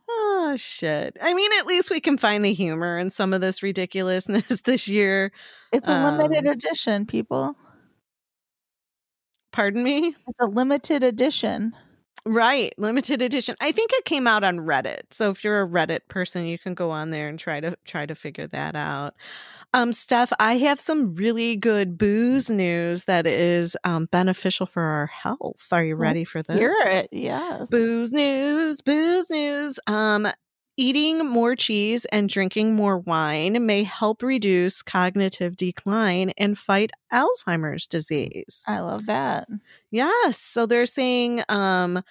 [0.08, 3.62] oh shit i mean at least we can find the humor in some of this
[3.62, 5.32] ridiculousness this year
[5.72, 7.56] It's a limited Um, edition, people.
[9.52, 11.74] pardon me It's a limited edition.
[12.28, 13.55] Right, limited edition.
[13.61, 15.03] I think it came out on Reddit.
[15.12, 18.05] So if you're a Reddit person, you can go on there and try to try
[18.05, 19.15] to figure that out.
[19.73, 25.07] Um Steph, I have some really good booze news that is um beneficial for our
[25.07, 25.69] health.
[25.70, 26.59] Are you ready Let's for this?
[26.59, 27.70] Hear it, yes.
[27.70, 29.78] Booze news, booze news.
[29.86, 30.27] Um
[30.78, 37.86] Eating more cheese and drinking more wine may help reduce cognitive decline and fight Alzheimer's
[37.86, 38.62] disease.
[38.66, 39.48] I love that.
[39.90, 40.39] Yes.
[40.39, 42.03] So they're saying um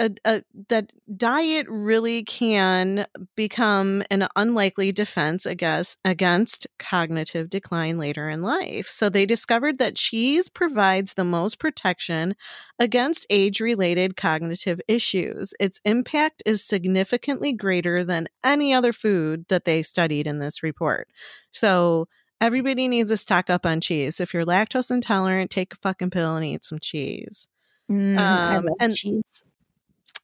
[0.00, 3.06] a, a, that diet really can
[3.36, 8.88] become an unlikely defense against against cognitive decline later in life.
[8.88, 12.34] So they discovered that cheese provides the most protection
[12.78, 15.52] against age-related cognitive issues.
[15.60, 21.08] Its impact is significantly greater than any other food that they studied in this report.
[21.50, 22.08] So
[22.40, 24.18] everybody needs to stock up on cheese.
[24.18, 27.48] If you're lactose intolerant, take a fucking pill and eat some cheese.
[27.90, 29.42] Mm, Um, and- cheese.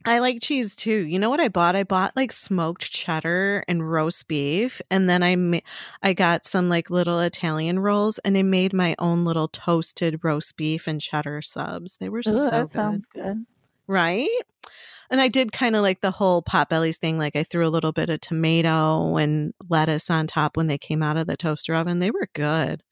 [0.06, 1.04] I like cheese too.
[1.06, 1.74] You know what I bought?
[1.74, 5.58] I bought like smoked cheddar and roast beef, and then I ma-
[6.02, 10.56] I got some like little Italian rolls, and I made my own little toasted roast
[10.56, 11.96] beef and cheddar subs.
[11.96, 13.44] They were Ooh, so that good, sounds good.
[13.88, 14.28] right?
[15.10, 17.18] And I did kind of like the whole potbellies thing.
[17.18, 21.02] Like I threw a little bit of tomato and lettuce on top when they came
[21.02, 21.98] out of the toaster oven.
[21.98, 22.82] They were good.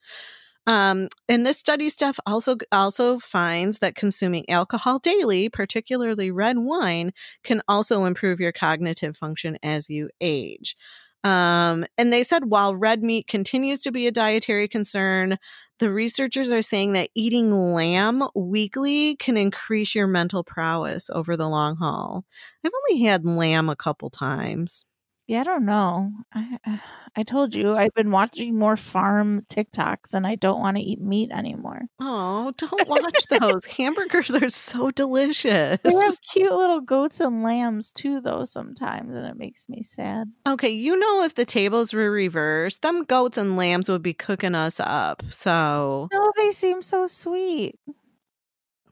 [0.66, 7.12] Um, and this study stuff also also finds that consuming alcohol daily, particularly red wine,
[7.43, 10.77] can also improve your cognitive function as you age.
[11.23, 15.39] Um, and they said while red meat continues to be a dietary concern,
[15.78, 21.49] the researchers are saying that eating lamb weekly can increase your mental prowess over the
[21.49, 22.24] long haul.
[22.65, 24.85] I've only had lamb a couple times.
[25.26, 26.12] Yeah, I don't know.
[26.34, 26.76] I uh,
[27.16, 31.01] I told you I've been watching more farm TikToks and I don't want to eat
[31.01, 31.82] meat anymore.
[31.98, 33.64] Oh, don't watch those.
[33.64, 35.78] Hamburgers are so delicious.
[35.82, 40.30] They have cute little goats and lambs too, though sometimes, and it makes me sad.
[40.46, 44.55] Okay, you know if the tables were reversed, them goats and lambs would be cooking
[44.55, 45.22] us up.
[45.30, 47.78] So No, they seem so sweet.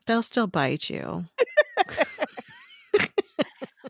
[0.06, 1.26] they'll still bite you.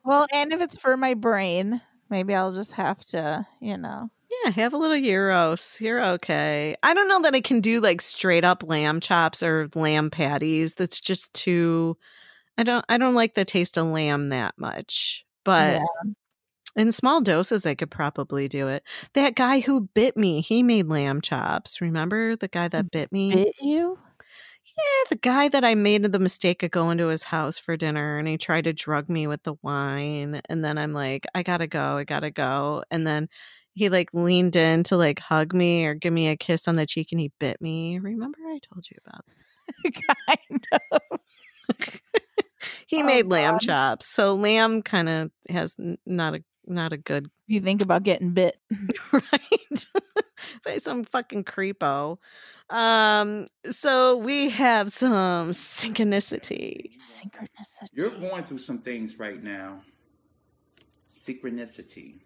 [0.04, 1.80] Well, and if it's for my brain,
[2.12, 4.10] maybe I'll just have to, you know.
[4.44, 5.78] Yeah, have a little gyros.
[5.80, 6.76] You're okay.
[6.82, 10.74] I don't know that I can do like straight up lamb chops or lamb patties.
[10.74, 11.96] That's just too
[12.58, 15.24] I don't I don't like the taste of lamb that much.
[15.44, 15.82] But
[16.76, 18.84] in small doses I could probably do it.
[19.14, 21.80] That guy who bit me, he made lamb chops.
[21.80, 23.34] Remember the guy that bit me?
[23.34, 23.98] Bit you?
[24.76, 28.16] Yeah, the guy that I made the mistake of going to his house for dinner
[28.18, 30.40] and he tried to drug me with the wine.
[30.48, 32.82] And then I'm like, I gotta go, I gotta go.
[32.90, 33.28] And then
[33.74, 36.86] he like leaned in to like hug me or give me a kiss on the
[36.86, 37.98] cheek and he bit me.
[37.98, 40.02] Remember I told you about that?
[40.40, 41.20] kind of.
[42.86, 44.06] He Oh, made lamb chops.
[44.06, 45.76] So lamb kind of has
[46.06, 48.56] not a not a good You think about getting bit.
[49.12, 49.86] right
[50.64, 52.18] by some fucking creepo.
[52.72, 56.96] Um so we have some synchronicity.
[56.98, 57.88] Synchronicity.
[57.92, 59.82] You're going through some things right now.
[61.14, 62.20] Synchronicity.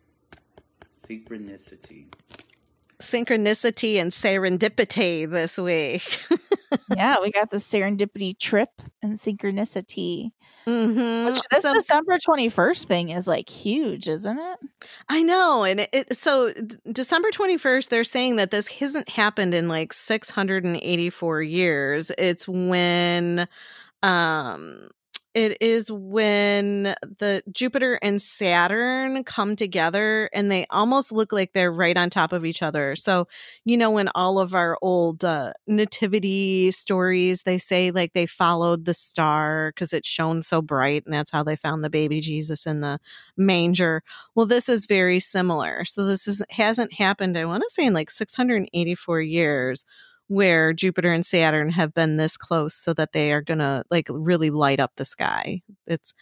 [1.04, 2.06] Synchronicity.
[3.00, 6.20] Synchronicity and serendipity this week.
[6.96, 8.70] yeah, we got the serendipity trip
[9.02, 10.32] and synchronicity.
[10.64, 14.58] hmm Which this December 21st thing is like huge, isn't it?
[15.08, 16.52] I know, and it, it so
[16.90, 17.90] December twenty first.
[17.90, 22.10] They're saying that this hasn't happened in like six hundred and eighty four years.
[22.18, 23.48] It's when,
[24.02, 24.88] um,
[25.36, 31.70] it is when the Jupiter and Saturn come together, and they almost look like they're
[31.70, 32.96] right on top of each other.
[32.96, 33.28] So
[33.66, 38.86] you know, when all of our old uh, nativity stories, they say like they followed
[38.86, 42.66] the star because it shone so bright, and that's how they found the baby Jesus
[42.66, 42.98] in the
[43.36, 44.02] manger.
[44.34, 45.84] Well, this is very similar.
[45.84, 47.36] So this is hasn't happened.
[47.36, 49.84] I want to say in like 684 years,
[50.28, 54.50] where Jupiter and Saturn have been this close, so that they are gonna like really
[54.50, 55.62] light up the sky.
[55.86, 56.12] It's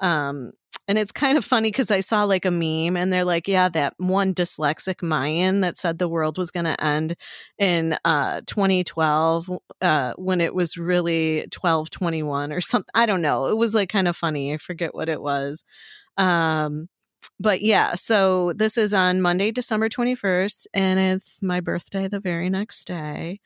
[0.00, 0.52] um
[0.88, 3.68] and it's kind of funny because I saw like a meme and they're like, yeah,
[3.70, 7.16] that one dyslexic Mayan that said the world was going to end
[7.58, 9.50] in uh 2012
[9.80, 12.90] uh when it was really 1221 or something.
[12.94, 13.46] I don't know.
[13.46, 14.52] It was like kind of funny.
[14.52, 15.64] I forget what it was.
[16.18, 16.88] Um
[17.40, 22.48] but yeah, so this is on Monday, December 21st, and it's my birthday the very
[22.50, 23.40] next day.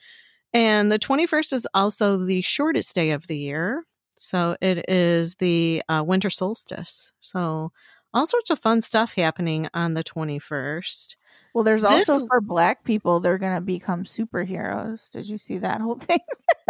[0.55, 3.85] And the 21st is also the shortest day of the year.
[4.19, 7.13] So it is the uh, winter solstice.
[7.21, 7.71] So
[8.15, 11.17] all sorts of fun stuff happening on the 21st.
[11.55, 15.11] Well, there's This- also for black people, they're going to become superheroes.
[15.11, 16.21] Did you see that whole thing?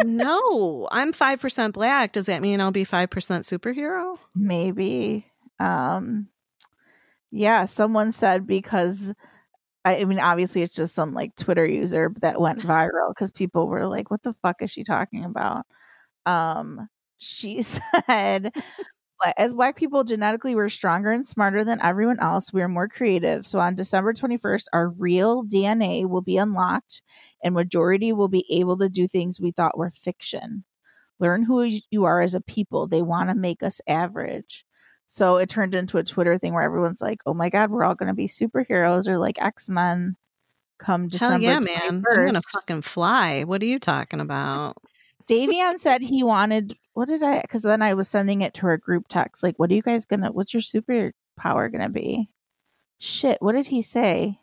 [0.04, 2.12] no, I'm 5% black.
[2.12, 4.18] Does that mean I'll be 5% superhero?
[4.34, 5.26] Maybe.
[5.60, 6.28] Um
[7.30, 9.12] yeah, someone said because
[9.84, 13.86] I, mean obviously it's just some like Twitter user that went viral cuz people were
[13.86, 15.66] like what the fuck is she talking about?
[16.26, 16.88] Um
[17.18, 17.62] she
[18.08, 18.52] said
[19.24, 22.52] "But as black people genetically we're stronger and smarter than everyone else.
[22.52, 23.46] We are more creative.
[23.46, 27.02] So on December 21st our real DNA will be unlocked
[27.44, 30.64] and majority will be able to do things we thought were fiction.
[31.20, 32.86] Learn who you are as a people.
[32.88, 34.64] They want to make us average.
[35.08, 37.94] So it turned into a Twitter thing where everyone's like, "Oh my god, we're all
[37.94, 40.16] going to be superheroes or like X Men."
[40.78, 41.80] Come December Hell yeah, man.
[41.82, 43.42] I'm going to fucking fly.
[43.42, 44.76] What are you talking about?
[45.28, 46.76] Davion said he wanted.
[46.92, 47.40] What did I?
[47.40, 49.42] Because then I was sending it to our group text.
[49.42, 50.30] Like, what are you guys gonna?
[50.30, 52.28] What's your superpower gonna be?
[52.98, 53.40] Shit.
[53.40, 54.38] What did he say?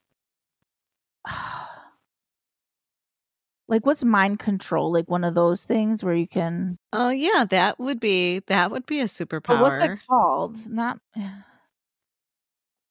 [3.68, 4.92] like, what's mind control?
[4.92, 6.78] Like one of those things where you can.
[6.94, 9.62] Oh yeah, that would be that would be a superpower.
[9.62, 10.70] What's it called?
[10.70, 11.00] Not.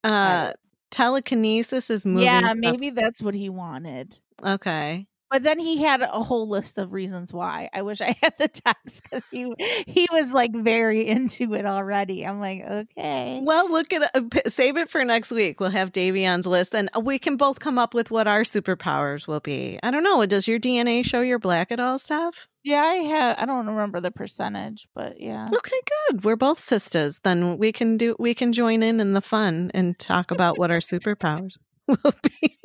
[0.03, 0.53] Uh,
[0.91, 2.27] telekinesis is moving.
[2.29, 4.17] yeah, maybe that's what he wanted.
[4.45, 5.07] Okay.
[5.35, 7.69] But then he had a whole list of reasons why.
[7.73, 9.53] I wish I had the text because he
[9.85, 12.25] he was like very into it already.
[12.25, 13.41] I'm like, okay.
[13.43, 15.59] Well, look at uh, save it for next week.
[15.59, 19.41] We'll have Davion's list, and we can both come up with what our superpowers will
[19.41, 19.81] be.
[19.83, 20.25] I don't know.
[20.25, 22.47] Does your DNA show you're black at all, Steph?
[22.63, 23.37] Yeah, I have.
[23.41, 25.49] I don't remember the percentage, but yeah.
[25.53, 25.81] Okay,
[26.11, 26.23] good.
[26.23, 27.19] We're both sisters.
[27.25, 28.15] Then we can do.
[28.21, 31.57] We can join in in the fun and talk about what our superpowers
[31.89, 32.57] will be.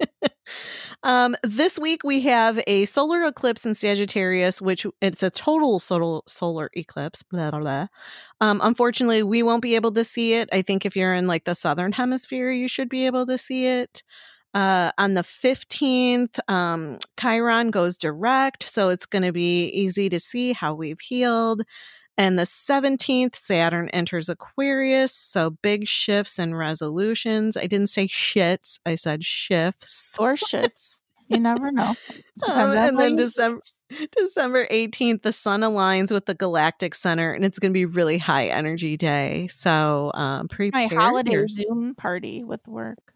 [1.02, 6.20] um, this week we have a solar eclipse in Sagittarius, which it's a total solar
[6.26, 7.22] solar eclipse.
[7.22, 7.86] Blah blah blah.
[8.40, 10.48] Um, unfortunately, we won't be able to see it.
[10.52, 13.66] I think if you're in like the southern hemisphere, you should be able to see
[13.66, 14.02] it.
[14.54, 20.20] Uh, on the 15th, um, Chiron goes direct, so it's going to be easy to
[20.20, 21.62] see how we've healed.
[22.22, 27.56] And the 17th, Saturn enters Aquarius, so big shifts and resolutions.
[27.56, 30.14] I didn't say shits, I said shifts.
[30.20, 30.94] Or shits.
[31.26, 31.96] You never know.
[32.48, 33.60] Um, and then December
[34.16, 38.18] December 18th, the sun aligns with the galactic center, and it's going to be really
[38.18, 39.46] high energy day.
[39.48, 43.11] So, um, prepare my holiday your- Zoom party with work.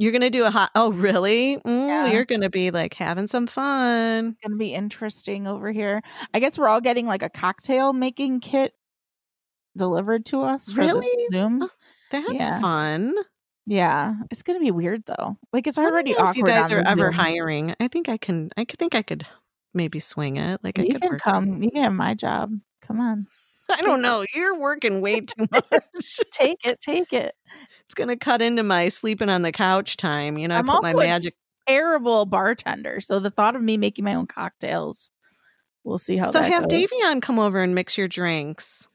[0.00, 0.70] You're going to do a hot.
[0.74, 1.58] Oh, really?
[1.58, 2.06] Mm, Yeah.
[2.10, 4.34] You're going to be like having some fun.
[4.42, 6.00] Gonna be interesting over here.
[6.32, 8.72] I guess we're all getting like a cocktail making kit
[9.76, 11.00] delivered to us for Really?
[11.00, 11.62] this Zoom.
[11.62, 11.68] Oh,
[12.10, 12.60] That's Yeah.
[12.60, 13.14] fun.
[13.66, 15.36] Yeah, it's gonna be weird though.
[15.52, 16.30] Like it's I already awkward.
[16.30, 17.14] if you guys are ever Zooms.
[17.14, 17.74] hiring.
[17.78, 18.50] I think I can.
[18.56, 19.26] I could think I could
[19.74, 20.60] maybe swing it.
[20.64, 21.62] Like I You could can come.
[21.62, 22.52] You can have my job.
[22.82, 23.28] Come on,
[23.70, 24.24] I don't know.
[24.34, 26.20] You're working way too much.
[26.32, 26.80] take it.
[26.80, 27.34] Take it.
[27.90, 30.38] It's gonna cut into my sleeping on the couch time.
[30.38, 31.34] You know, I I'm put my magic.
[31.66, 33.00] Terrible bartender.
[33.00, 35.10] So the thought of me making my own cocktails,
[35.82, 36.30] we'll see how.
[36.30, 36.84] So have goes.
[36.84, 38.86] Davion come over and mix your drinks.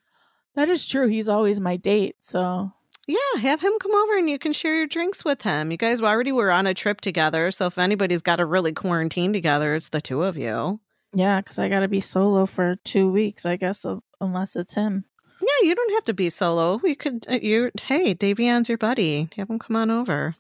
[0.56, 1.10] That is true.
[1.10, 2.16] He's always my date.
[2.22, 2.72] So
[3.06, 5.72] Yeah, have him come over and you can share your drinks with him.
[5.72, 9.34] You guys already were on a trip together, so if anybody's got to really quarantine
[9.34, 10.80] together, it's the two of you.
[11.14, 13.46] yeah, because I got to be solo for two weeks.
[13.46, 13.86] I guess
[14.22, 15.04] unless it's him.
[15.46, 16.80] Yeah, you don't have to be solo.
[16.84, 17.26] You could.
[17.30, 19.30] Uh, you hey, Davion's your buddy.
[19.36, 20.36] Have him come on over.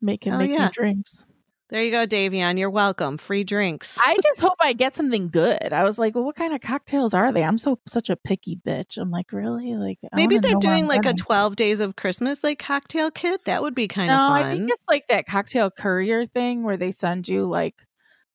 [0.00, 0.66] Make him Oh, make yeah.
[0.66, 1.26] me drinks.
[1.68, 2.58] There you go, Davion.
[2.58, 3.16] You're welcome.
[3.16, 3.96] Free drinks.
[4.02, 5.72] I just hope I get something good.
[5.72, 7.44] I was like, well, what kind of cocktails are they?
[7.44, 8.98] I'm so such a picky bitch.
[8.98, 9.74] I'm like, really?
[9.76, 13.44] Like I Maybe they're doing like a 12 days of Christmas like cocktail kit.
[13.44, 14.42] That would be kind No, of fun.
[14.44, 17.76] I think it's like that cocktail courier thing where they send you like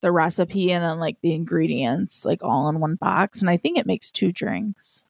[0.02, 3.42] the recipe and then like the ingredients like all in one box.
[3.42, 5.04] And I think it makes two drinks.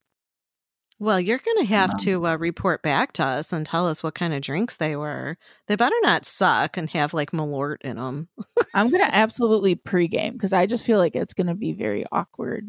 [0.99, 1.95] Well, you're going to have No.
[2.03, 5.37] to uh, report back to us and tell us what kind of drinks they were.
[5.67, 8.29] They better not suck and have like Malort in them.
[8.73, 12.67] I'm gonna absolutely pregame because I just feel like it's gonna be very awkward.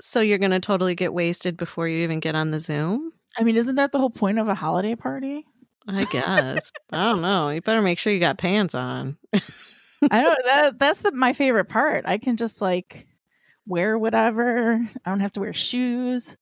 [0.00, 3.12] So you're going to totally get wasted before you even get on the Zoom?
[3.36, 5.44] I mean, isn't that the whole point of a holiday party?
[5.88, 6.70] I guess.
[6.92, 7.48] I don't know.
[7.50, 9.16] You better make sure you got pants on.
[10.10, 10.38] I don't.
[10.44, 12.04] That that's the, my favorite part.
[12.06, 13.06] I can just like
[13.66, 14.80] wear whatever.
[15.04, 16.36] I don't have to wear shoes.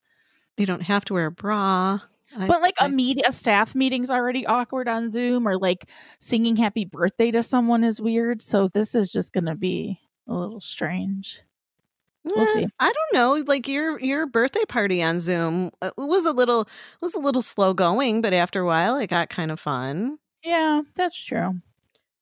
[0.57, 2.01] You don't have to wear a bra.
[2.37, 5.89] I- But like I- a meet a staff meeting's already awkward on Zoom, or like
[6.19, 8.43] singing happy birthday to someone is weird.
[8.43, 11.43] So this is just gonna be a little strange.
[12.24, 12.66] we'll Eh, see.
[12.81, 13.45] I don't know.
[13.47, 16.69] Like your your birthday party on Zoom uh, was a little
[17.01, 20.19] was a little slow going, but after a while it got kind of fun.
[20.43, 21.61] Yeah, that's true.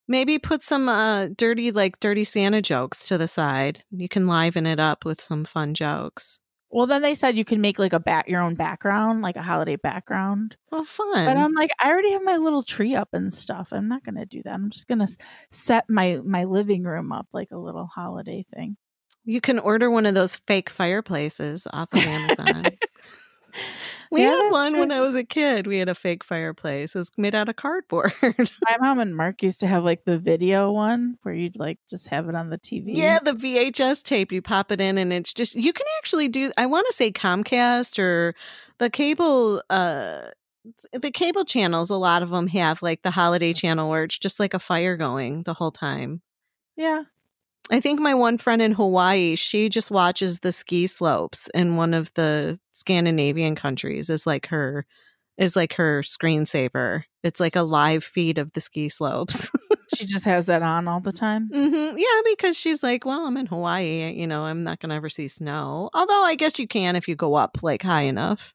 [0.06, 3.82] Maybe put some uh dirty like dirty Santa jokes to the side.
[3.90, 6.38] You can liven it up with some fun jokes.
[6.74, 9.42] Well, then they said you can make like a back your own background, like a
[9.42, 10.56] holiday background.
[10.72, 11.24] Oh, fun.
[11.24, 13.72] But I'm like, I already have my little tree up and stuff.
[13.72, 14.52] I'm not gonna do that.
[14.54, 15.08] I'm just gonna
[15.50, 18.76] set my my living room up like a little holiday thing.
[19.24, 22.78] you can order one of those fake fireplaces off of Amazon.
[24.14, 24.90] we Yeah, had one when.
[24.90, 25.66] I was a kid.
[25.66, 26.94] We had a fake fireplace.
[26.94, 28.12] It was made out of cardboard.
[28.22, 32.08] My mom and Mark used to have like the video one where you'd like just
[32.08, 32.84] have it on the TV.
[32.94, 36.52] Yeah, the VHS tape, you pop it in and it's just you can actually do
[36.56, 38.34] I want to say Comcast or
[38.78, 40.28] the cable uh
[40.92, 44.40] the cable channels a lot of them have like the holiday channel where it's just
[44.40, 46.22] like a fire going the whole time.
[46.76, 47.02] yeah.
[47.70, 51.94] I think my one friend in Hawaii, she just watches the ski slopes in one
[51.94, 54.86] of the Scandinavian countries is like her
[55.38, 57.04] is like her screensaver.
[57.22, 59.50] It's like a live feed of the ski slopes.
[59.86, 61.52] She just has that on all the time.
[61.52, 64.12] hmm Yeah, because she's like, well, I'm in Hawaii.
[64.12, 65.90] You know, I'm not going to ever see snow.
[65.94, 68.54] Although I guess you can if you go up like high enough,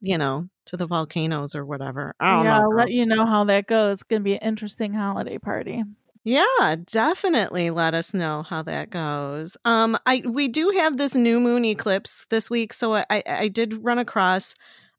[0.00, 2.14] you know, to the volcanoes or whatever.
[2.20, 2.64] I don't yeah, know.
[2.64, 3.94] I'll let you know how that goes.
[3.94, 5.84] It's gonna be an interesting holiday party.
[6.28, 9.56] Yeah, definitely let us know how that goes.
[9.64, 13.82] Um, I we do have this new moon eclipse this week, so I I, did
[13.82, 14.54] run across.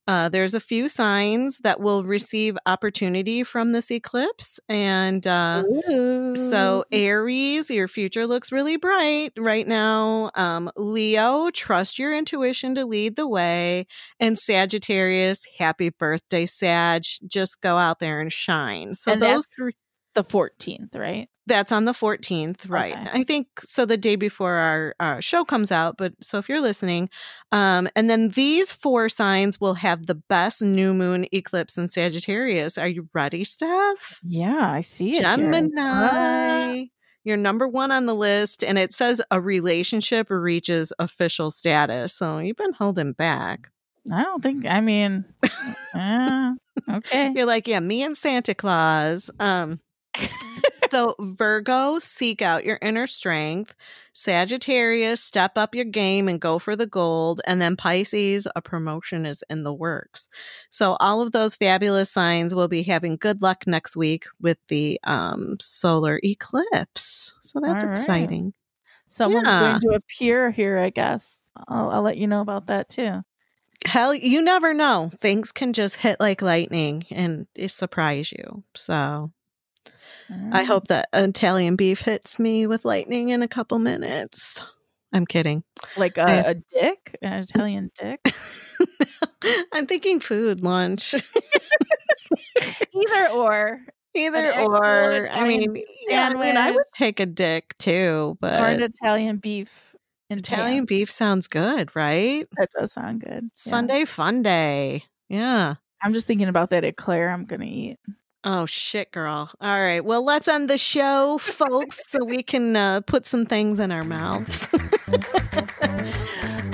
[0.07, 5.61] Uh, there's a few signs that will receive opportunity from this eclipse, and uh,
[6.33, 10.31] So, Aries, your future looks really bright right now.
[10.33, 13.85] Um, Leo, trust your intuition to lead the way.
[14.19, 17.03] And Sagittarius, happy birthday, Sag.
[17.27, 18.95] Just go out there and shine.
[18.95, 19.73] So, And those three,
[20.15, 21.29] the 14th, right?
[21.49, 22.93] that's on the 14th, right?
[22.93, 23.09] Okay.
[23.11, 23.85] I think so.
[23.85, 27.09] The day before our, our show comes out, but so if you're listening,
[27.51, 32.77] um, and then these four signs will have the best new moon eclipse in Sagittarius.
[32.77, 34.21] Are you ready, Steph?
[34.23, 35.13] Yeah, I see it.
[35.15, 35.23] here.
[35.23, 36.85] Gemini.
[37.25, 42.13] You're number one on the list, and it says a relationship reaches official status.
[42.13, 43.71] So you've been holding back.
[44.11, 44.65] I don't think.
[44.65, 45.25] I mean,
[45.93, 46.53] uh,
[46.89, 47.33] okay.
[47.35, 49.29] You're like, yeah, me and Santa Claus.
[49.39, 49.81] Um,
[50.89, 53.73] so Virgo, seek out your inner strength.
[54.13, 57.41] Sagittarius, step up your game and go for the gold.
[57.45, 60.29] And then Pisces, a promotion is in the works.
[60.69, 64.99] So all of those fabulous signs will be having good luck next week with the
[65.03, 67.33] um, solar eclipse.
[67.41, 67.91] So that's right.
[67.91, 68.53] exciting.
[69.07, 69.79] Someone's Yeah.
[69.79, 70.77] going to appear here.
[70.79, 73.21] I guess I'll, I'll let you know about that too.
[73.85, 75.09] Hell, you never know.
[75.19, 78.63] Things can just hit like lightning and it surprise you.
[78.75, 79.31] So
[80.29, 80.67] I Mm.
[80.67, 84.61] hope that Italian beef hits me with lightning in a couple minutes.
[85.11, 85.63] I'm kidding.
[85.97, 88.21] like a, I- a dick, an Italian dick.
[89.73, 91.15] I'm thinking food lunch.
[92.93, 93.79] Either or,
[94.15, 95.29] Either An or.
[95.31, 99.37] I mean, yeah, I mean, I would take a dick too, or an but Italian
[99.37, 99.95] beef.
[100.29, 100.85] In Italian pan.
[100.85, 102.47] beef sounds good, right?
[102.57, 103.43] That does sound good.
[103.45, 103.49] Yeah.
[103.71, 105.03] Sunday fun day.
[105.27, 105.75] Yeah.
[106.03, 107.97] I'm just thinking about that eclair I'm gonna eat.
[108.43, 109.51] Oh shit, girl.
[109.59, 110.03] All right.
[110.03, 114.03] Well, let's end the show, folks, so we can uh, put some things in our
[114.03, 114.67] mouths.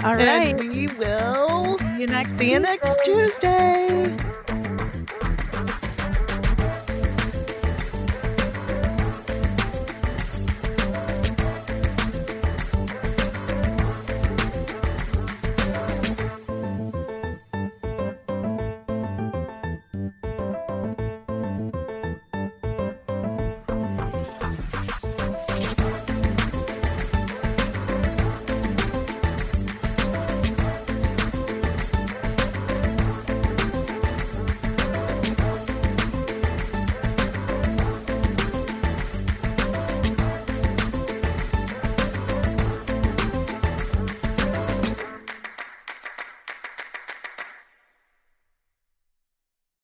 [0.03, 0.59] All right.
[0.59, 2.35] And we will you next.
[2.35, 4.15] see you next Tuesday.